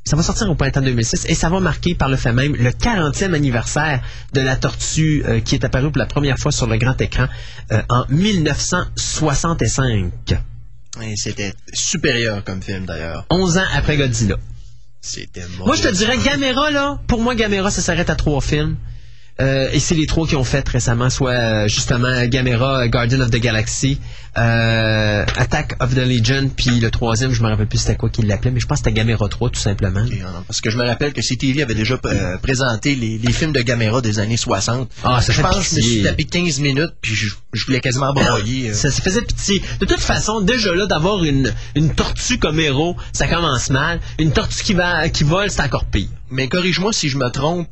[0.04, 2.70] ça va sortir au printemps 2006 et ça va marquer par le fait même le
[2.70, 6.76] 40e anniversaire de la tortue euh, qui est apparue pour la première fois sur le
[6.76, 7.26] grand écran
[7.70, 10.10] euh, en 1965.
[11.02, 13.24] Et c'était supérieur comme film d'ailleurs.
[13.30, 14.36] 11 ans après Godzilla.
[15.00, 18.76] C'était Moi, je te dirais Gamera, là, pour moi, Gamera, ça s'arrête à trois films.
[19.40, 23.30] Euh, et c'est les trois qui ont fait récemment, soit euh, justement Gamera, Guardian of
[23.30, 23.98] the Galaxy,
[24.38, 28.26] euh, Attack of the Legion, puis le troisième, je me rappelle plus c'était quoi qu'il
[28.26, 30.04] l'appelait, mais je pense que c'était Gamera 3 tout simplement.
[30.46, 33.62] Parce que je me rappelle que CTV avait déjà euh, présenté les, les films de
[33.62, 34.90] Gamera des années 60.
[35.02, 35.92] Ah, ça je fait pense que je me pitié.
[35.94, 38.72] suis tapé 15 minutes, puis je, je voulais quasiment broyer.
[38.74, 39.62] Ça, ça faisait pitié.
[39.80, 44.00] De toute façon, déjà là, d'avoir une, une tortue comme héros, ça commence mal.
[44.18, 46.08] Une tortue qui, va, qui vole, c'est encore pire.
[46.30, 47.68] Mais corrige-moi si je me trompe,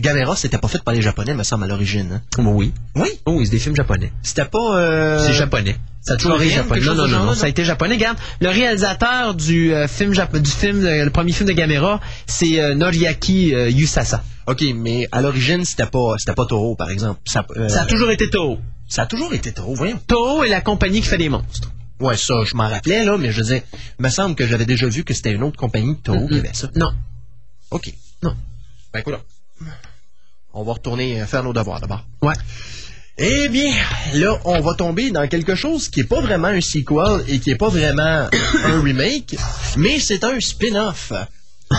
[0.00, 2.10] Gamera, c'était pas fait par les Japonais, me semble, à l'origine.
[2.38, 2.42] hein.
[2.42, 2.72] Oui.
[2.94, 3.08] Oui?
[3.26, 4.12] Oh, oui, c'est des films japonais.
[4.22, 4.76] C'était pas...
[4.78, 5.76] euh, C'est japonais.
[6.00, 6.80] Ça a toujours été japonais.
[6.80, 7.94] Non, non, non, non, ça a été japonais.
[7.96, 12.00] Regarde, le réalisateur du euh, film, Jap- du film, euh, le premier film de Gamera,
[12.26, 14.22] c'est Noriaki Yusasa.
[14.46, 17.20] OK, mais à l'origine, c'était pas, c'était pas Toho, par exemple.
[17.24, 18.58] Ça, Ça a toujours été Toho.
[18.88, 19.98] ça a toujours été Toho, voyons.
[20.06, 21.72] Toho est la compagnie qui fait des monstres.
[21.98, 23.64] Ouais, ça, je m'en rappelais, là, mais je disais,
[23.98, 26.38] il me semble que j'avais déjà vu que c'était une autre compagnie de Toho qui
[26.38, 26.68] avait ça.
[26.76, 26.92] Non.
[27.72, 27.92] OK.
[28.22, 28.36] Non.
[28.92, 29.14] Ben, écoute,
[30.56, 32.04] on va retourner faire nos devoirs d'abord.
[32.22, 32.34] Ouais.
[33.18, 33.72] Eh bien,
[34.14, 37.50] là, on va tomber dans quelque chose qui est pas vraiment un sequel et qui
[37.50, 38.28] est pas vraiment
[38.64, 39.36] un remake,
[39.76, 41.12] mais c'est un spin-off.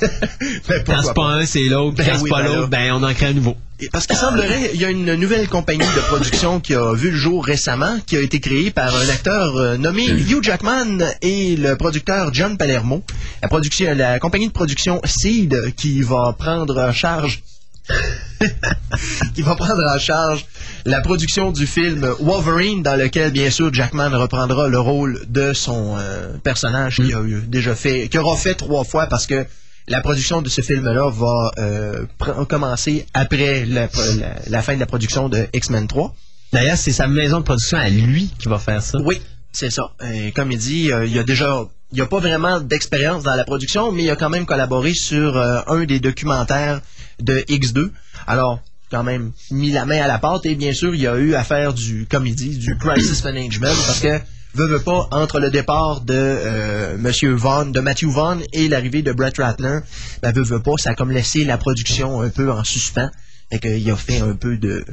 [0.00, 1.96] Ben, Quand pourquoi c'est pas un, c'est l'autre.
[1.96, 3.56] Ben Quand c'est oui, pas ben l'autre, ben on en crée un nouveau.
[3.80, 7.10] Et Parce qu'il semblerait, il y a une nouvelle compagnie de production qui a vu
[7.10, 11.56] le jour récemment, qui a été créée par un acteur euh, nommé Hugh Jackman et
[11.56, 13.02] le producteur John Palermo.
[13.42, 17.42] La, production, la compagnie de production Seed qui va prendre en charge
[19.34, 20.46] qui va prendre en charge
[20.84, 25.96] la production du film Wolverine, dans lequel, bien sûr, Jackman reprendra le rôle de son
[25.98, 29.46] euh, personnage qu'il a eu déjà fait, qu'il aura fait trois fois parce que
[29.88, 32.04] la production de ce film-là va euh,
[32.48, 33.82] commencer après la,
[34.18, 36.14] la- la fin de la production de X-Men 3.
[36.52, 38.98] D'ailleurs, c'est sa maison de production à lui qui va faire ça.
[39.04, 39.20] Oui,
[39.52, 39.92] c'est ça.
[40.12, 43.22] Et comme il dit, euh, il y a déjà, il n'y a pas vraiment d'expérience
[43.24, 46.80] dans la production, mais il a quand même collaboré sur euh, un des documentaires
[47.20, 47.90] de X2.
[48.26, 51.16] Alors, quand même mis la main à la pâte et bien sûr, il y a
[51.16, 54.18] eu à faire du, comme il dit, du crisis management parce que
[54.54, 59.02] veut, veut pas, entre le départ de euh, Monsieur Vaughn, de Matthew Vaughn et l'arrivée
[59.02, 59.80] de Brett Ratner,
[60.22, 63.10] ben, veut, veut pas, ça a comme laissé la production un peu en suspens
[63.50, 64.84] et qu'il a fait un peu de,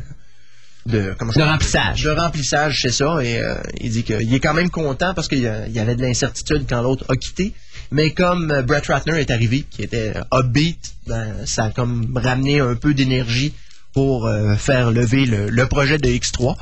[0.86, 2.04] de, comment remplissage.
[2.04, 3.24] de remplissage, c'est ça.
[3.24, 6.66] Et euh, il dit qu'il est quand même content parce qu'il y, avait de l'incertitude
[6.70, 7.54] quand l'autre a quitté.
[7.92, 12.12] Mais comme euh, Brett Ratner est arrivé, qui était euh, upbeat, ben, ça a comme
[12.16, 13.54] ramené un peu d'énergie
[13.96, 16.56] pour euh, faire lever le, le projet de X3.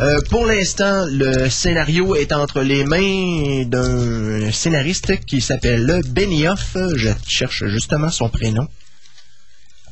[0.00, 6.76] Euh, pour l'instant, le scénario est entre les mains d'un scénariste qui s'appelle Benioff.
[6.96, 8.66] Je cherche justement son prénom.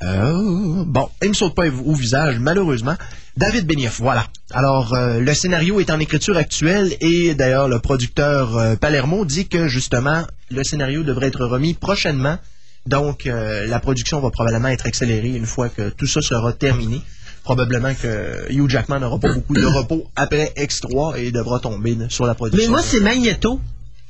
[0.03, 2.95] Euh, bon, il me saute pas au visage, malheureusement.
[3.37, 4.27] David Benioff, voilà.
[4.53, 9.47] Alors, euh, le scénario est en écriture actuelle et d'ailleurs, le producteur euh, Palermo dit
[9.47, 12.39] que justement, le scénario devrait être remis prochainement.
[12.87, 17.03] Donc, euh, la production va probablement être accélérée une fois que tout ça sera terminé.
[17.45, 22.27] Probablement que Hugh Jackman n'aura pas beaucoup de repos après X3 et devra tomber sur
[22.27, 22.67] la production.
[22.71, 23.61] Mais moi, c'est Magneto.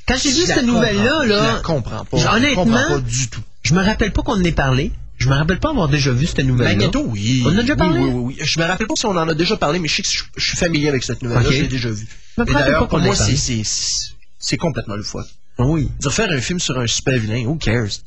[0.07, 2.37] Quand j'ai vu cette nouvelle-là, comprends- Je la là, comprends pas.
[2.37, 3.41] Honnêtement, je la comprends pas du tout.
[3.63, 4.91] je me rappelle pas qu'on en ait parlé.
[5.21, 6.77] Je me rappelle pas avoir déjà vu cette nouvelle-là.
[6.77, 7.43] Magneto, oui.
[7.45, 8.01] On en a déjà parlé?
[8.01, 8.39] Oui, oui, oui.
[8.43, 10.43] Je me rappelle pas si on en a déjà parlé, mais je sais que je,
[10.43, 11.51] suis familier avec cette nouvelle-là.
[11.51, 12.09] Je l'ai déjà vue.
[12.39, 15.27] D'ailleurs, pour moi, c'est, complètement le fois.
[15.59, 15.91] Oui.
[16.01, 18.01] Dire faire un film sur un super vilain, who cares?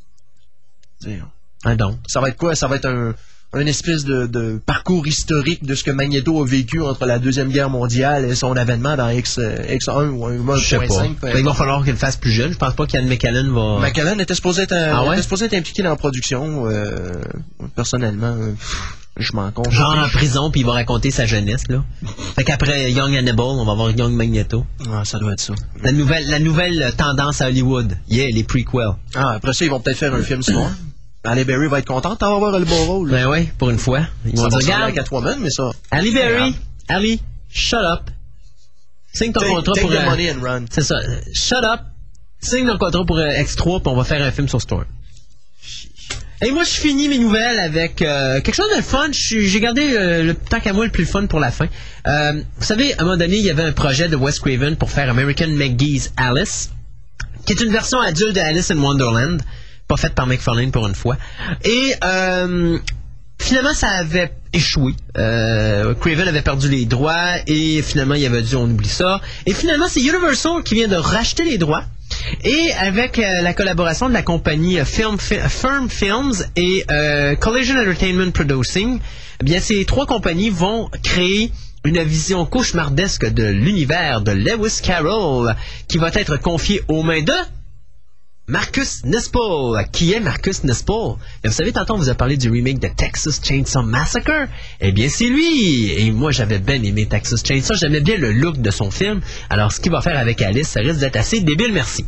[1.01, 1.27] Dire,
[1.63, 1.99] Ah donc.
[2.07, 2.55] Ça va être quoi?
[2.55, 3.13] Ça va être un,
[3.53, 7.49] un espèce de, de parcours historique de ce que Magneto a vécu entre la Deuxième
[7.49, 10.85] Guerre mondiale et son avènement dans X, euh, X1 ou un Je sais pas.
[10.85, 11.15] 1.5.
[11.15, 12.51] peu Ben, il va falloir qu'il le fasse plus jeune.
[12.53, 13.79] Je pense pas qu'Anne McCallan va...
[13.87, 15.13] McAllen était supposé être, Ah ouais?
[15.13, 16.67] était supposé être impliqué dans la production.
[16.67, 17.11] euh,
[17.75, 18.53] personnellement, euh,
[19.17, 19.69] je m'en compte.
[19.71, 21.83] Genre en prison, puis il va raconter sa jeunesse, là.
[22.35, 24.65] Fait qu'après Young Hannibal, on va voir Young Magneto.
[24.91, 25.53] Ah, ça doit être ça.
[25.83, 27.95] La nouvelle, la nouvelle tendance à Hollywood.
[28.09, 28.93] Yeah, les prequels.
[29.13, 30.71] Ah, après ça, ils vont peut-être faire un film soir.
[31.23, 33.11] Halle Berry va être contente d'avoir le beau rôle.
[33.11, 34.01] Ben oui, pour une fois.
[34.25, 35.71] Ils vont dire, regarde, Catwoman, mais ça...
[35.89, 36.55] Ali Berry,
[36.89, 38.09] Ali, shut up.
[39.13, 39.91] Signe ton Take, contrat take pour...
[39.91, 40.65] the euh, money and run.
[40.69, 40.95] C'est ça.
[41.33, 41.81] Shut up.
[42.41, 44.85] Signe ton contrat pour euh, X3, puis on va faire un film sur Storm.
[46.45, 49.07] Et moi, je finis mes nouvelles avec euh, quelque chose de fun.
[49.11, 51.67] J'ai gardé euh, le temps qu'à moi le plus fun pour la fin.
[52.05, 54.75] Euh, vous savez, à un moment donné, il y avait un projet de Wes Craven
[54.75, 56.71] pour faire American McGee's Alice,
[57.45, 59.41] qui est une version adulte de Alice in Wonderland,
[59.93, 61.17] pas faite par McFarlane pour une fois.
[61.63, 62.77] Et euh,
[63.39, 64.93] finalement, ça avait échoué.
[65.17, 69.21] Euh, Craven avait perdu les droits et finalement, il avait dit on oublie ça.
[69.45, 71.83] Et finalement, c'est Universal qui vient de racheter les droits.
[72.43, 76.85] Et avec euh, la collaboration de la compagnie euh, Film, Fi- Firm Films et
[77.39, 78.99] Collision Entertainment Producing,
[79.41, 81.51] eh bien ces trois compagnies vont créer
[81.85, 85.53] une vision cauchemardesque de l'univers de Lewis Carroll
[85.89, 87.33] qui va être confiée aux mains de
[88.47, 89.85] Marcus Nispel.
[89.93, 91.15] Qui est Marcus Nispel?
[91.43, 94.47] Et vous savez, tantôt, on vous a parlé du remake de Texas Chainsaw Massacre.
[94.81, 95.91] Eh bien, c'est lui!
[95.93, 97.75] Et moi, j'avais bien aimé Texas Chainsaw.
[97.75, 99.21] J'aimais bien le look de son film.
[99.49, 102.05] Alors, ce qu'il va faire avec Alice, ça risque d'être assez débile, merci.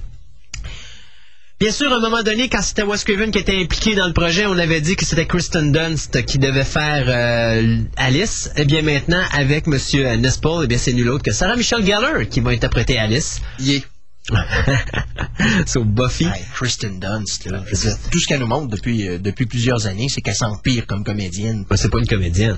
[1.57, 4.11] Bien sûr, à un moment donné, quand c'était Wes Craven qui était impliqué dans le
[4.11, 8.51] projet, on avait dit que c'était Kristen Dunst qui devait faire euh, Alice.
[8.57, 12.27] Eh bien maintenant, avec Monsieur Nispel, eh bien c'est nul autre que Sarah Michelle Gellar
[12.29, 13.39] qui va interpréter Alice.
[15.65, 16.25] C'est au Buffy.
[16.25, 19.45] Hey, Kristen Dunst, là, je veux dire, tout ce qu'elle nous montre depuis, euh, depuis
[19.45, 21.65] plusieurs années, c'est qu'elle s'empire comme comédienne.
[21.75, 22.57] C'est pas une comédienne.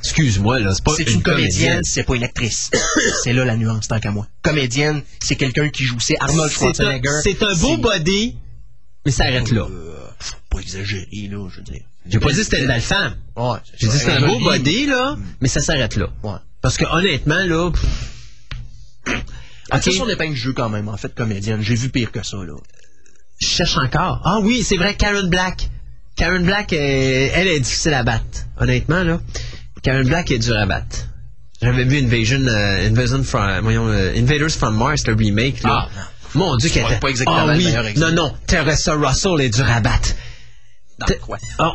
[0.00, 2.70] Excuse-moi, là, c'est pas C'est une, comédienne, c'est pas une actrice.
[3.24, 4.26] c'est là la nuance, tant qu'à moi.
[4.42, 5.98] Comédienne, c'est quelqu'un qui joue.
[5.98, 7.20] C'est Arnold C'est un, Schwarzenegger.
[7.22, 8.36] c'est un beau body,
[9.04, 9.62] mais ça arrête là.
[9.62, 11.82] Euh, faut pas exagérer, là, je veux dire.
[12.08, 13.16] J'ai pas dit que c'était une belle femme.
[13.36, 16.08] Ouais, J'ai dit que c'était un beau body, là, mais ça s'arrête là.
[16.22, 16.38] Ouais.
[16.60, 19.24] Parce que honnêtement, là, pff,
[19.70, 19.84] Elle Ok.
[19.84, 21.60] fait son épingle de jeu quand même, en fait, comédienne.
[21.60, 22.54] J'ai vu pire que ça, là.
[23.40, 24.20] je cherche encore.
[24.24, 25.68] Ah oui, c'est vrai, Karen Black.
[26.16, 28.46] Karen Black, euh, elle est difficile à battre.
[28.58, 29.20] Honnêtement, là.
[29.82, 31.06] Karen Black est dure à battre.
[31.60, 35.88] J'avais vu Invasion, euh, Invasion from, voyons, euh, Invaders from Mars, le remake, là.
[35.96, 37.00] Ah, Mon Dieu, qu'elle était...
[37.00, 37.66] pas exactement ah, oui.
[37.66, 37.98] exemple.
[37.98, 40.10] Non, non, Teresa Russell est dure à battre.
[40.98, 41.38] Dans quoi?
[41.58, 41.72] Ah,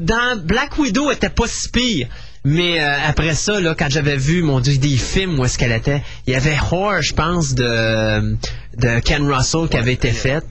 [0.00, 2.08] dans Black Widow, elle était pas si pire.
[2.44, 5.72] Mais euh, après ça, là, quand j'avais vu, mon Dieu, des films où est-ce qu'elle
[5.72, 8.36] était, il y avait Horror, je pense, de,
[8.76, 10.46] de Ken Russell qui avait été faite.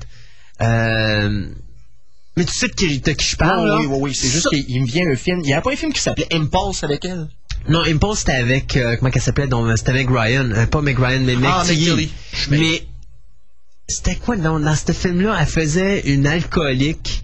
[0.61, 1.47] Euh,
[2.37, 3.77] mais tu sais de qui, de qui je parle, là?
[3.79, 4.15] oui, oui, oui.
[4.15, 5.41] C'est juste qu'il me vient un film.
[5.43, 7.27] Il y avait pas un film qui s'appelait Impulse avec elle?
[7.67, 9.49] Non, Impulse, c'était avec, euh, comment qu'elle s'appelait?
[9.75, 10.49] C'était Meg Ryan.
[10.51, 11.63] Euh, pas Meg Ryan, mais Meg Ah,
[12.49, 12.83] Mais
[13.89, 14.59] c'était quoi, non?
[14.59, 17.23] Dans ce film-là, elle faisait une alcoolique.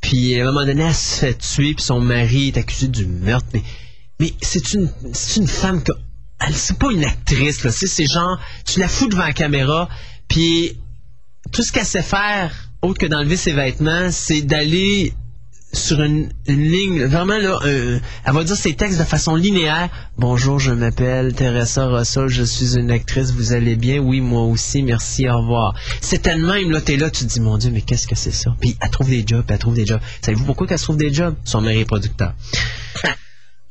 [0.00, 3.04] Puis à un moment donné, elle se fait tuer, puis son mari est accusé du
[3.04, 3.46] meurtre.
[3.52, 3.62] Mais,
[4.20, 4.88] mais c'est une,
[5.36, 5.92] une femme que.
[6.52, 7.70] C'est pas une actrice, là.
[7.70, 9.88] C'est, genre, tu la fous devant la caméra,
[10.28, 10.78] puis
[11.52, 15.12] tout ce qu'elle sait faire, autre que d'enlever ses vêtements, c'est d'aller
[15.72, 18.00] sur une, ligne, vraiment là, elle
[18.32, 19.88] va dire ses textes de façon linéaire.
[20.18, 23.98] Bonjour, je m'appelle Teresa Russell, je suis une actrice, vous allez bien?
[23.98, 25.74] Oui, moi aussi, merci, au revoir.
[26.00, 28.32] C'est tellement même, là, t'es là, tu te dis, mon Dieu, mais qu'est-ce que c'est
[28.32, 28.56] ça?
[28.60, 30.00] Puis elle trouve des jobs, elle trouve des jobs.
[30.22, 31.36] Savez-vous pourquoi qu'elle trouve des jobs?
[31.44, 32.34] Son mari est producteur.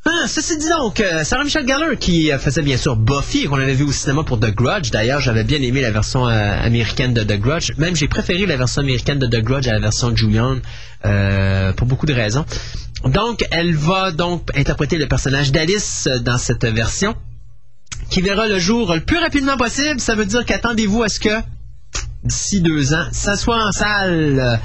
[0.06, 3.74] Ah, ceci dit donc, Sarah Michelle Gellar qui euh, faisait bien sûr Buffy qu'on avait
[3.74, 4.92] vu au cinéma pour The Grudge.
[4.92, 7.74] D'ailleurs, j'avais bien aimé la version euh, américaine de The Grudge.
[7.78, 10.60] Même j'ai préféré la version américaine de The Grudge à la version Julian
[11.06, 12.46] euh, pour beaucoup de raisons.
[13.04, 17.16] Donc, elle va donc interpréter le personnage d'Alice dans cette version
[18.10, 20.00] qui verra le jour le plus rapidement possible.
[20.00, 21.42] Ça veut dire qu'attendez-vous à ce que
[22.24, 24.60] d'ici deux ans, ça soit en salle.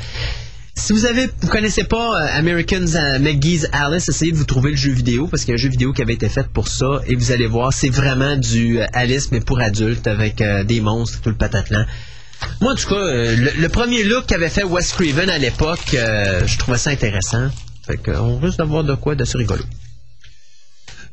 [0.77, 4.77] Si vous avez, vous connaissez pas euh, Americans McGee's Alice, essayez de vous trouver le
[4.77, 7.01] jeu vidéo parce qu'il y a un jeu vidéo qui avait été fait pour ça
[7.07, 10.81] et vous allez voir, c'est vraiment du euh, Alice mais pour adultes avec euh, des
[10.81, 11.85] monstres, tout le patatlan.
[12.61, 16.77] Moi, en tout cas, le, premier look qu'avait fait Wes Craven à l'époque, je trouvais
[16.77, 17.49] ça intéressant.
[17.87, 19.63] Fait qu'on risque d'avoir de quoi de ce rigolo.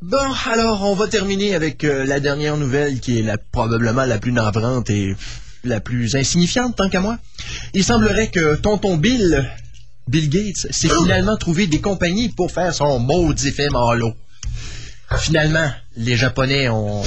[0.02, 0.18] Bon,
[0.52, 5.16] alors, on va terminer avec la dernière nouvelle qui est probablement la plus navrante et
[5.64, 7.18] la plus insignifiante, tant qu'à moi.
[7.74, 9.50] Il semblerait que tonton Bill,
[10.08, 14.16] Bill Gates, s'est finalement trouvé des compagnies pour faire son maudit film lot.
[15.18, 17.04] Finalement, les Japonais ont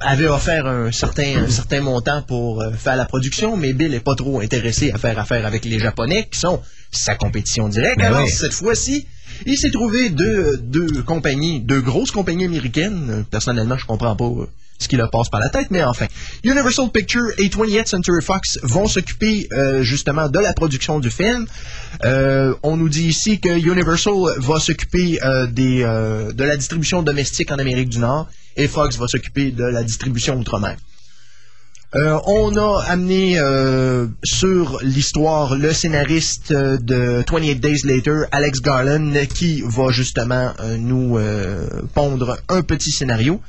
[0.00, 4.00] avaient offert un certain, un certain montant pour euh, faire la production, mais Bill n'est
[4.00, 6.60] pas trop intéressé à faire affaire avec les Japonais, qui sont
[6.90, 7.98] sa compétition directe.
[7.98, 9.06] Ben Alors, cette fois-ci,
[9.46, 13.24] il s'est trouvé deux, deux compagnies, deux grosses compagnies américaines.
[13.30, 14.46] Personnellement, je comprends pas euh,
[14.84, 16.06] ce qui leur passe par la tête, mais enfin.
[16.44, 21.46] Universal Pictures et 20th Century Fox vont s'occuper euh, justement de la production du film.
[22.04, 27.56] Euh, on nous dit ici que Universal va s'occuper euh, de la distribution domestique en
[27.56, 30.76] Amérique du Nord et Fox va s'occuper de la distribution outre-mer.
[32.26, 33.38] On a amené
[34.24, 41.20] sur l'histoire le scénariste de 28 Days Later, Alex Garland, qui va justement nous
[41.94, 43.40] pondre un petit scénario.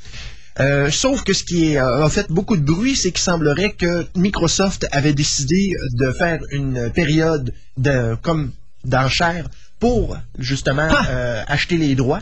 [0.60, 3.72] Euh, sauf que ce qui est, euh, a fait beaucoup de bruit, c'est qu'il semblerait
[3.73, 8.52] que Microsoft avait décidé de faire une période de comme
[8.86, 9.48] d'enchères
[9.80, 11.06] pour justement Ah!
[11.10, 12.22] euh, acheter les droits.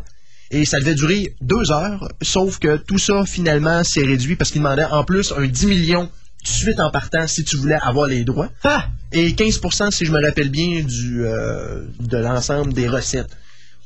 [0.50, 4.62] Et ça devait durer deux heures, sauf que tout ça, finalement, s'est réduit parce qu'il
[4.62, 6.06] demandait en plus un 10 millions
[6.44, 8.50] tout de suite en partant si tu voulais avoir les droits.
[8.64, 8.86] Ah!
[9.12, 13.30] Et 15% si je me rappelle bien, du, euh, de l'ensemble des recettes.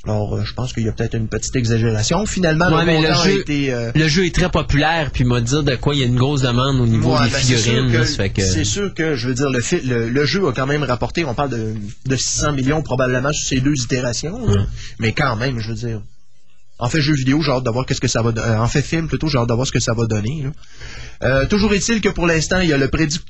[0.07, 2.25] Alors, euh, je pense qu'il y a peut-être une petite exagération.
[2.25, 3.73] Finalement, Ouais, le jeu- été...
[3.73, 6.15] euh, Le jeu est très populaire, puis m'a dire de quoi il y a une
[6.15, 8.31] grosse demande au niveau Ouais, des ben, c'est sûr figurines.
[8.33, 8.41] que-.
[8.41, 11.33] C'est sûr que, je veux dire, le, le, le jeu a quand même rapporté, on
[11.33, 11.73] parle de,
[12.05, 14.39] de 600 millions probablement sur ces deux itérations,
[14.99, 16.01] mais quand même, je veux dire.
[16.79, 18.29] En fait, jeu vidéo, j'ai hâte de voir qu'est-ce que ça va.
[18.37, 20.43] euh, en fait, film plutôt, j'ai hâte de voir ce que ça va donner.
[20.43, 20.49] là.
[21.27, 22.87] Euh, toujours est-il que pour l'instant, il y a le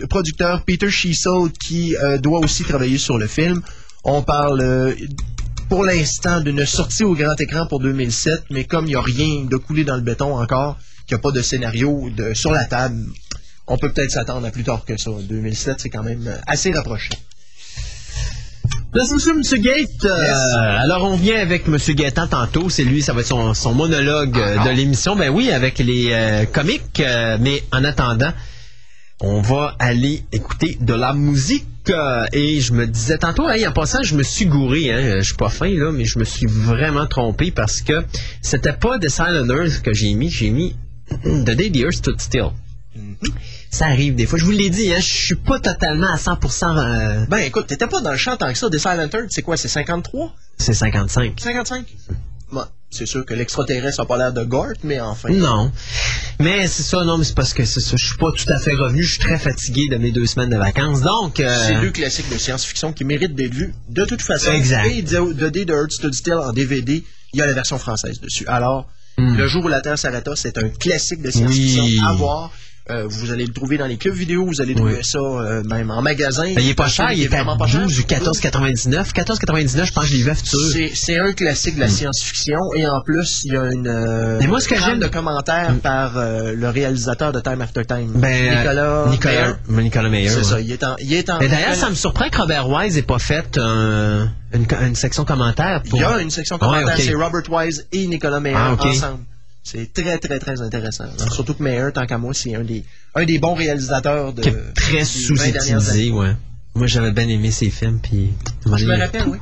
[0.10, 3.62] producteur Peter Sheasel qui doit aussi travailler sur le film.
[4.04, 4.94] On parle
[5.70, 9.46] pour l'instant d'une sortie au grand écran pour 2007, mais comme il n'y a rien
[9.46, 12.66] de coulé dans le béton encore, qu'il n'y a pas de scénario de, sur la
[12.66, 13.06] table,
[13.68, 15.12] on peut peut-être s'attendre à plus tard que ça.
[15.22, 17.10] 2007, c'est quand même assez rapproché.
[18.94, 19.42] Beaucoup, M.
[19.62, 20.06] Gate.
[20.06, 20.82] Euh, Yes.
[20.82, 21.78] alors, on vient avec M.
[21.96, 22.70] Gaétan tantôt.
[22.70, 25.16] C'est lui, ça va être son, son monologue euh, de l'émission.
[25.16, 27.00] Ben oui, avec les euh, comiques.
[27.02, 28.32] euh, mais en attendant,
[29.20, 31.66] on va aller écouter de la musique.
[31.90, 34.92] Euh, et je me disais tantôt, hey, en passant, je me suis gouré.
[34.92, 38.04] Hein, je suis pas fin, là, mais je me suis vraiment trompé parce que
[38.42, 40.30] c'était pas The Silent Earth que j'ai mis.
[40.30, 40.76] J'ai mis
[41.24, 42.50] The Day the Earth Stood Still.
[43.70, 44.40] Ça arrive des fois.
[44.40, 46.78] Je vous l'ai dit, hein, je suis pas totalement à 100%...
[46.78, 48.70] euh, Ben écoute, t'étais pas dans le champ tant que ça.
[48.70, 49.56] Des Silent Earth, c'est quoi?
[49.58, 50.34] C'est 53?
[50.58, 51.40] c'est 55.
[51.40, 51.86] 55?
[52.90, 55.30] C'est sûr que l'extraterrestre a pas l'air de Gort, mais enfin.
[55.30, 55.72] Non.
[56.40, 57.98] Mais c'est ça, non, mais c'est parce que c'est ça.
[57.98, 59.04] Je suis pas tout à fait revenu.
[59.04, 61.02] Je suis très fatigué de mes deux semaines de vacances.
[61.02, 64.52] Donc, euh, C'est deux classiques de science-fiction qui méritent d'être vus de toute façon.
[64.54, 64.88] Exact.
[64.90, 67.04] Et The, Day the Earth Stood Still en DVD,
[67.34, 68.46] il y a la version française dessus.
[68.48, 68.88] Alors,
[69.18, 71.88] Le jour où la Terre s'arrêta, c'est un classique de science-fiction Hmm.
[71.88, 72.00] Oui.
[72.08, 72.52] à voir.
[72.90, 75.04] Euh, vous allez le trouver dans les clubs vidéo, vous allez trouver Oui.
[75.04, 76.44] ça euh, même en magasin.
[76.44, 77.12] ben, il est pas cher.
[77.12, 77.82] Il est vraiment pas cher.
[77.82, 79.12] 12 ou 14,99.
[79.14, 80.60] 14,99, je pense que je l'ai vu à futur.
[80.96, 84.38] C'est- un classique de la science-fiction et en plus, il y a une euh.
[84.40, 88.12] Mais moi, ce que j'aime- de commentaires par euh, le réalisateur de Time After Time,
[88.16, 89.06] Ben, euh, Nicolas.
[89.10, 89.54] Nicolas, Mayer.
[89.68, 90.30] ben, Nicolas Meyer.
[90.30, 90.44] C'est ouais.
[90.44, 91.40] ça, il est en, il est en.
[91.40, 95.26] Mais d'ailleurs, ça me surprend que Robert Wise ait pas fait un- une, une section
[95.26, 95.82] commentaire.
[95.90, 96.00] Pour...
[96.00, 97.02] Il y a une section Ouais, commentaire, ok.
[97.04, 98.86] c'est Robert Wise et Nicolas Mayer Ah, ok.
[98.86, 99.20] ensemble.
[99.72, 101.04] C'est très, très, très intéressant.
[101.20, 102.84] Alors, surtout que Mayer, tant qu'à moi, c'est un des,
[103.16, 104.42] un des bons réalisateurs de.
[104.42, 105.82] qui est très des 20 dernières années.
[105.82, 106.36] sous-utilisé, ouais.
[106.76, 108.32] Moi, j'avais bien aimé ses films, puis...
[108.66, 109.38] Je me rappelle, oui.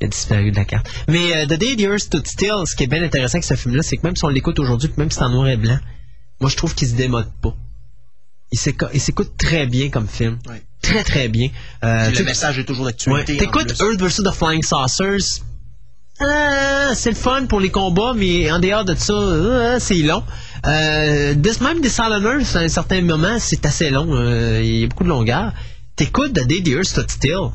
[0.00, 0.88] Il a disparu de la carte.
[1.06, 3.54] Mais euh, The Day the Earth Stood Still, ce qui est bien intéressant avec ce
[3.54, 5.78] film-là, c'est que même si on l'écoute aujourd'hui, même si c'est en noir et blanc,
[6.40, 7.54] moi, je trouve qu'il se démode pas.
[8.50, 10.38] Il s'éco- il s'écoute très bien comme film.
[10.82, 11.48] Très, très bien.
[11.84, 13.36] Euh, le message est toujours d'actualité.
[13.36, 13.80] T'écoutes.
[13.80, 14.22] Earth vs.
[14.24, 15.42] The Flying Saucers.
[16.20, 20.22] Ah, c'est le fun pour les combats, mais en dehors de ça, ah, c'est long.
[20.66, 24.06] Euh, même des Silent Earth, à un certain moment, c'est assez long.
[24.14, 25.52] euh, Il y a beaucoup de longueur.
[25.96, 27.50] T'écoutes The Day the Earth Stood Still,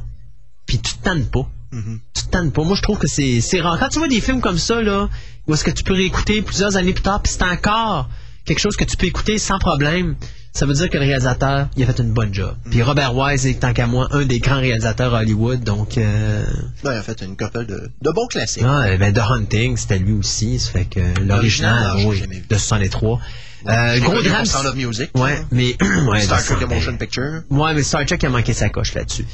[0.65, 1.47] puis tu te tannes pas.
[1.71, 1.99] Mhm.
[2.13, 2.63] Tu te tannes pas.
[2.63, 3.77] Moi, je trouve que c'est c'est rare.
[3.79, 5.07] Quand tu vois des films comme ça, là,
[5.47, 8.09] où est-ce que tu peux réécouter plusieurs années plus tard, puis c'est encore
[8.45, 10.15] quelque chose que tu peux écouter sans problème,
[10.57, 12.55] ça veut dire que le réalisateur, il a fait une bonne job.
[12.69, 15.97] Puis Robert Wise est, tant qu'à moi, un des grands réalisateurs à Hollywood, donc...
[15.97, 16.43] Euh...
[16.83, 18.63] Ouais, il a fait une couple de, de bons classiques.
[18.65, 23.19] Ah, ben, The Hunting, c'était lui aussi, ça fait que l'original, oui, de 63.
[23.67, 24.37] Euh, J'ai gros drame...
[24.37, 25.09] pour Sound of Music.
[25.15, 25.75] Ouais, mais...
[26.07, 27.41] ouais, Star Trek Sound- Motion Picture.
[27.49, 29.25] Ouais, mais Star Trek a manqué sa coche là-dessus.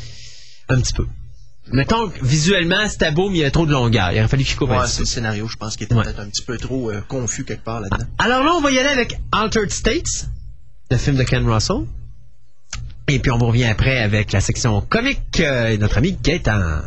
[0.69, 1.05] Un petit peu.
[1.71, 4.11] Mettons que visuellement, c'était beau, mais il y a trop de longueur.
[4.11, 6.03] Il aurait fallu qu'il coupe un Ouais, c'est le scénario, je pense, qui était Ouais.
[6.03, 8.05] peut-être un petit peu trop euh, confus quelque part là-dedans.
[8.19, 10.27] Alors là, on va y aller avec Altered States,
[10.93, 11.85] le film de Ken Russell.
[13.07, 16.81] Et puis on vous revient après avec la section comique euh, et notre ami Gaëtan.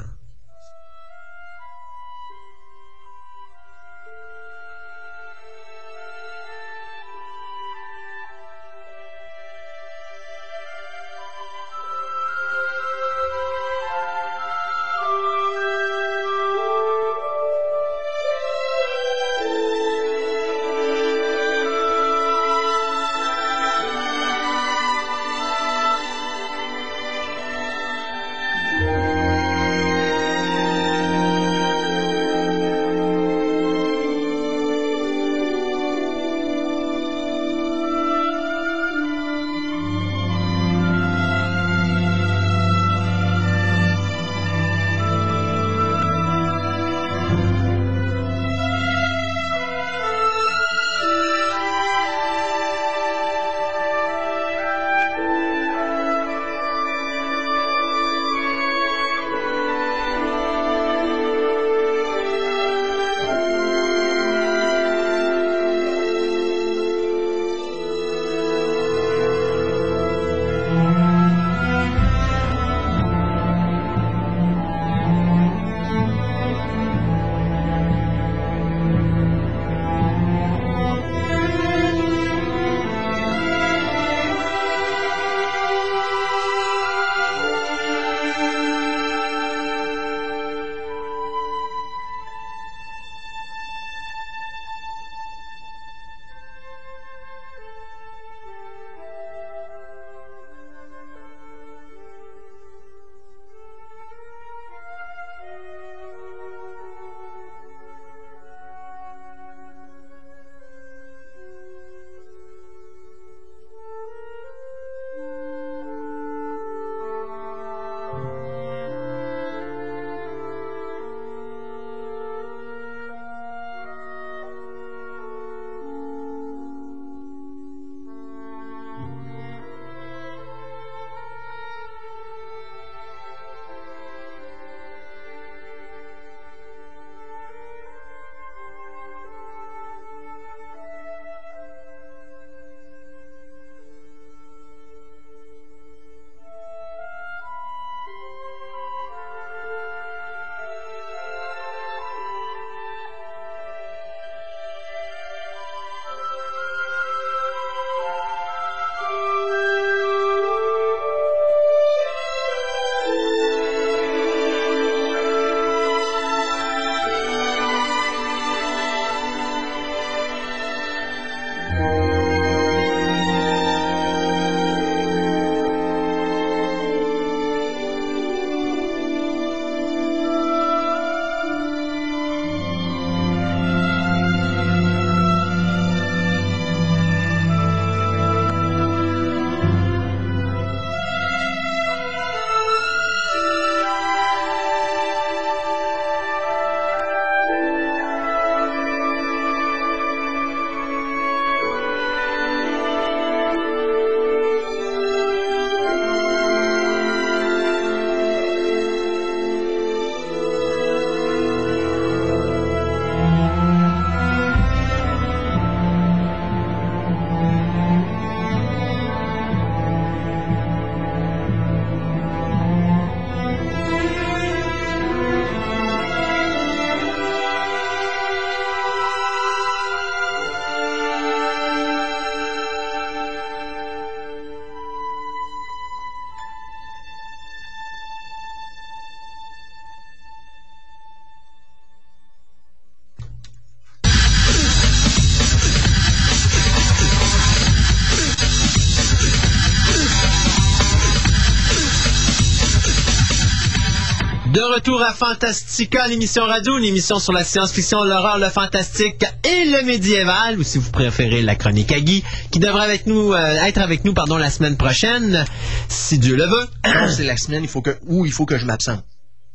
[254.76, 259.82] Retour à Fantastica, l'émission radio, une émission sur la science-fiction, l'horreur, le fantastique et le
[259.86, 263.78] médiéval, ou si vous préférez la chronique à Guy, qui devrait avec nous, euh, être
[263.78, 265.46] avec nous pardon, la semaine prochaine,
[265.88, 266.68] si Dieu le veut.
[267.08, 269.02] C'est la semaine il faut que, où il faut que je m'absente.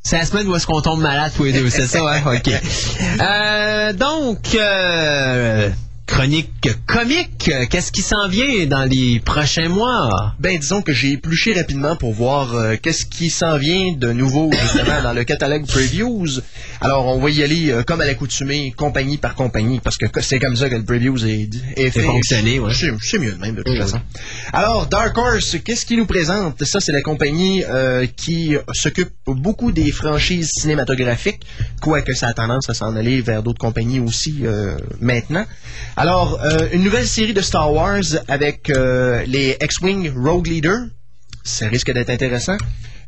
[0.01, 2.23] C'est la semaine où est-ce qu'on tombe malade tous les deux, c'est ça, hein?
[2.25, 2.51] OK.
[3.21, 5.69] Euh, donc, euh,
[6.07, 10.33] chronique comique, qu'est-ce qui s'en vient dans les prochains mois?
[10.39, 14.51] Ben, disons que j'ai épluché rapidement pour voir euh, qu'est-ce qui s'en vient de nouveau,
[14.51, 16.41] justement, dans le catalogue Previews.
[16.83, 20.39] Alors, on va y aller euh, comme à l'accoutumée, compagnie par compagnie, parce que c'est
[20.39, 21.47] comme ça que le Previews est,
[21.77, 22.01] est fait.
[22.01, 22.73] fonctionné, ouais.
[22.99, 24.01] C'est mieux de même, de toute façon.
[24.51, 26.63] Alors, Dark Horse, qu'est-ce qu'il nous présente?
[26.63, 31.45] Ça, c'est la compagnie euh, qui s'occupe beaucoup des franchises cinématographiques,
[31.81, 35.45] quoique ça a tendance à s'en aller vers d'autres compagnies aussi euh, maintenant.
[35.97, 40.79] Alors, euh, une nouvelle série de Star Wars avec les X-Wing Rogue Leader.
[41.43, 42.57] Ça risque d'être intéressant.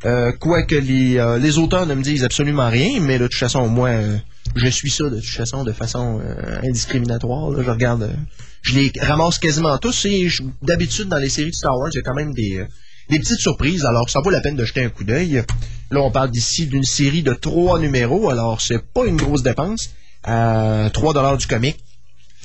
[0.04, 3.66] Euh, quoique les, euh, les auteurs ne me disent absolument rien, mais de toute façon,
[3.68, 4.16] moins, euh,
[4.54, 6.20] je suis ça de toute façon de façon
[6.62, 7.50] indiscriminatoire.
[7.62, 8.10] Je regarde,
[8.62, 10.28] je les ramasse quasiment tous et
[10.62, 12.64] d'habitude dans les séries de Star Wars, il y a quand même des,
[13.08, 13.84] des petites surprises.
[13.84, 15.42] Alors, ça vaut la peine de jeter un coup d'œil.
[15.90, 19.90] Là, on parle d'ici d'une série de trois numéros, alors c'est pas une grosse dépense.
[20.26, 21.76] À 3 dollars du comic.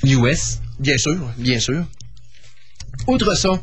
[0.04, 0.58] US.
[0.78, 1.84] Bien sûr, bien sûr.
[3.06, 3.60] Outre ça,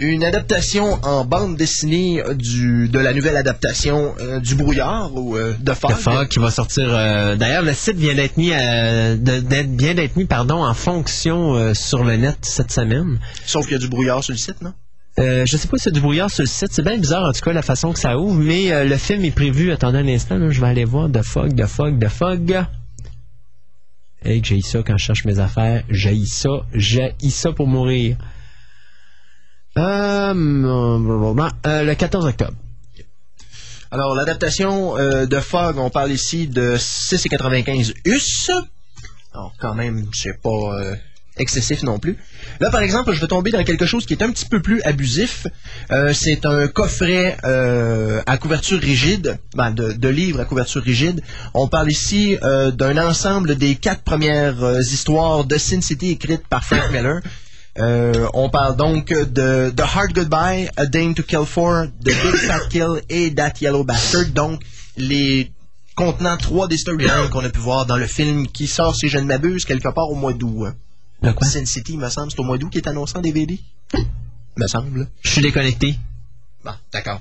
[0.00, 5.54] une adaptation en bande dessinée du, de la nouvelle adaptation euh, du brouillard ou euh,
[5.58, 5.90] de Fog.
[5.90, 6.88] Le Fog qui va sortir.
[6.90, 12.04] euh, D'ailleurs, le site vient d'être mis, de- d'être- mis, pardon, en fonction euh, sur
[12.04, 13.18] le net cette semaine.
[13.44, 14.72] Sauf qu'il y a du brouillard sur le site, non?
[15.18, 16.68] Euh, je sais pas si c'est du brouillard sur le site.
[16.70, 18.38] C'est bien bizarre, en tout cas, la façon que ça ouvre.
[18.40, 19.72] Mais euh, le film est prévu.
[19.72, 21.10] Attendez un instant, là, je vais aller voir.
[21.10, 22.64] The Fog, The Fog, The Fog.
[24.24, 25.82] Hey, que j'ai ça quand je cherche mes affaires.
[25.90, 26.50] J'ai ça.
[26.72, 28.16] J'ai ça pour mourir.
[29.78, 32.54] Euh, euh, le 14 octobre.
[33.90, 38.50] Alors, l'adaptation euh, de Fog, on parle ici de 6,95 US.
[39.32, 40.94] Alors, quand même, c'est pas euh,
[41.38, 42.16] excessif non plus.
[42.60, 44.82] Là, par exemple, je vais tomber dans quelque chose qui est un petit peu plus
[44.82, 45.46] abusif.
[45.90, 51.22] Euh, c'est un coffret euh, à couverture rigide, ben, de, livres à couverture rigide.
[51.54, 56.46] On parle ici euh, d'un ensemble des quatre premières euh, histoires de Sin City écrites
[56.48, 57.20] par Frank Miller.
[57.78, 62.36] Euh, on parle donc de The Hard Goodbye, A Dame to Kill For, The Big
[62.36, 64.26] Fat Kill et That Yellow Bastard.
[64.34, 64.62] Donc,
[64.96, 65.52] les
[65.94, 69.18] contenant trois des storylines qu'on a pu voir dans le film qui sort, si je
[69.18, 70.66] ne m'abuse, quelque part au mois d'août.
[70.66, 70.74] hein.
[71.22, 71.46] Le quoi?
[71.46, 73.58] Sin City, me semble, c'est au mois d'août qui est annoncé en DVD.
[74.56, 75.06] Me semble.
[75.22, 75.96] Je suis déconnecté.
[76.64, 77.20] Bon, d'accord.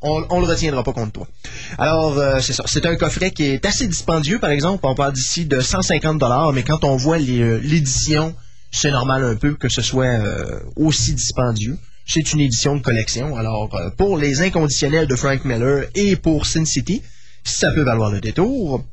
[0.00, 1.28] On, on le retiendra pas contre toi.
[1.76, 2.62] Alors, euh, c'est ça.
[2.66, 4.84] C'est un coffret qui est assez dispendieux, par exemple.
[4.86, 8.34] On parle d'ici de 150 dollars, mais quand on voit euh, l'édition,
[8.72, 11.78] c'est normal un peu que ce soit euh, aussi dispendieux.
[12.06, 13.36] C'est une édition de collection.
[13.36, 17.02] Alors, euh, pour les inconditionnels de Frank Miller et pour Sin City,
[17.44, 18.84] ça peut valoir le détour.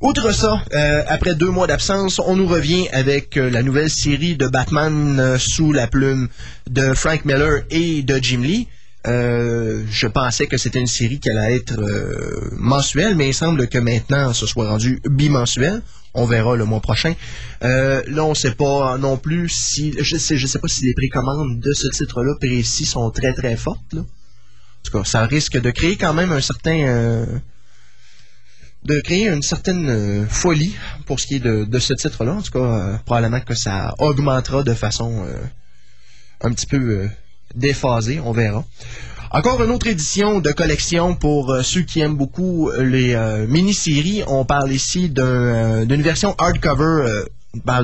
[0.00, 4.36] Outre ça, euh, après deux mois d'absence, on nous revient avec euh, la nouvelle série
[4.36, 6.28] de Batman euh, sous la plume
[6.68, 8.68] de Frank Miller et de Jim Lee.
[9.06, 11.80] Euh, je pensais que c'était une série qui allait être
[12.56, 15.80] mensuelle, mais il semble que maintenant ce soit rendu bimensuel.
[16.16, 17.14] On verra le mois prochain.
[17.62, 20.94] Euh, là, on ne sait pas non plus si je sais, sais pas si les
[20.94, 23.94] précommandes de ce titre-là précis sont très très fortes.
[23.94, 27.26] En tout cas, ça risque de créer quand même un certain euh,
[28.84, 30.74] de créer une certaine euh, folie
[31.06, 32.32] pour ce qui est de, de ce titre-là.
[32.32, 35.36] En tout cas, euh, probablement que ça augmentera de façon euh,
[36.40, 37.08] un petit peu euh,
[37.54, 38.64] déphasée, on verra.
[39.30, 44.22] Encore une autre édition de collection pour euh, ceux qui aiment beaucoup les euh, mini-séries.
[44.26, 47.24] On parle ici d'un, euh, d'une version hardcover, euh,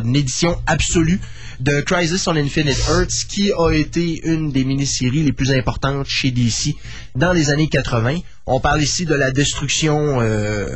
[0.00, 1.20] d'une édition absolue
[1.60, 6.30] de Crisis on Infinite Earths, qui a été une des mini-séries les plus importantes chez
[6.30, 6.74] DC
[7.14, 8.18] dans les années 80.
[8.46, 10.66] On parle ici de la destruction euh,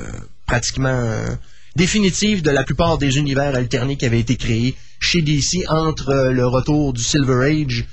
[0.47, 1.27] pratiquement euh,
[1.75, 6.33] définitive de la plupart des univers alternés qui avaient été créés chez DC entre euh,
[6.33, 7.87] le retour du Silver Age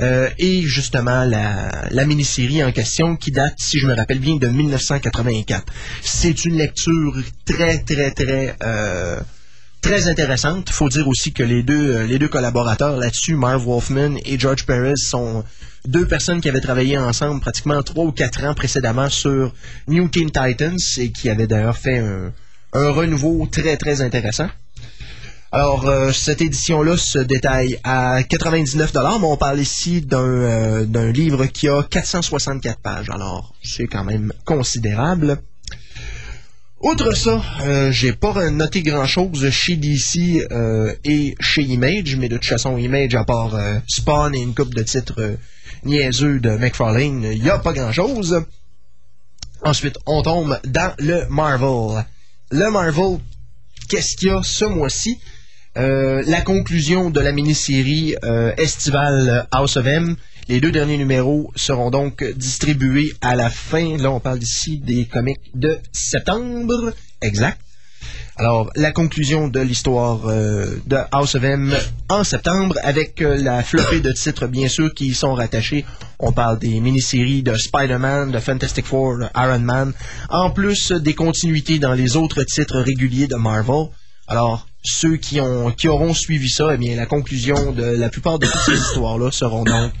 [0.00, 4.36] euh, et justement la, la mini-série en question qui date, si je me rappelle bien,
[4.36, 5.64] de 1984.
[6.02, 8.56] C'est une lecture très, très, très...
[8.62, 9.18] euh,
[9.80, 10.70] très intéressante.
[10.70, 14.66] faut dire aussi que les deux, euh, les deux collaborateurs là-dessus, Marv Wolfman et George
[14.66, 15.44] Perez, sont
[15.86, 19.54] deux personnes qui avaient travaillé ensemble pratiquement trois ou quatre ans précédemment sur
[19.86, 22.32] New Teen Titans et qui avaient d'ailleurs fait un,
[22.72, 24.48] un renouveau très, très intéressant.
[25.56, 31.46] Alors, euh, cette édition-là se détaille à 99 mais on parle ici d'un euh, livre
[31.46, 33.08] qui a 464 pages.
[33.08, 35.38] Alors, c'est quand même considérable.
[36.82, 42.36] Outre ça, euh, j'ai pas noté grand-chose chez DC euh, et chez Image, mais de
[42.36, 43.58] toute façon, Image, à part
[43.88, 45.38] Spawn et une coupe de titres
[45.84, 48.42] niaiseux de McFarlane, il n'y a pas grand-chose.
[49.62, 52.04] Ensuite, on tombe dans le Marvel.
[52.50, 53.20] Le Marvel,
[53.88, 55.18] qu'est-ce qu'il y a ce mois-ci?
[55.76, 60.16] Euh, la conclusion de la mini-série euh, estivale House of M.
[60.48, 63.96] Les deux derniers numéros seront donc distribués à la fin.
[63.98, 66.94] Là, on parle ici des comics de septembre.
[67.20, 67.60] Exact.
[68.38, 71.74] Alors, la conclusion de l'histoire euh, de House of M
[72.10, 75.84] en septembre, avec euh, la flopée de titres, bien sûr, qui y sont rattachés.
[76.18, 79.92] On parle des mini-séries de Spider-Man, de Fantastic Four, de Iron Man,
[80.28, 83.86] en plus des continuités dans les autres titres réguliers de Marvel.
[84.28, 88.38] Alors, ceux qui, ont, qui auront suivi ça, eh bien, la conclusion de la plupart
[88.38, 89.92] de toutes ces histoires-là seront donc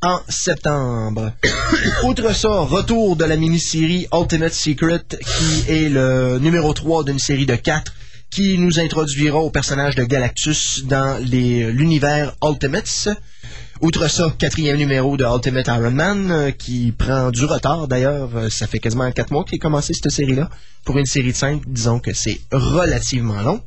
[0.00, 1.32] en septembre.
[2.04, 7.46] Outre ça, retour de la mini-série Ultimate Secret, qui est le numéro 3 d'une série
[7.46, 7.92] de 4
[8.30, 13.08] qui nous introduira au personnage de Galactus dans les- l'univers Ultimates.
[13.80, 18.28] Outre ça, quatrième numéro de Ultimate Iron Man, euh, qui prend du retard d'ailleurs.
[18.36, 20.50] Euh, Ça fait quasiment 4 mois qu'il a commencé cette série-là.
[20.84, 23.62] Pour une série de 5, disons que c'est relativement long.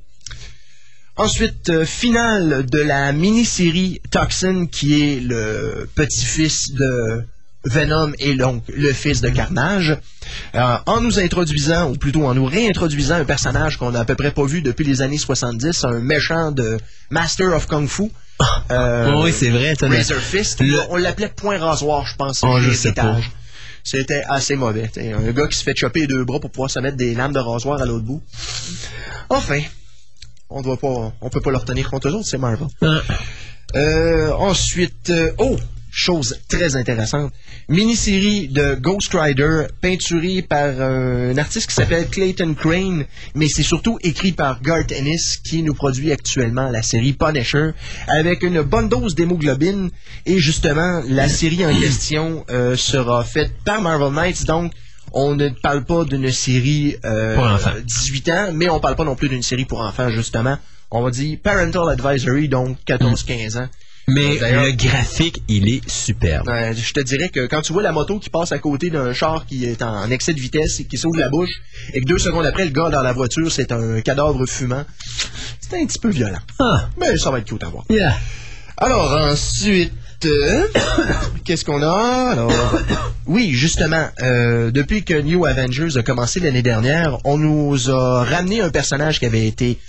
[1.18, 7.24] Ensuite, euh, finale de la mini-série Toxin, qui est le petit-fils de
[7.66, 9.98] Venom et donc le fils de Carnage,
[10.56, 14.16] Euh, en nous introduisant, ou plutôt en nous réintroduisant un personnage qu'on n'a à peu
[14.16, 16.78] près pas vu depuis les années 70, un méchant de
[17.10, 18.04] Master of Kung Fu.
[18.72, 19.76] Euh, Oh oui, c'est vrai.
[19.98, 20.62] Razor Fist.
[20.62, 22.40] Le- On l'appelait point rasoir, je pense.
[22.44, 23.18] Oh, je sais pas.
[23.84, 24.88] C'était assez mauvais.
[24.88, 25.12] t'sais.
[25.12, 27.34] Un gars qui se fait chopper les deux bras pour pouvoir se mettre des lames
[27.34, 28.22] de rasoir à l'autre bout.
[29.30, 29.60] Enfin,
[30.52, 32.68] on doit pas, on peut pas leur tenir compte eux autres, c'est Marvel.
[32.82, 33.02] Ah.
[33.76, 35.56] Euh, ensuite, euh, oh,
[35.92, 37.34] chose très intéressante,
[37.68, 43.06] mini-série de Ghost Rider peinturée par euh, un artiste qui s'appelle Clayton Crane,
[43.36, 47.72] mais c'est surtout écrit par Garth Ennis qui nous produit actuellement la série Punisher
[48.08, 49.90] avec une bonne dose d'hémoglobine
[50.26, 54.72] et justement la série en question euh, sera faite par Marvel Knights donc
[55.14, 57.72] on ne parle pas d'une série euh, Pour enfants.
[57.84, 60.58] 18 ans, mais on parle pas non plus d'une série pour enfants, justement.
[60.90, 63.68] On va dire Parental Advisory, donc 14-15 ans.
[64.08, 66.50] Mais D'ailleurs- le graphique, il est superbe.
[66.50, 69.14] Euh, je te dirais que quand tu vois la moto qui passe à côté d'un
[69.14, 71.52] char qui est en excès de vitesse et qui s'ouvre la bouche,
[71.94, 74.84] et que deux secondes après, le gars dans la voiture, c'est un cadavre fumant,
[75.62, 76.40] c'est un petit peu violent.
[76.60, 77.86] Ah, Mais ça va être cute à voir.
[77.90, 78.18] yeah.
[78.78, 79.94] Alors ensuite,
[80.26, 80.68] euh,
[81.46, 82.48] qu'est-ce qu'on a?
[83.28, 88.62] Oui, justement, euh, depuis que New Avengers a commencé l'année dernière, on nous a ramené
[88.62, 89.80] un personnage qui avait été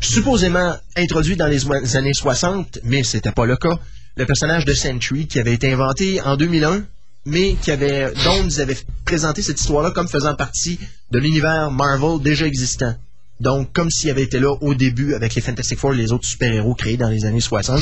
[0.00, 3.78] supposément introduit dans les années 60, mais c'était pas le cas.
[4.16, 6.82] Le personnage de Sentry qui avait été inventé en 2001,
[7.26, 10.80] mais qui avait dont nous avait présenté cette histoire-là comme faisant partie
[11.12, 12.94] de l'univers Marvel déjà existant.
[13.40, 16.26] Donc, comme s'il avait été là au début avec les Fantastic Four et les autres
[16.26, 17.80] super-héros créés dans les années 60,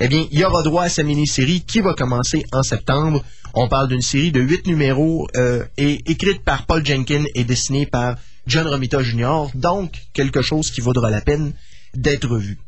[0.00, 3.24] eh bien, il y aura droit à sa mini-série qui va commencer en septembre.
[3.54, 7.86] On parle d'une série de huit numéros euh, et écrite par Paul Jenkins et dessinée
[7.86, 8.16] par
[8.46, 9.46] John Romita Jr.
[9.54, 11.52] Donc, quelque chose qui vaudra la peine
[11.94, 12.58] d'être vu.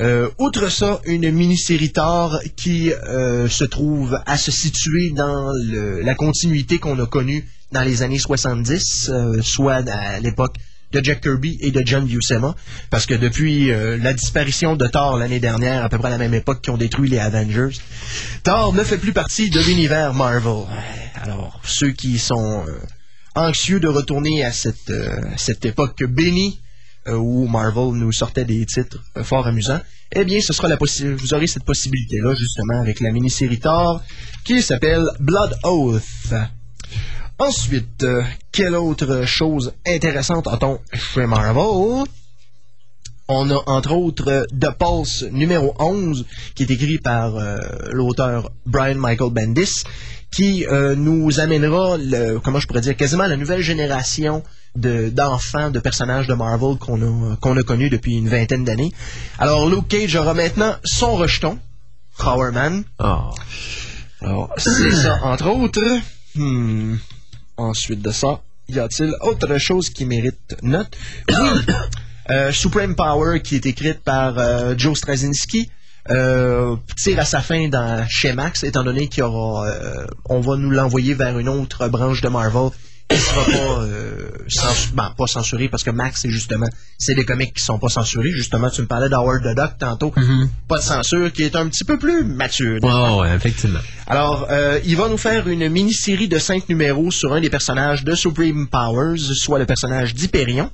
[0.00, 6.00] Euh, outre ça, une mini-série Thor qui euh, se trouve à se situer dans le-
[6.00, 10.56] la continuité qu'on a connue dans les années 70, euh, soit à l'époque
[10.92, 12.54] de Jack Kirby et de John Buscema,
[12.90, 16.18] parce que depuis euh, la disparition de Thor l'année dernière, à peu près à la
[16.18, 17.76] même époque qui ont détruit les Avengers,
[18.44, 20.66] Thor ne fait plus partie de l'univers Marvel.
[21.22, 22.78] Alors, ceux qui sont euh,
[23.34, 26.60] anxieux de retourner à cette, euh, cette époque bénie
[27.08, 29.80] où Marvel nous sortait des titres fort amusants,
[30.14, 34.00] eh bien, ce sera la vous aurez cette possibilité-là, justement, avec la mini-série Thor,
[34.44, 36.32] qui s'appelle Blood Oath.
[37.38, 38.22] Ensuite, euh,
[38.52, 42.04] quelle autre chose intéressante a-t-on chez Marvel?
[43.28, 47.58] On a entre autres The Pulse numéro 11, qui est écrit par euh,
[47.92, 49.84] l'auteur Brian Michael Bendis,
[50.30, 54.42] qui euh, nous amènera, le, comment je pourrais dire, quasiment la nouvelle génération
[54.76, 57.00] de- d'enfants, de, personnages de Marvel qu'on
[57.32, 58.92] a, qu'on a connus depuis une vingtaine d'années.
[59.38, 61.58] Alors, Luke Cage aura maintenant son rejeton,
[62.18, 62.84] Power Man.
[62.98, 63.30] Oh.
[64.20, 65.98] Alors, c'est ça, entre autres.
[66.34, 66.96] Hmm.
[67.62, 70.96] Ensuite de ça, y a-t-il autre chose qui mérite note?
[71.28, 71.34] Oui.
[72.30, 75.68] Euh, Supreme Power, qui est écrite par euh, Joe Straczynski,
[76.08, 80.40] euh, tire à sa fin dans, chez Max, étant donné qu'il y aura, euh, on
[80.40, 82.70] va nous l'envoyer vers une autre branche de Marvel
[83.16, 84.28] sera pas, euh,
[84.94, 86.68] ben, pas censurée parce que Max, c'est justement,
[86.98, 88.30] c'est des comics qui sont pas censurés.
[88.30, 90.12] Justement, tu me parlais d'Howard the Duck tantôt.
[90.68, 92.78] Pas de censure, qui est un petit peu plus mature.
[92.82, 93.80] Oh, ouais, effectivement.
[94.06, 98.04] Alors, euh, il va nous faire une mini-série de cinq numéros sur un des personnages
[98.04, 100.70] de Supreme Powers, soit le personnage d'Hyperion.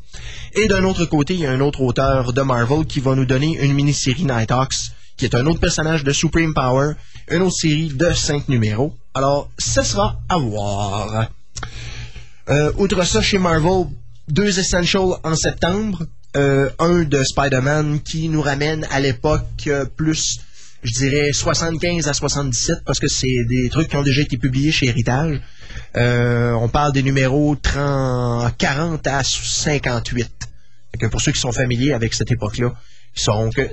[0.55, 3.27] Et d'un autre côté, il y a un autre auteur de Marvel qui va nous
[3.27, 4.75] donner une mini-série Nighthawks,
[5.17, 6.93] qui est un autre personnage de Supreme Power,
[7.31, 8.95] une autre série de cinq numéros.
[9.15, 11.29] Alors, ce sera à voir.
[12.51, 13.89] Euh, outre ça, chez Marvel,
[14.29, 16.07] deux Essentials en septembre.
[16.37, 20.41] Euh, un de Spider-Man qui nous ramène à l'époque euh, plus,
[20.83, 24.71] je dirais, 75 à 77 parce que c'est des trucs qui ont déjà été publiés
[24.71, 25.41] chez Héritage.
[25.95, 30.31] On parle des numéros 30, 40 à 58.
[30.93, 32.75] Fait que pour ceux qui sont familiers avec cette époque-là,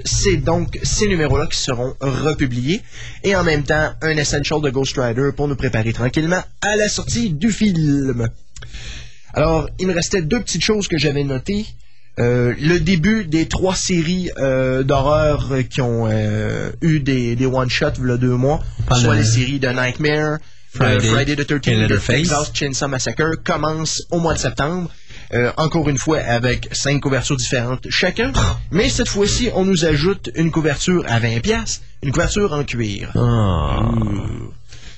[0.06, 2.82] c'est donc ces numéros-là qui seront republiés.
[3.24, 6.90] Et en même temps, un Essential de Ghost Rider pour nous préparer tranquillement à la
[6.90, 8.30] sortie du film.
[9.34, 11.66] Alors, il me restait deux petites choses que j'avais notées.
[12.18, 18.00] Euh, le début des trois séries euh, d'horreur qui ont euh, eu des, des one-shots
[18.00, 18.62] il y a deux mois,
[18.94, 20.38] soit les séries de Nightmare,
[20.74, 22.22] Friday, the et 13th, de Leatherface.
[22.22, 24.90] Texas Chainsaw Massacre, commencent au mois de septembre.
[25.58, 28.32] Encore une fois avec cinq couvertures différentes chacun.
[28.72, 33.12] Mais cette fois-ci, on nous ajoute une couverture à 20 pièces, une couverture en cuir.
[33.16, 33.92] Ah.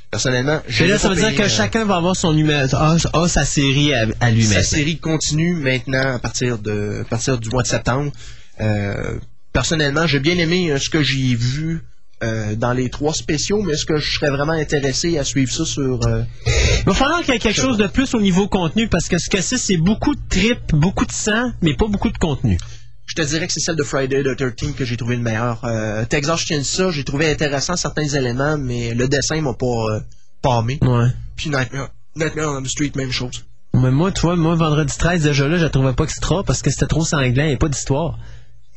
[0.09, 3.27] Personnellement, je là, ça veut dire que euh, chacun va avoir son numéro, a, a
[3.27, 7.49] sa série à, à lui Sa série continue maintenant à partir de à partir du
[7.49, 8.11] mois de septembre.
[8.61, 9.19] Euh,
[9.51, 11.84] personnellement, j'ai bien aimé euh, ce que j'ai vu
[12.23, 15.65] euh, dans les trois spéciaux, mais est-ce que je serais vraiment intéressé à suivre ça
[15.65, 16.23] sur euh,
[16.79, 19.17] Il va falloir qu'il y ait quelque chose de plus au niveau contenu parce que
[19.17, 22.57] ce que c'est, c'est beaucoup de trip, beaucoup de sang, mais pas beaucoup de contenu.
[23.07, 25.59] Je te dirais que c'est celle de Friday the 13 que j'ai trouvé le meilleur.
[25.63, 29.99] Euh, Texas Chainsaw, j'ai trouvé intéressant certains éléments, mais le dessin m'a pas euh.
[30.81, 31.07] Ouais.
[31.35, 33.43] Puis Nightmare, Nightmare on the Street, même chose.
[33.73, 36.61] Mais moi, tu vois, moi, vendredi 13, déjà là, je la trouvais pas extra parce
[36.61, 38.17] que c'était trop sanglant, a pas d'histoire.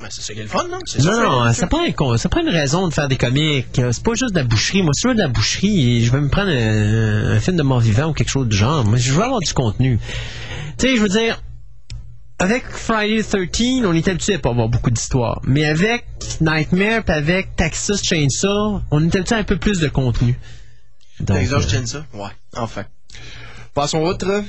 [0.01, 0.79] Ben, c'est ça qui est le fun, non?
[0.79, 3.79] Non, ça, non, ça prend, un con- ça prend une raison de faire des comiques.
[3.79, 4.83] Euh, C'est pas juste de la boucherie.
[4.83, 7.63] Moi, si je veux de la boucherie, je vais me prendre un, un film de
[7.63, 8.85] mort-vivant ou quelque chose du genre.
[8.85, 9.99] Moi, je veux avoir du contenu.
[10.79, 11.43] Tu sais, je veux dire,
[12.41, 15.41] avec Friday the 13, on était habitué à pas avoir beaucoup d'histoire.
[15.45, 16.07] Mais avec
[16.41, 20.39] Nightmare puis avec Texas Chainsaw, on était habitué à un peu plus de contenu.
[21.21, 22.03] Donc, Texas euh, Chainsaw?
[22.15, 22.87] Ouais, enfin.
[23.75, 24.43] Passons autre.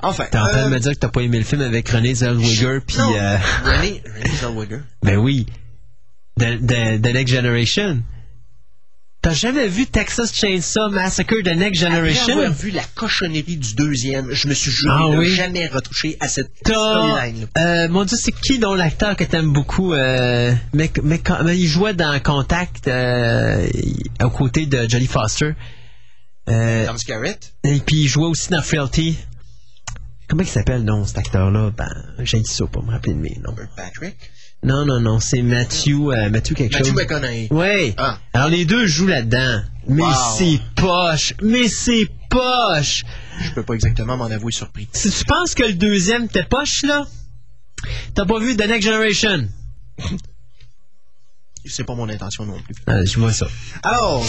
[0.00, 0.26] Enfin.
[0.30, 2.14] T'es en train euh, de me dire que t'as pas aimé le film avec René
[2.14, 4.80] Zellweger puis euh, René, René Zellweger.
[5.02, 5.46] ben oui,
[6.38, 8.02] The, the, The Next Generation.
[9.26, 12.38] T'as jamais vu Texas Chainsaw Massacre The Next Après Generation?
[12.38, 15.28] avoir vu la cochonnerie du deuxième, je me suis juré Ah de oui?
[15.34, 17.48] jamais retoucher à cette storyline.
[17.58, 21.58] euh, mon dieu, c'est qui dont l'acteur que t'aimes beaucoup, euh, mais, mais, quand- mais
[21.58, 23.66] il jouait dans Contact, euh,
[24.22, 25.54] aux côtés de Jodie Foster.
[26.48, 27.52] Euh, Tom Scarrett.
[27.64, 29.18] et puis il jouait aussi dans Frailty.
[30.28, 31.72] Comment il s'appelle, non, cet acteur-là?
[31.76, 31.90] Ben,
[32.20, 33.56] j'ai dit ça pour me rappeler de mes noms.
[33.76, 34.16] Patrick.
[34.62, 36.94] Non, non, non, c'est Matthew, euh, Matthew quelque Matthew chose.
[36.96, 37.48] McConaughey.
[37.50, 37.94] Oui.
[37.98, 38.18] Ah.
[38.32, 39.62] Alors les deux jouent là-dedans.
[39.86, 40.08] Mais Wow.
[40.38, 41.34] c'est poche.
[41.42, 43.04] Mais c'est poche.
[43.40, 44.88] Je peux pas exactement m'en avouer surpris.
[44.92, 47.06] Si tu penses que le deuxième était poche, là,
[48.14, 49.48] t'as pas vu The Next Generation?
[51.68, 52.74] C'est pas mon intention non plus.
[52.86, 53.46] Ah, je vois ça.
[53.82, 54.24] Alors,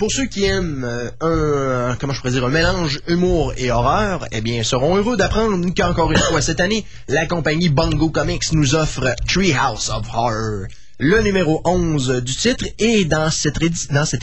[0.00, 4.26] pour ceux qui aiment euh, un, comment je pourrais dire, un mélange humour et horreur,
[4.32, 8.74] eh bien, seront heureux d'apprendre qu'encore une fois cette année, la compagnie Bongo Comics nous
[8.74, 10.68] offre Treehouse of Horror,
[10.98, 12.64] le numéro 11 du titre.
[12.78, 13.58] Et dans cette,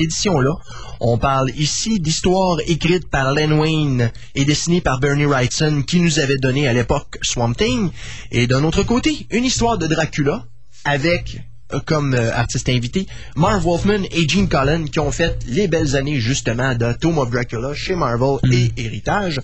[0.01, 0.55] édition-là,
[0.99, 6.17] on parle ici d'histoires écrites par Len Wayne et dessinées par Bernie Wrightson, qui nous
[6.17, 7.91] avait donné à l'époque Swamp Thing.
[8.31, 10.43] Et d'un autre côté, une histoire de Dracula
[10.85, 15.68] avec euh, comme euh, artiste invité, Marv Wolfman et Gene Cullen qui ont fait les
[15.68, 19.41] belles années justement de Tomb of Dracula chez Marvel et Héritage.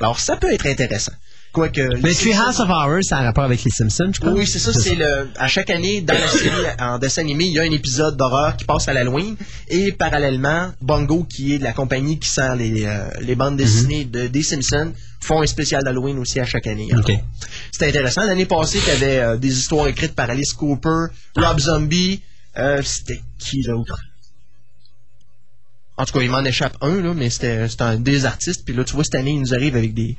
[0.00, 1.12] Alors ça peut être intéressant.
[2.02, 4.32] Mais les Treehouse of Horror, ça a un rapport avec les Simpsons, je crois.
[4.32, 7.52] oui, c'est ça, c'est le à chaque année dans la série en dessin animé, il
[7.52, 9.36] y a un épisode d'horreur qui passe à l'Halloween
[9.68, 14.04] et parallèlement Bongo qui est de la compagnie qui sert les, euh, les bandes dessinées
[14.04, 16.88] de des Simpsons font un spécial d'Halloween aussi à chaque année.
[16.92, 17.16] Alors, Ok.
[17.72, 18.24] C'était intéressant.
[18.24, 21.06] L'année passée, tu avais des histoires écrites par Alice Cooper,
[21.36, 22.22] Rob Zombie,
[22.58, 23.98] euh, c'était qui l'autre
[25.98, 28.64] en tout cas, il m'en échappe un, là, mais c'était un des artistes.
[28.64, 30.16] Puis là, tu vois, cette année, il nous arrive avec des,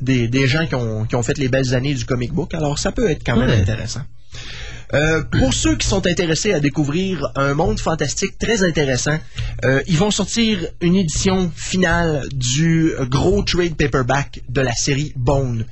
[0.00, 2.54] des, des gens qui ont, qui ont fait les belles années du comic book.
[2.54, 3.60] Alors, ça peut être quand même Ouais.
[3.60, 4.02] intéressant.
[4.94, 9.18] Euh, pour ceux qui sont intéressés à découvrir un monde fantastique très intéressant,
[9.64, 15.64] euh, ils vont sortir une édition finale du gros trade paperback de la série Bone.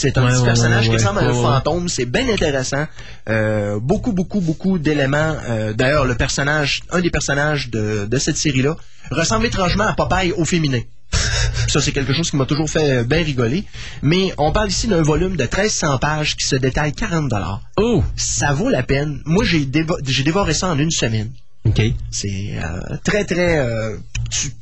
[0.00, 1.88] C'est un Ouais, petit ouais, personnage ouais, qui ressemble à un fantôme.
[1.88, 2.86] C'est bien intéressant.
[3.28, 5.36] Euh, beaucoup, beaucoup, beaucoup d'éléments.
[5.48, 8.76] Euh, D'ailleurs, le personnage, un des personnages de, de cette série-là,
[9.10, 10.80] ressemble étrangement à Popeye au féminin.
[11.68, 13.64] Ça, c'est quelque chose qui m'a toujours fait bien rigoler.
[14.02, 17.32] Mais on parle ici d'un volume de 1300 pages qui se détaille 40
[17.76, 18.04] Oh!
[18.16, 19.20] Ça vaut la peine.
[19.24, 21.30] Moi, j'ai dévo- j'ai dévoré ça en une semaine.
[21.64, 21.80] OK.
[22.12, 23.58] C'est euh, très, très...
[23.58, 23.96] euh,
[24.30, 24.52] tu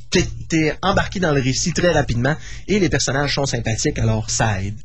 [0.49, 2.35] t'es embarqué dans le récit très rapidement
[2.67, 4.75] et les personnages sont sympathiques, alors ça aide.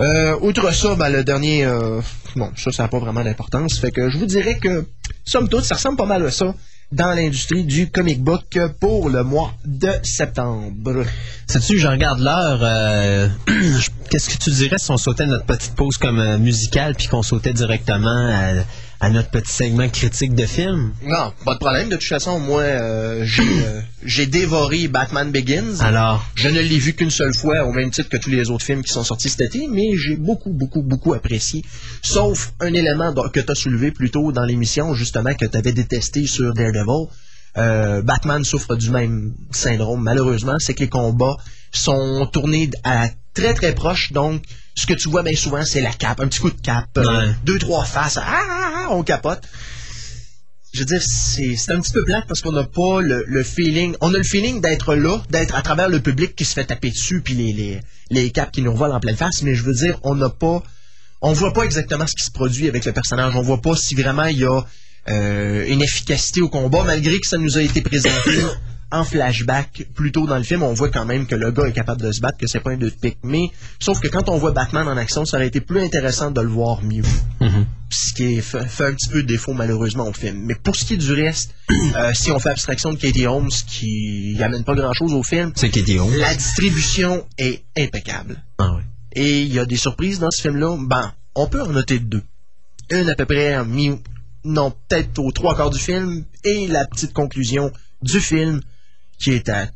[0.00, 1.64] Euh, outre ça, ben, le dernier...
[1.64, 2.00] euh,
[2.36, 3.78] bon, ça, ça n'a pas vraiment d'importance.
[3.78, 4.86] Fait que je vous dirais que,
[5.24, 6.54] somme toute, ça ressemble pas mal à ça.
[6.92, 11.04] dans l'industrie du comic book pour le mois de septembre.
[11.46, 12.60] Sais-tu, je regarde l'heure.
[12.62, 13.28] euh,
[14.10, 17.52] Qu'est-ce que tu dirais si on sautait notre petite pause comme musicale puis qu'on sautait
[17.52, 18.64] directement à,
[19.00, 20.92] à notre petit segment critique de film?
[21.02, 21.88] Non, pas de problème.
[21.88, 25.80] De toute façon, moi, euh, j'ai euh, j'ai dévoré Batman Begins.
[25.80, 28.64] Alors, Je ne l'ai vu qu'une seule fois, au même titre que tous les autres
[28.64, 31.64] films qui sont sortis cet été, mais j'ai beaucoup, beaucoup, beaucoup apprécié.
[32.02, 35.72] Sauf un élément que tu as soulevé plus tôt dans l'émission, justement, que tu avais
[35.72, 37.08] détesté sur Daredevil.
[37.56, 41.36] Euh, Batman souffre du même syndrome, malheureusement, c'est que les combats
[41.72, 44.42] sont tournés à très très proche, donc
[44.80, 47.04] ce que tu vois bien souvent, c'est la cape, un petit coup de cape, euh,
[47.04, 47.34] Ouais.
[47.44, 49.42] deux, trois faces, ah, ah, ah, on capote
[50.72, 53.42] je veux dire, c'est c'est un petit peu plate parce qu'on n'a pas le, le
[53.42, 53.96] feeling.
[54.00, 56.90] On a le feeling d'être là, d'être à travers le public qui se fait taper
[56.90, 57.80] dessus, puis les, les,
[58.10, 60.62] les capes qui nous volent en pleine face, mais je veux dire, on n'a pas.
[61.22, 63.34] On voit pas exactement ce qui se produit avec le personnage.
[63.34, 64.60] On voit pas si vraiment il y a
[65.08, 68.30] euh, une efficacité au combat, malgré que ça nous a été présenté
[68.92, 70.62] en flashback plus tôt dans le film.
[70.62, 72.70] On voit quand même que le gars est capable de se battre, que c'est pas
[72.70, 73.18] un deux de pique.
[73.22, 76.40] Mais sauf que quand on voit Batman en action, ça aurait été plus intéressant de
[76.40, 77.04] le voir mieux
[77.90, 80.44] ce qui est fait, fait un petit peu de défaut malheureusement au film.
[80.44, 83.50] Mais pour ce qui est du reste, euh, si on fait abstraction de Katie Holmes
[83.66, 86.10] qui amène pas grand chose au film, c'est était haut.
[86.16, 88.42] la distribution est impeccable.
[88.58, 88.78] Ah.
[89.12, 90.76] Et il y a des surprises dans ce film-là.
[90.80, 92.22] Ben, on peut en noter deux.
[92.90, 93.90] Une à peu près en mi
[94.44, 97.70] non, peut-être aux trois quarts du film, et la petite conclusion
[98.02, 98.60] du film
[99.20, 99.66] qui est à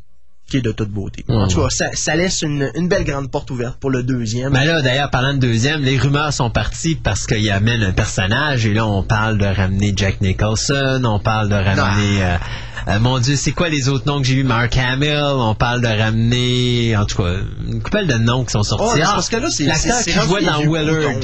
[0.46, 1.24] qui est de toute beauté.
[1.28, 4.02] En Ouais, tout cas, ça, ça laisse une, une belle grande porte ouverte pour le
[4.02, 4.52] deuxième.
[4.52, 8.66] Ben là, d'ailleurs, parlant de deuxième, les rumeurs sont parties parce qu'il amène un personnage
[8.66, 12.22] et là, on parle de ramener Jack Nicholson, on parle de ramener...
[12.22, 12.36] euh,
[12.88, 14.44] euh, mon Dieu, c'est quoi les autres noms que j'ai vus?
[14.44, 16.94] Mark Hamill, on parle de ramener...
[16.94, 18.84] En tout cas, une couple de noms qui sont sortis.
[18.86, 21.14] Oh, mais Ah, parce que là, c'est- L'acteur qui jouait dans Willard.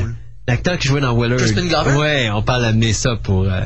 [0.49, 1.39] L'acteur qui jouait dans Willard.
[1.39, 1.95] Crispin Glover?
[1.97, 3.45] Ouais, on parle d'amener ça pour...
[3.45, 3.61] euh,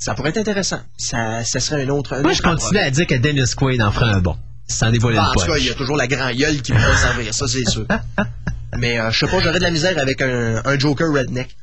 [0.00, 0.80] Ça pourrait être intéressant.
[0.96, 2.14] Ça, ça serait un autre.
[2.14, 4.36] un Moi, autre je continue à dire que Dennis Quaid en ferait un bon.
[4.66, 6.72] Sans dévoiler Ah, en le tout cas, il y a toujours la grand gueule qui
[6.72, 7.86] va servir, ça c'est sûr.
[8.78, 11.54] Mais euh, je sais pas, j'aurais de la misère avec un, un Joker redneck.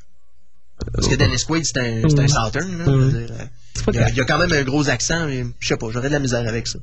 [0.94, 2.78] Parce que Dennis Quaid, c'est un, c'est un Southern.
[2.78, 3.28] là, euh,
[3.88, 5.88] il, y a, il y a quand même un gros accent, mais je sais pas,
[5.92, 6.80] j'aurais de la misère avec ça.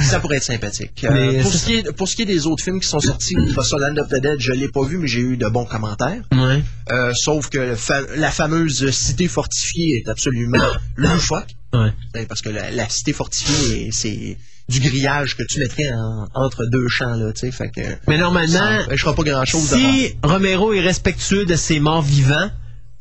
[0.00, 1.04] Ça pourrait être sympathique.
[1.04, 3.34] Euh, pour, ce qui est, pour ce qui est des autres films qui sont sortis,
[3.62, 6.22] ça, Land of the Dead, je l'ai pas vu, mais j'ai eu de bons commentaires.
[6.32, 6.62] Ouais.
[6.92, 10.58] Euh, sauf que fa- la fameuse cité fortifiée est absolument
[10.96, 11.48] loufoque.
[11.72, 11.92] Ouais.
[12.14, 14.36] Ben, Parce que la, la cité fortifiée, c'est
[14.68, 17.50] du grillage que tu mettrais en- entre deux champs, là, tu sais.
[17.52, 17.80] Fait que.
[18.08, 22.50] Mais normalement, empêchera pas grand chose si Romero est respectueux de ses morts vivants,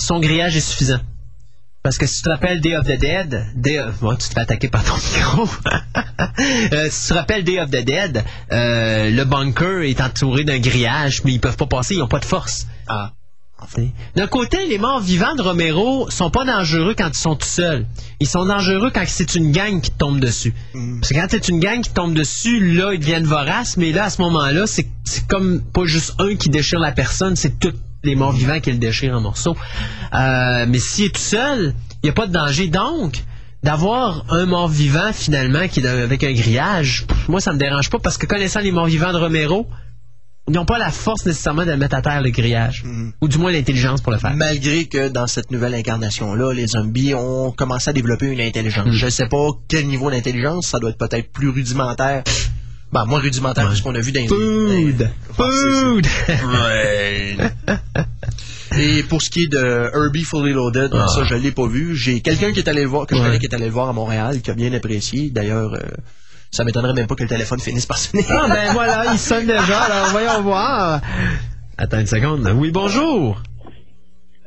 [0.01, 0.99] son grillage est suffisant.
[1.85, 4.33] Parce que si tu te rappelles Day of the Dead, Day of- Bon, tu te
[4.33, 5.47] fais attaquer par ton micro.
[6.73, 10.57] Euh, si tu te rappelles Day of the Dead, euh, le bunker est entouré d'un
[10.57, 12.65] grillage, mais ils peuvent pas passer, ils ont pas de force.
[12.87, 13.11] Ah.
[14.15, 17.85] D'un côté, les morts vivants de Romero sont pas dangereux quand ils sont tout seuls.
[18.19, 20.53] Ils sont dangereux quand c'est une gang qui te tombe dessus.
[20.73, 24.05] Parce que quand c'est une gang qui tombe dessus, là, ils deviennent voraces, mais là,
[24.05, 24.87] à ce moment-là, c'est
[25.27, 27.73] comme pas juste un qui déchire la personne, c'est tous
[28.05, 29.55] les morts vivants qui le déchirent en morceaux.
[30.13, 31.73] Euh, mais s'il est tout seul,
[32.03, 32.67] il n'y a pas de danger.
[32.67, 33.23] Donc,
[33.63, 37.99] d'avoir un mort vivant, finalement, qui est avec un grillage, moi, ça me dérange pas,
[37.99, 39.67] parce que connaissant les morts vivants de Romero,
[40.47, 42.83] ils n'ont pas la force nécessairement de mettre à terre le grillage.
[43.21, 44.35] Ou du moins l'intelligence pour le faire.
[44.35, 48.89] Malgré que dans cette nouvelle incarnation-là, les zombies ont commencé à développer une intelligence.
[48.91, 52.23] Je sais pas quel niveau d'intelligence, ça doit être peut-être plus rudimentaire.
[52.91, 54.27] Ben, moins rudimentaire que ce qu'on a vu dans les...
[54.27, 55.09] Food!
[55.33, 56.05] Food!
[56.29, 57.37] Ouais.
[58.77, 61.07] Et pour ce qui est de Herbie Fully Loaded, Ah.
[61.07, 61.95] ça je l'ai pas vu.
[61.95, 63.27] J'ai quelqu'un qui est allé le voir, que je Ouais.
[63.27, 65.29] connais qui est allé le voir à Montréal, qui a bien apprécié.
[65.29, 65.79] D'ailleurs, euh,
[66.51, 68.25] ça m'étonnerait même pas que le téléphone finisse par sonner.
[68.29, 71.01] Ah ben voilà, il sonne déjà, alors voyons voir.
[71.77, 72.49] Attends une seconde.
[72.55, 73.41] Oui, bonjour.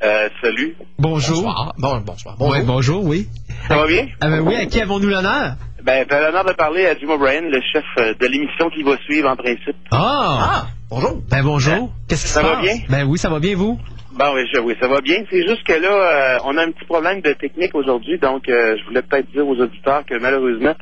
[0.03, 0.77] Euh, salut.
[0.99, 1.43] Bonjour.
[1.43, 1.75] Bonsoir.
[1.79, 2.37] Bon, bonsoir.
[2.39, 2.53] Bonjour.
[2.55, 3.29] Ouais, bonjour, oui.
[3.67, 4.07] Ça va bien?
[4.21, 5.57] Ah ben oui, à qui avons-nous l'honneur?
[5.89, 8.99] Ben, j'ai l'honneur de parler à Jim O'Brien, le chef euh, de l'émission qui va
[8.99, 9.75] suivre en principe.
[9.91, 9.97] Ah!
[10.43, 11.23] Ah, bonjour.
[11.31, 11.91] Ben bonjour.
[12.07, 12.63] Qu'est-ce qui Ça se va passe?
[12.63, 12.75] bien?
[12.91, 13.79] Ben oui, ça va bien, vous?
[14.13, 15.17] Bon, oui, je- oui, ça va bien.
[15.31, 18.77] C'est juste que là, euh, on a un petit problème de technique aujourd'hui, donc euh,
[18.77, 20.75] je voulais peut-être dire aux auditeurs que malheureusement,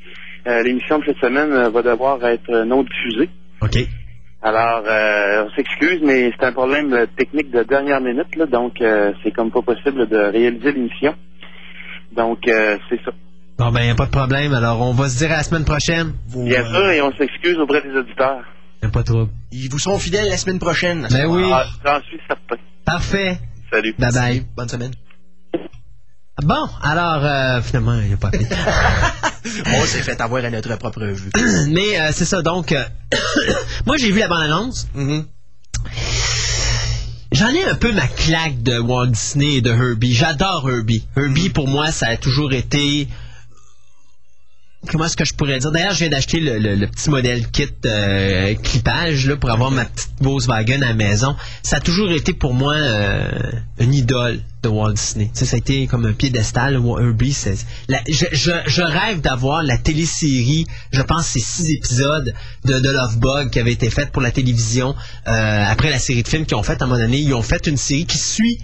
[0.48, 3.30] euh, l'émission de cette semaine euh, va devoir être non diffusée.
[3.62, 3.76] OK.
[4.42, 9.12] Alors, euh, on s'excuse, mais c'est un problème technique de dernière minute, là, donc euh,
[9.22, 11.14] c'est comme pas possible de réaliser l'émission.
[12.10, 13.12] Donc, euh, c'est ça.
[13.58, 15.64] Bon ben, y a pas de problème, alors on va se dire à la semaine
[15.64, 16.12] prochaine.
[16.28, 18.42] Vous, Bien euh, sûr, et on s'excuse auprès des auditeurs.
[18.82, 19.30] Y a pas de trouble.
[19.50, 21.08] Ils vous seront fidèles la semaine prochaine.
[21.10, 21.48] Ben oui.
[21.50, 22.56] Ah, J'en suis certain.
[22.84, 23.38] Parfait.
[23.70, 23.94] Salut.
[23.98, 24.46] Bye bye.
[24.54, 24.92] Bonne semaine.
[26.42, 28.46] Bon, alors, euh, finalement, il a pas appelé.
[29.66, 31.30] On s'est fait avoir à notre propre vue.
[31.70, 32.84] Mais euh, c'est ça, donc, euh,
[33.86, 34.86] moi j'ai vu la bande-annonce.
[34.94, 35.24] Mhm.
[37.32, 40.12] J'en ai un peu ma claque de Walt Disney et de Herbie.
[40.12, 41.06] J'adore Herbie.
[41.16, 43.08] Herbie, pour moi, ça a toujours été
[44.90, 45.70] comment est-ce que je pourrais dire?
[45.72, 49.84] D'ailleurs, je viens d'acheter le, le- petit modèle kit euh, clipage là, pour avoir ma
[49.84, 51.36] petite Volkswagen à la maison.
[51.62, 53.30] Ça a toujours été pour moi euh,
[53.78, 55.30] une idole de Walt Disney.
[55.34, 56.80] Ça a été comme un piédestal.
[57.88, 62.34] la- je, je- je rêve d'avoir la télésérie, je pense c'est six épisodes
[62.64, 64.94] de, de Love Bug qui avait été faite pour la télévision
[65.28, 67.18] euh, après la série de films qu'ils ont fait à un moment donné.
[67.18, 68.58] Ils ont fait une série qui suit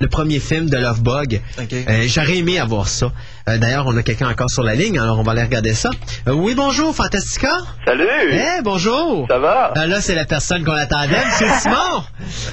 [0.00, 1.40] le premier film de Love Bug.
[1.58, 1.72] Ok.
[1.72, 3.12] Euh, J'aurais aimé avoir ça.
[3.48, 5.90] Euh, D'ailleurs, on a quelqu'un encore sur la ligne, alors on va aller regarder ça.
[6.26, 7.52] Euh, oui, bonjour, Fantastica.
[7.84, 8.06] Salut!
[8.32, 9.26] Eh, bonjour.
[9.28, 9.74] Ça va?
[9.76, 12.02] Euh, là, c'est la personne qu'on attendait, Monsieur Simon.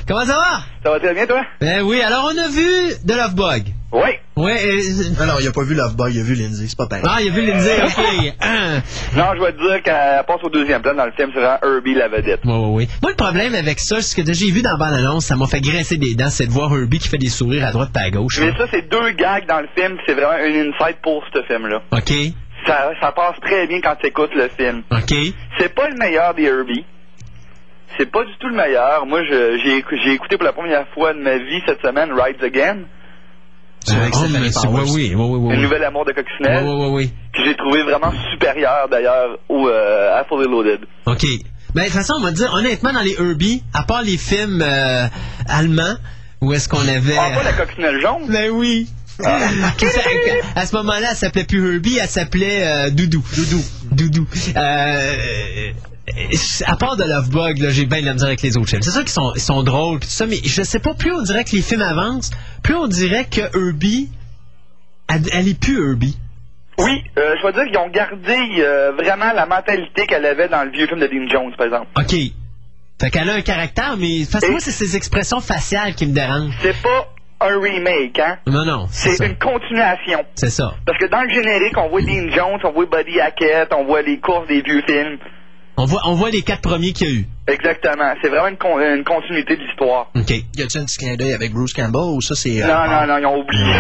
[0.08, 0.60] Comment ça va?
[0.84, 1.42] Ça va très bien, toi?
[1.62, 2.68] Ben oui, alors on a vu
[3.06, 3.36] de Love
[4.38, 4.52] Oui.
[4.52, 7.04] euh, Non, non, il a pas vu Loveboy, il a vu Lindsay, c'est pas pareil.
[7.08, 8.34] Ah, il a vu Lindsay, ok.
[8.42, 8.82] Hein.
[9.18, 11.58] Non, je vais te dire qu'elle passe au deuxième plan dans le film, c'est vraiment
[11.64, 12.42] Herbie la vedette.
[12.46, 12.88] Oui, oui, oui.
[13.02, 15.60] Moi, le problème avec ça, c'est que j'ai vu dans la bande-annonce, ça m'a fait
[15.62, 18.10] grincer des dents, c'est de voir Herbie qui fait des sourires à droite et à
[18.12, 18.40] gauche.
[18.40, 21.82] Mais ça, c'est deux gags dans le film, c'est vraiment une insight pour ce film-là.
[21.92, 22.14] OK,
[22.66, 24.84] Ça, ça passe très bien quand tu écoutes le film.
[24.92, 25.16] OK.
[25.60, 26.86] C'est pas le meilleur des Herbie.
[27.98, 29.06] C'est pas du tout le meilleur.
[29.08, 32.12] Moi, je- j'ai écou- j'ai écouté pour la première fois de ma vie cette semaine
[32.14, 32.80] Rides Again,
[33.96, 34.84] avec oh, mais c'est- Powers.
[34.92, 35.56] oui, oui, oui, oui.
[35.56, 37.14] le nouvel amour de Oui, Coccinelle, oui, oui, oui.
[37.34, 40.82] que j'ai trouvé vraiment supérieur d'ailleurs au euh, à Fully Loaded.
[41.06, 41.26] OK.
[41.76, 44.62] Ben, de toute façon, on va dire, honnêtement, dans les Herbie, à part les films
[44.62, 45.06] euh,
[45.48, 45.96] allemands,
[46.42, 47.18] où est-ce qu'on avait...
[47.18, 48.28] Ah, pas la coccinelle jaune?
[48.30, 48.88] Ben oui.
[49.20, 49.40] Ça-
[50.56, 53.24] à ce moment-là, elle s'appelait plus Herbie, elle s'appelait euh, Doudou.
[53.36, 53.64] Doudou.
[53.92, 54.28] Doudou.
[54.56, 55.14] Euh,
[56.66, 58.82] à part de Love Bug, j'ai bien de la misère avec les autres films.
[58.82, 61.12] C'est sûr qu'ils sont, ils sont drôles pis tout ça, mais je sais pas, plus
[61.14, 62.32] on dirait que les films avancent,
[62.64, 64.10] plus on dirait que Herbie,
[65.10, 66.18] elle, elle est plus Herbie.
[66.80, 70.64] Oui, euh, je vais dire qu'ils ont gardé euh, vraiment la mentalité qu'elle avait dans
[70.64, 71.88] le vieux film de Dean Jones, par exemple.
[71.98, 72.16] OK.
[73.00, 76.14] Fait qu'elle a un caractère, mais parce que moi, c'est ses expressions faciales qui me
[76.14, 76.56] dérangent.
[76.62, 77.08] C'est pas
[77.42, 78.38] un remake, hein?
[78.48, 80.24] Non, non, c'est une continuation.
[80.36, 80.74] C'est ça.
[80.86, 84.02] Parce que dans le générique, on voit Dean Jones, on voit Buddy Hackett, on voit
[84.02, 85.18] les courses des vieux films.
[85.80, 87.26] On voit, on voit les quatre premiers qu'il y a eu.
[87.48, 88.14] Exactement.
[88.22, 90.08] C'est vraiment une, con- une continuité de l'histoire.
[90.16, 90.30] OK.
[90.32, 92.64] Y a-tu un petit clin d'œil avec Bruce Campbell ou ça c'est.
[92.64, 93.74] euh, Non, non, non, ils ont oublié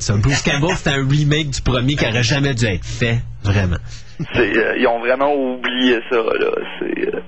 [0.00, 0.14] ça.
[0.16, 3.18] Bruce Campbell, c'était un remake du premier qui aurait jamais dû être fait.
[3.42, 3.76] Vraiment.
[4.34, 6.50] C'est, euh, ils ont vraiment oublié ça, là.
[6.78, 7.20] C'est, euh,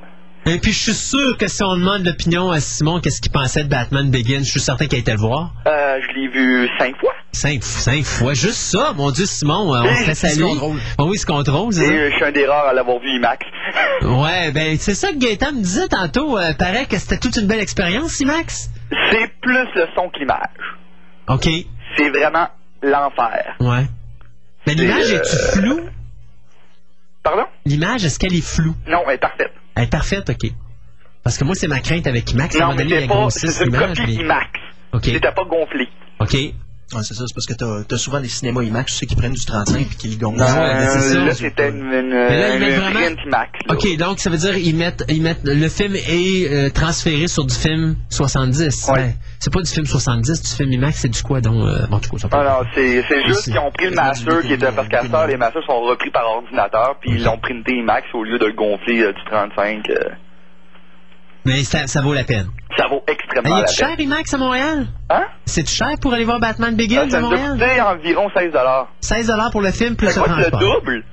[0.49, 3.65] Et puis, je suis sûr que si on demande l'opinion à Simon, qu'est-ce qu'il pensait
[3.65, 5.51] de Batman Begins, je suis certain qu'il a été le voir.
[5.67, 7.13] euh, je l'ai vu cinq fois.
[7.33, 8.33] Cinq, cinq fois.
[8.33, 8.93] Juste ça.
[8.95, 10.41] Mon Dieu, Simon, euh, on se laisse aller.
[10.43, 10.79] contrôle.
[10.99, 13.45] Ah oui, se contrôle, Et euh, je suis un des rares à l'avoir vu IMAX.
[14.03, 16.39] Ouais, ben, c'est ça que Gaëtan me disait tantôt.
[16.39, 18.71] Euh, paraît que c'était toute une belle expérience, Max.
[19.11, 20.39] C'est plus le son que l'image.
[21.29, 21.49] OK.
[21.97, 22.47] C'est vraiment
[22.83, 23.57] l'enfer.
[23.61, 23.87] Ouais.
[24.67, 25.81] Mais l'image, est-tu floue?
[27.25, 27.47] Pardon?
[27.65, 28.75] L'image, est-ce qu'elle est floue?
[28.87, 29.53] Non, elle est parfaite.
[29.77, 30.51] Elle est parfaite, OK.
[31.23, 32.55] Parce que moi, c'est ma crainte avec IMAX.
[32.55, 34.47] à un Non, moment mais donné, c'est il pas, c'est une copie mais- IMAX.
[34.93, 35.05] OK.
[35.05, 35.89] C'était pas gonflé.
[36.21, 36.35] OK.
[36.95, 39.17] Ouais, c'est ça, c'est parce que t'as as souvent des cinémas IMAX, tu sais, qui
[39.17, 40.41] prennent du 35 puis qui le gonflent.
[40.41, 41.25] Ouais, ben, c'est ça.
[41.25, 43.51] Là, c'était une, une, Mais là, ils une mettent vraiment- print IMAX.
[43.67, 43.75] là.
[43.75, 47.45] OK, donc ça veut dire ils mettent ils mettent le film est euh, transféré sur
[47.45, 48.87] du film 70.
[48.89, 48.95] Ouais.
[49.01, 51.99] Ben, c'est pas du film 70, du film IMAX, c'est du quoi donc euh, bon,
[51.99, 54.47] tout cas, ça peut- Ah non, c'est c'est juste qu'ils ont pris le master du
[54.49, 57.73] qui était parce qu'à ça, les masters sont repris par ordinateur puis ils l'ont printé
[57.77, 59.89] IMAX au lieu de le gonfler euh, du 35.
[59.91, 59.95] euh.
[61.45, 62.49] Mais ça, ça vaut la peine.
[62.77, 64.01] ça vaut extrêmement y la a cher peine.
[64.07, 64.87] IMAX à Montréal?
[65.11, 65.27] Hein?
[65.45, 67.53] C'est cher pour aller voir Batman Begins Ah, ça à Montréal?
[67.53, 68.89] coûtait environ 16 dollars.
[69.01, 71.05] 16 pour le film plus Ça le double.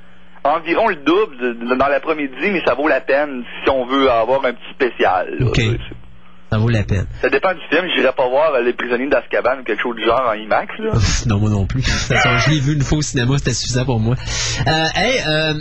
[0.44, 4.54] Environ le double dans l'après-midi, mais ça vaut la peine si on veut avoir un
[4.54, 5.28] petit spécial.
[5.40, 5.46] là.
[5.48, 5.62] OK.
[6.54, 7.08] Ça vaut la peine.
[7.22, 7.86] Ça dépend du film.
[7.96, 10.72] J'irai pas voir euh, Les prisonniers d'Azkaban ou quelque chose du genre en IMAX.
[10.80, 10.92] Là.
[11.26, 11.82] Non, moi non plus.
[11.82, 14.16] De toute façon, je l'ai vu une fois au cinéma, c'était suffisant pour moi.
[14.68, 15.54] Euh, hey, euh,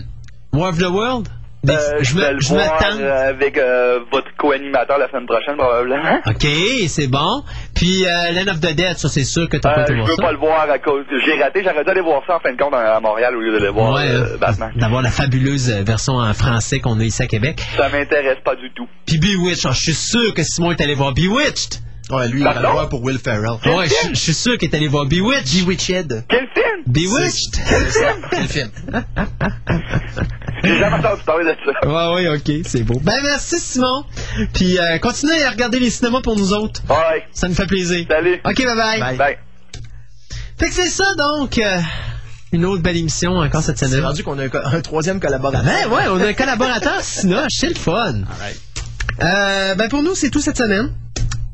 [0.52, 1.28] War of the World?
[1.64, 3.00] Des- Euh, je vais me, je tente.
[3.00, 6.18] euh, avec euh, votre co-animateur la semaine prochaine, probablement.
[6.26, 6.46] OK,
[6.88, 7.44] c'est bon.
[7.82, 9.98] Puis euh, Land of the Dead, ça c'est sûr que t'as Euh, pas été je
[9.98, 10.22] voir veux ça.
[10.22, 11.04] pas le voir à cause.
[11.26, 13.52] J'ai raté, j'aurais dû aller voir ça en fin de compte à Montréal au lieu
[13.52, 14.70] de le voir Ouais, euh, euh, Batman.
[14.76, 17.60] d'avoir la fabuleuse euh, version en français qu'on a ici à Québec.
[17.76, 18.86] Ça m'intéresse pas du tout.
[19.04, 21.80] Puis Bewitched, ah, je suis sûr que Simon est allé voir Bewitched.
[22.10, 22.68] Ouais, lui, il va Pardon?
[22.68, 23.58] le voir pour Will Ferrell.
[23.64, 25.64] Ouais, je suis sûr qu'il est allé voir Bewitched.
[25.64, 26.24] Bewitched.
[26.28, 26.82] Quel film?
[26.86, 27.60] Bewitched.
[28.30, 28.70] Quel film?
[30.64, 31.88] J'ai jamais entendu parler de ça.
[31.88, 33.00] Ouais, ouais, ok, c'est beau.
[33.02, 34.04] Ben merci Simon.
[34.54, 36.82] Puis euh, continuez à regarder les cinémas pour nous autres.
[36.88, 37.24] Ouais.
[37.32, 38.06] Ça nous fait plaisir.
[38.08, 38.40] Salut.
[38.44, 39.00] Ok, bye bye.
[39.00, 39.16] Bye.
[39.16, 39.36] Bye.
[40.58, 41.58] Fait que c'est ça donc.
[41.58, 41.80] euh,
[42.52, 44.04] une autre belle émission encore cette C'est semaine.
[44.04, 45.64] rendu qu'on a un troisième collaborateur.
[45.64, 48.14] Ben ouais, on a un collaborateur Sinoche, c'est le fun.
[49.22, 50.92] Euh, ben pour nous, c'est tout cette semaine.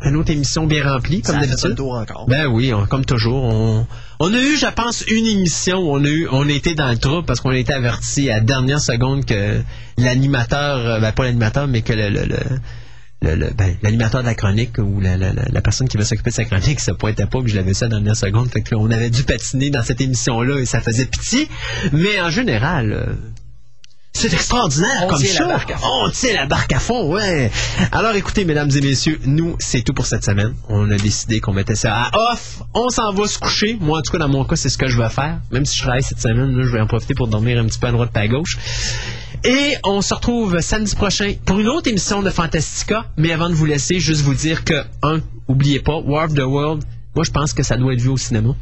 [0.05, 1.81] Une autre émission bien remplie, comme d'habitude.
[1.81, 2.27] encore.
[2.29, 3.43] Ben oui, on- comme toujours.
[3.43, 3.87] On,
[4.21, 6.99] on a eu, je pense, une émission où on a eu, on était dans le
[6.99, 9.61] trou parce qu'on a été averti à la dernière seconde que
[9.97, 15.17] l'animateur, euh, ben pas l'animateur, mais que le, ben, l'animateur de la chronique ou la,
[15.17, 17.57] la- la- la personne qui va s'occuper de sa chronique se pointait pas, puis je
[17.57, 18.49] l'avais ça dans la dernière seconde.
[18.49, 21.49] Fait que là, on avait dû patiner dans cette émission-là et ça faisait pitié.
[21.93, 23.15] Mais en général, euh,
[24.13, 25.79] c'est extraordinaire On comme tient fond.
[25.83, 27.51] On tient la barque à fond, ouais.
[27.93, 30.55] Alors écoutez, mesdames et messieurs, nous, c'est tout pour cette semaine.
[30.69, 32.63] On a décidé qu'on mettait ça à off.
[32.75, 33.79] On s'en va se coucher.
[33.81, 35.39] Moi, en tout cas, dans mon cas, c'est ce que je vais faire.
[35.53, 37.79] Même si je travaille cette semaine, là, je vais en profiter pour dormir un petit
[37.79, 38.59] peu à droite et à gauche.
[39.45, 43.07] Et on se retrouve samedi prochain pour une autre émission de Fantastica.
[43.17, 46.41] Mais avant de vous laisser, juste vous dire que, un, oubliez pas, War of the
[46.41, 46.83] World,
[47.15, 48.57] moi, je pense que ça doit être vu au cinéma.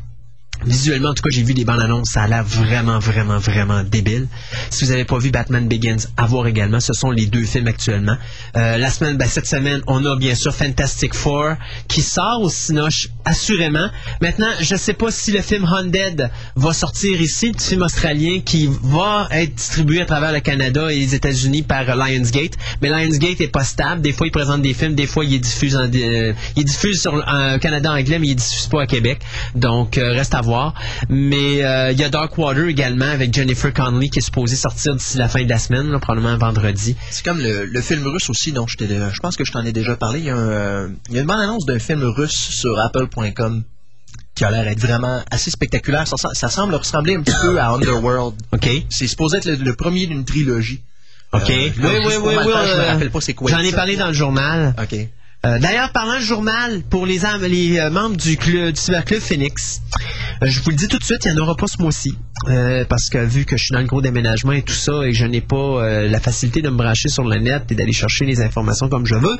[0.64, 3.82] Visuellement, en tout cas, j'ai vu des bandes annonces, ça a l'air vraiment, vraiment, vraiment
[3.84, 4.26] débile.
[4.70, 6.80] Si vous n'avez pas vu Batman Begins, à voir également.
[6.80, 8.16] Ce sont les deux films actuellement.
[8.56, 11.54] Euh, la semaine, ben, cette semaine, on a bien sûr Fantastic Four
[11.88, 13.88] qui sort au Cinoche, assurément.
[14.20, 18.40] Maintenant, je ne sais pas si le film Haunted va sortir ici, le film australien
[18.44, 22.54] qui va être distribué à travers le Canada et les États-Unis par Lionsgate.
[22.82, 24.02] Mais Lionsgate est pas stable.
[24.02, 26.64] Des fois, il présente des films, des fois, il est diffuse, en, euh, il est
[26.64, 29.20] diffuse sur un Canada anglais, mais il est diffuse pas à Québec.
[29.54, 30.45] Donc, euh, reste à voir.
[31.08, 35.18] Mais euh, il y a Darkwater également avec Jennifer Connelly qui est supposée sortir d'ici
[35.18, 36.96] la fin de la semaine, là, probablement vendredi.
[37.10, 38.76] C'est comme le, le film russe aussi, dont je,
[39.20, 40.20] pense que je t'en ai déjà parlé.
[40.20, 43.62] Il y a, un, euh, il y a une bande-annonce d'un film russe sur apple.com
[44.34, 46.06] qui a l'air d'être vraiment assez spectaculaire.
[46.06, 48.34] Ça, ça semble ressembler un petit peu à Underworld.
[48.52, 48.68] OK?
[48.90, 50.82] C'est supposé être le, le premier d'une trilogie.
[51.32, 51.50] OK.
[51.50, 52.52] Euh, oui, oui, oui, oui.
[52.66, 54.74] je me rappelle pas c'est quoi J'en ai parlé dans le journal.
[54.80, 54.96] OK.
[55.44, 59.80] Euh, D'ailleurs, parlant du journal, pour les, euh, membres du, club, du Cyberclub Phoenix,
[60.42, 62.16] euh, je vous le dis tout de suite, il n'y en aura pas ce mois-ci.
[62.88, 65.16] Parce que vu que je suis dans le gros déménagement et tout ça, et que
[65.16, 68.40] je n'ai pas la facilité de me brancher sur le net et d'aller chercher les
[68.40, 69.36] informations comme je veux,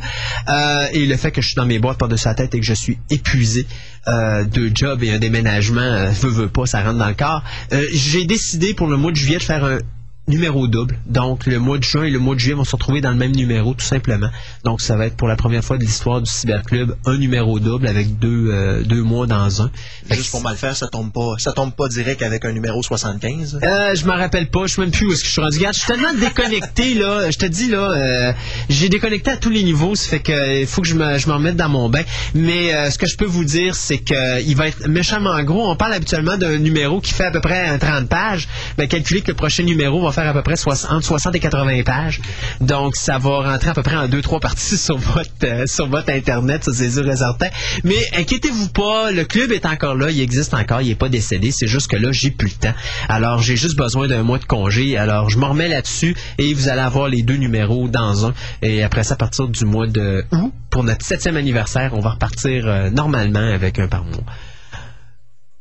[0.92, 2.72] et le fait que je suis dans mes boîtes par-dessus la tête et que je
[2.72, 3.66] suis épuisé
[4.06, 7.44] de job et un déménagement, veut, veut pas, ça rentre dans le corps,
[7.92, 9.78] j'ai décidé pour le mois de juillet de faire un
[10.28, 10.98] numéro double.
[11.06, 13.16] Donc, le mois de juin et le mois de juillet vont se retrouver dans le
[13.16, 14.28] même numéro, tout simplement.
[14.64, 17.86] Donc, ça va être pour la première fois de l'histoire du Cyberclub, un numéro double
[17.86, 19.70] avec deux, euh, deux mois dans un.
[20.10, 23.60] Juste pour mal faire, ça tombe pas, ça tombe pas direct avec un numéro 75.
[23.62, 25.58] euh, je m'en rappelle pas, je sais même plus où est-ce que je suis rendu.
[25.58, 28.32] Regarde, je suis tellement déconnecté là, je te dis là, euh,
[28.68, 31.18] j'ai déconnecté à tous les niveaux, ça fait que euh, il faut que je me,
[31.18, 32.02] je me remette dans mon bain.
[32.34, 35.70] Mais euh, ce que je peux vous dire, c'est que il va être méchamment gros.
[35.70, 38.48] On parle habituellement d'un numéro qui fait à peu près un 30 pages.
[38.76, 41.40] Ben calculez que le prochain numéro va faire à peu près soix- entre 60 et
[41.40, 42.20] 80 pages.
[42.60, 45.86] Donc ça va rentrer à peu près en deux trois parties sur votre euh, sur
[45.88, 47.48] votre internet, ça c'est et certain.
[47.84, 51.50] Mais inquiétez-vous pas, le club est encore là, il existe encore, il est pas décédé.
[51.52, 52.74] C'est juste que là j'ai plus le temps.
[53.08, 54.96] Alors j'ai juste besoin d'un mois de congé.
[54.96, 58.34] Alors je m'en remets là-dessus et vous allez avoir les deux numéros dans un.
[58.62, 62.10] Et après ça, à partir du mois de août, pour notre septième anniversaire, on va
[62.10, 64.24] repartir euh, normalement avec un par mois.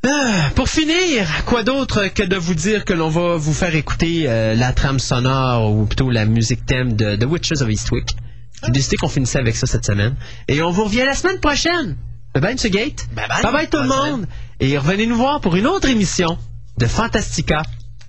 [0.08, 4.26] Ah, pour finir, quoi d'autre que de vous dire que l'on va vous faire écouter
[4.28, 8.16] euh, la trame sonore ou plutôt la musique thème de The Witches of Eastwick.
[8.64, 10.16] J'ai décidé qu'on finissait avec ça cette semaine.
[10.48, 11.98] Et on vous revient la semaine prochaine.
[12.34, 12.72] Bye bye, M.
[12.72, 13.08] Gate.
[13.14, 13.42] Bye bye.
[13.44, 14.28] Bye bye tout le monde.
[14.60, 16.38] Et revenez nous voir pour une autre émission
[16.78, 17.64] de Fantastica,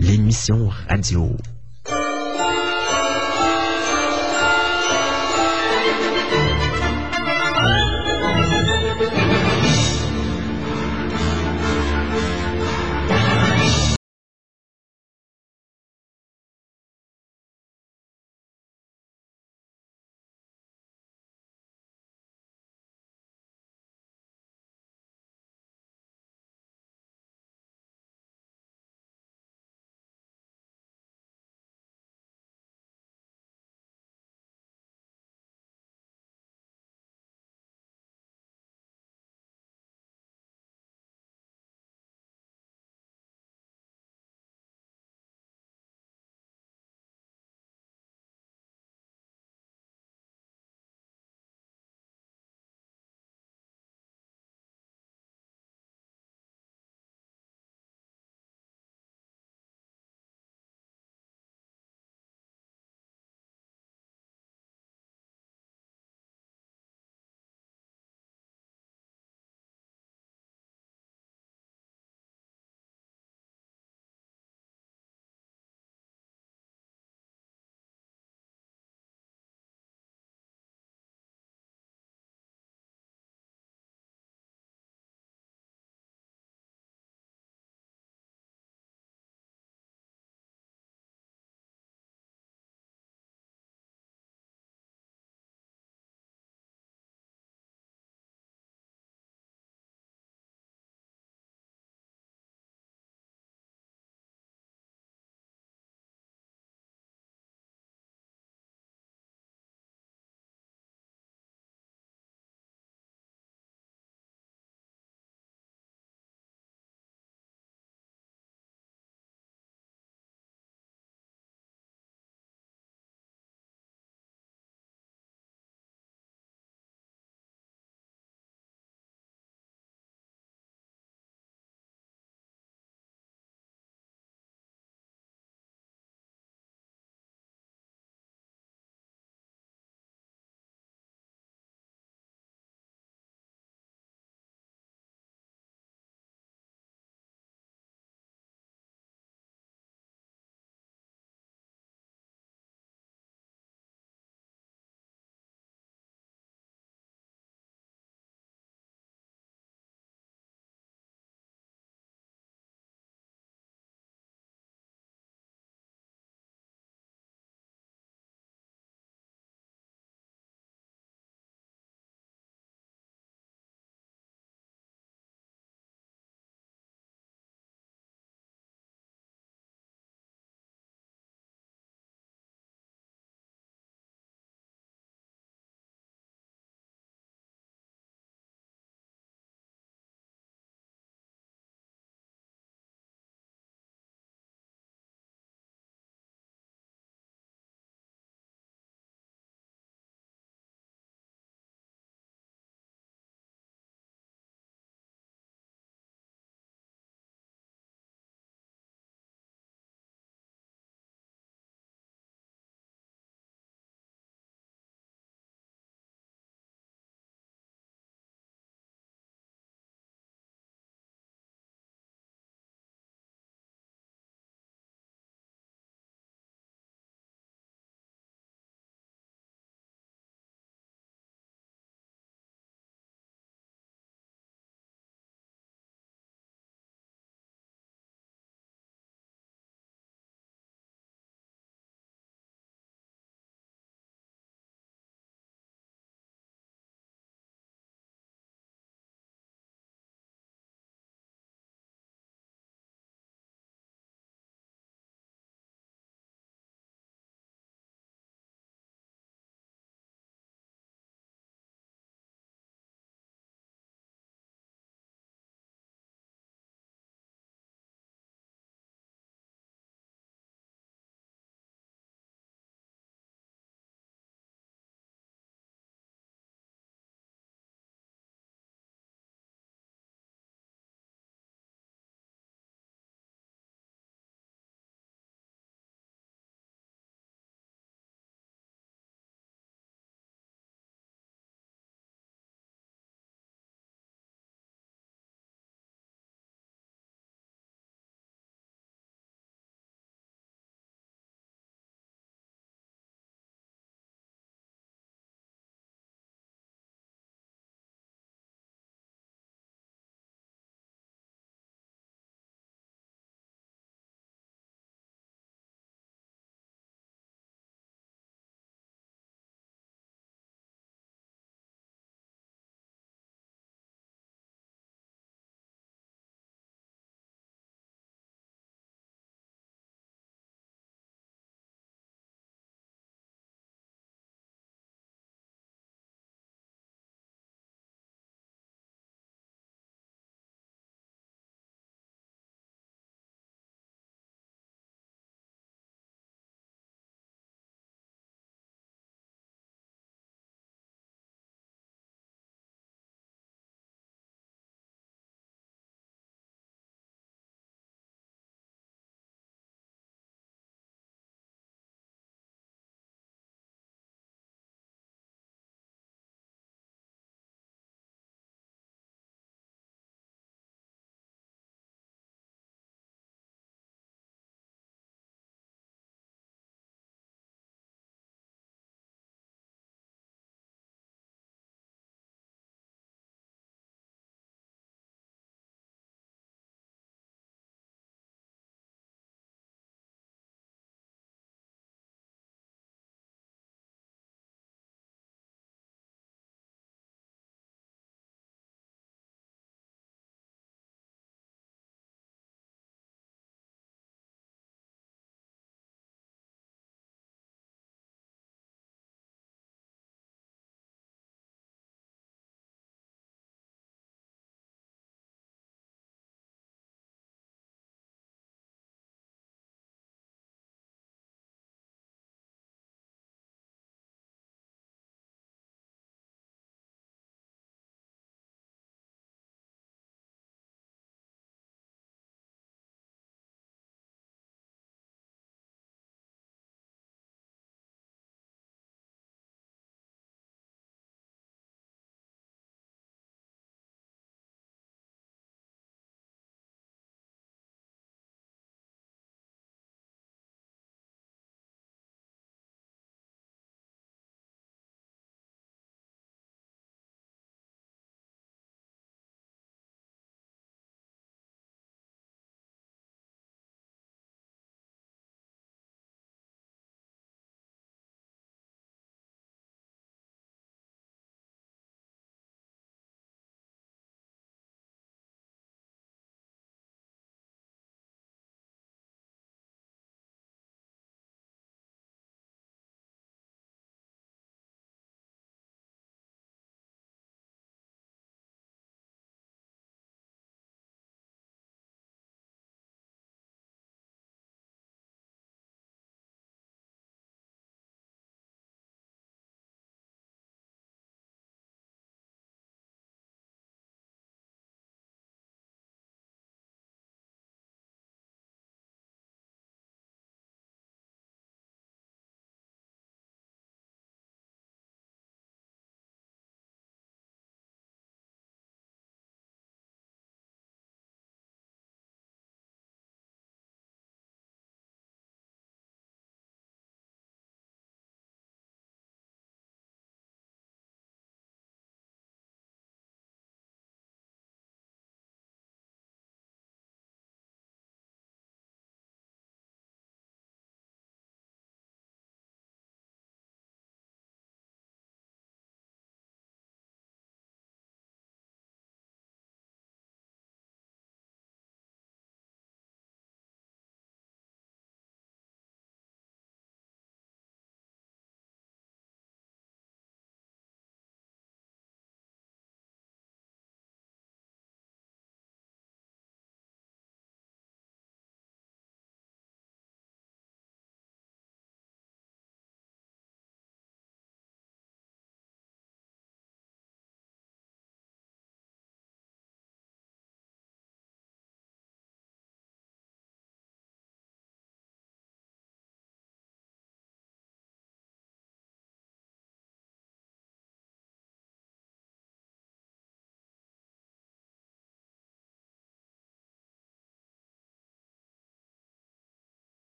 [0.00, 1.36] l'émission radio.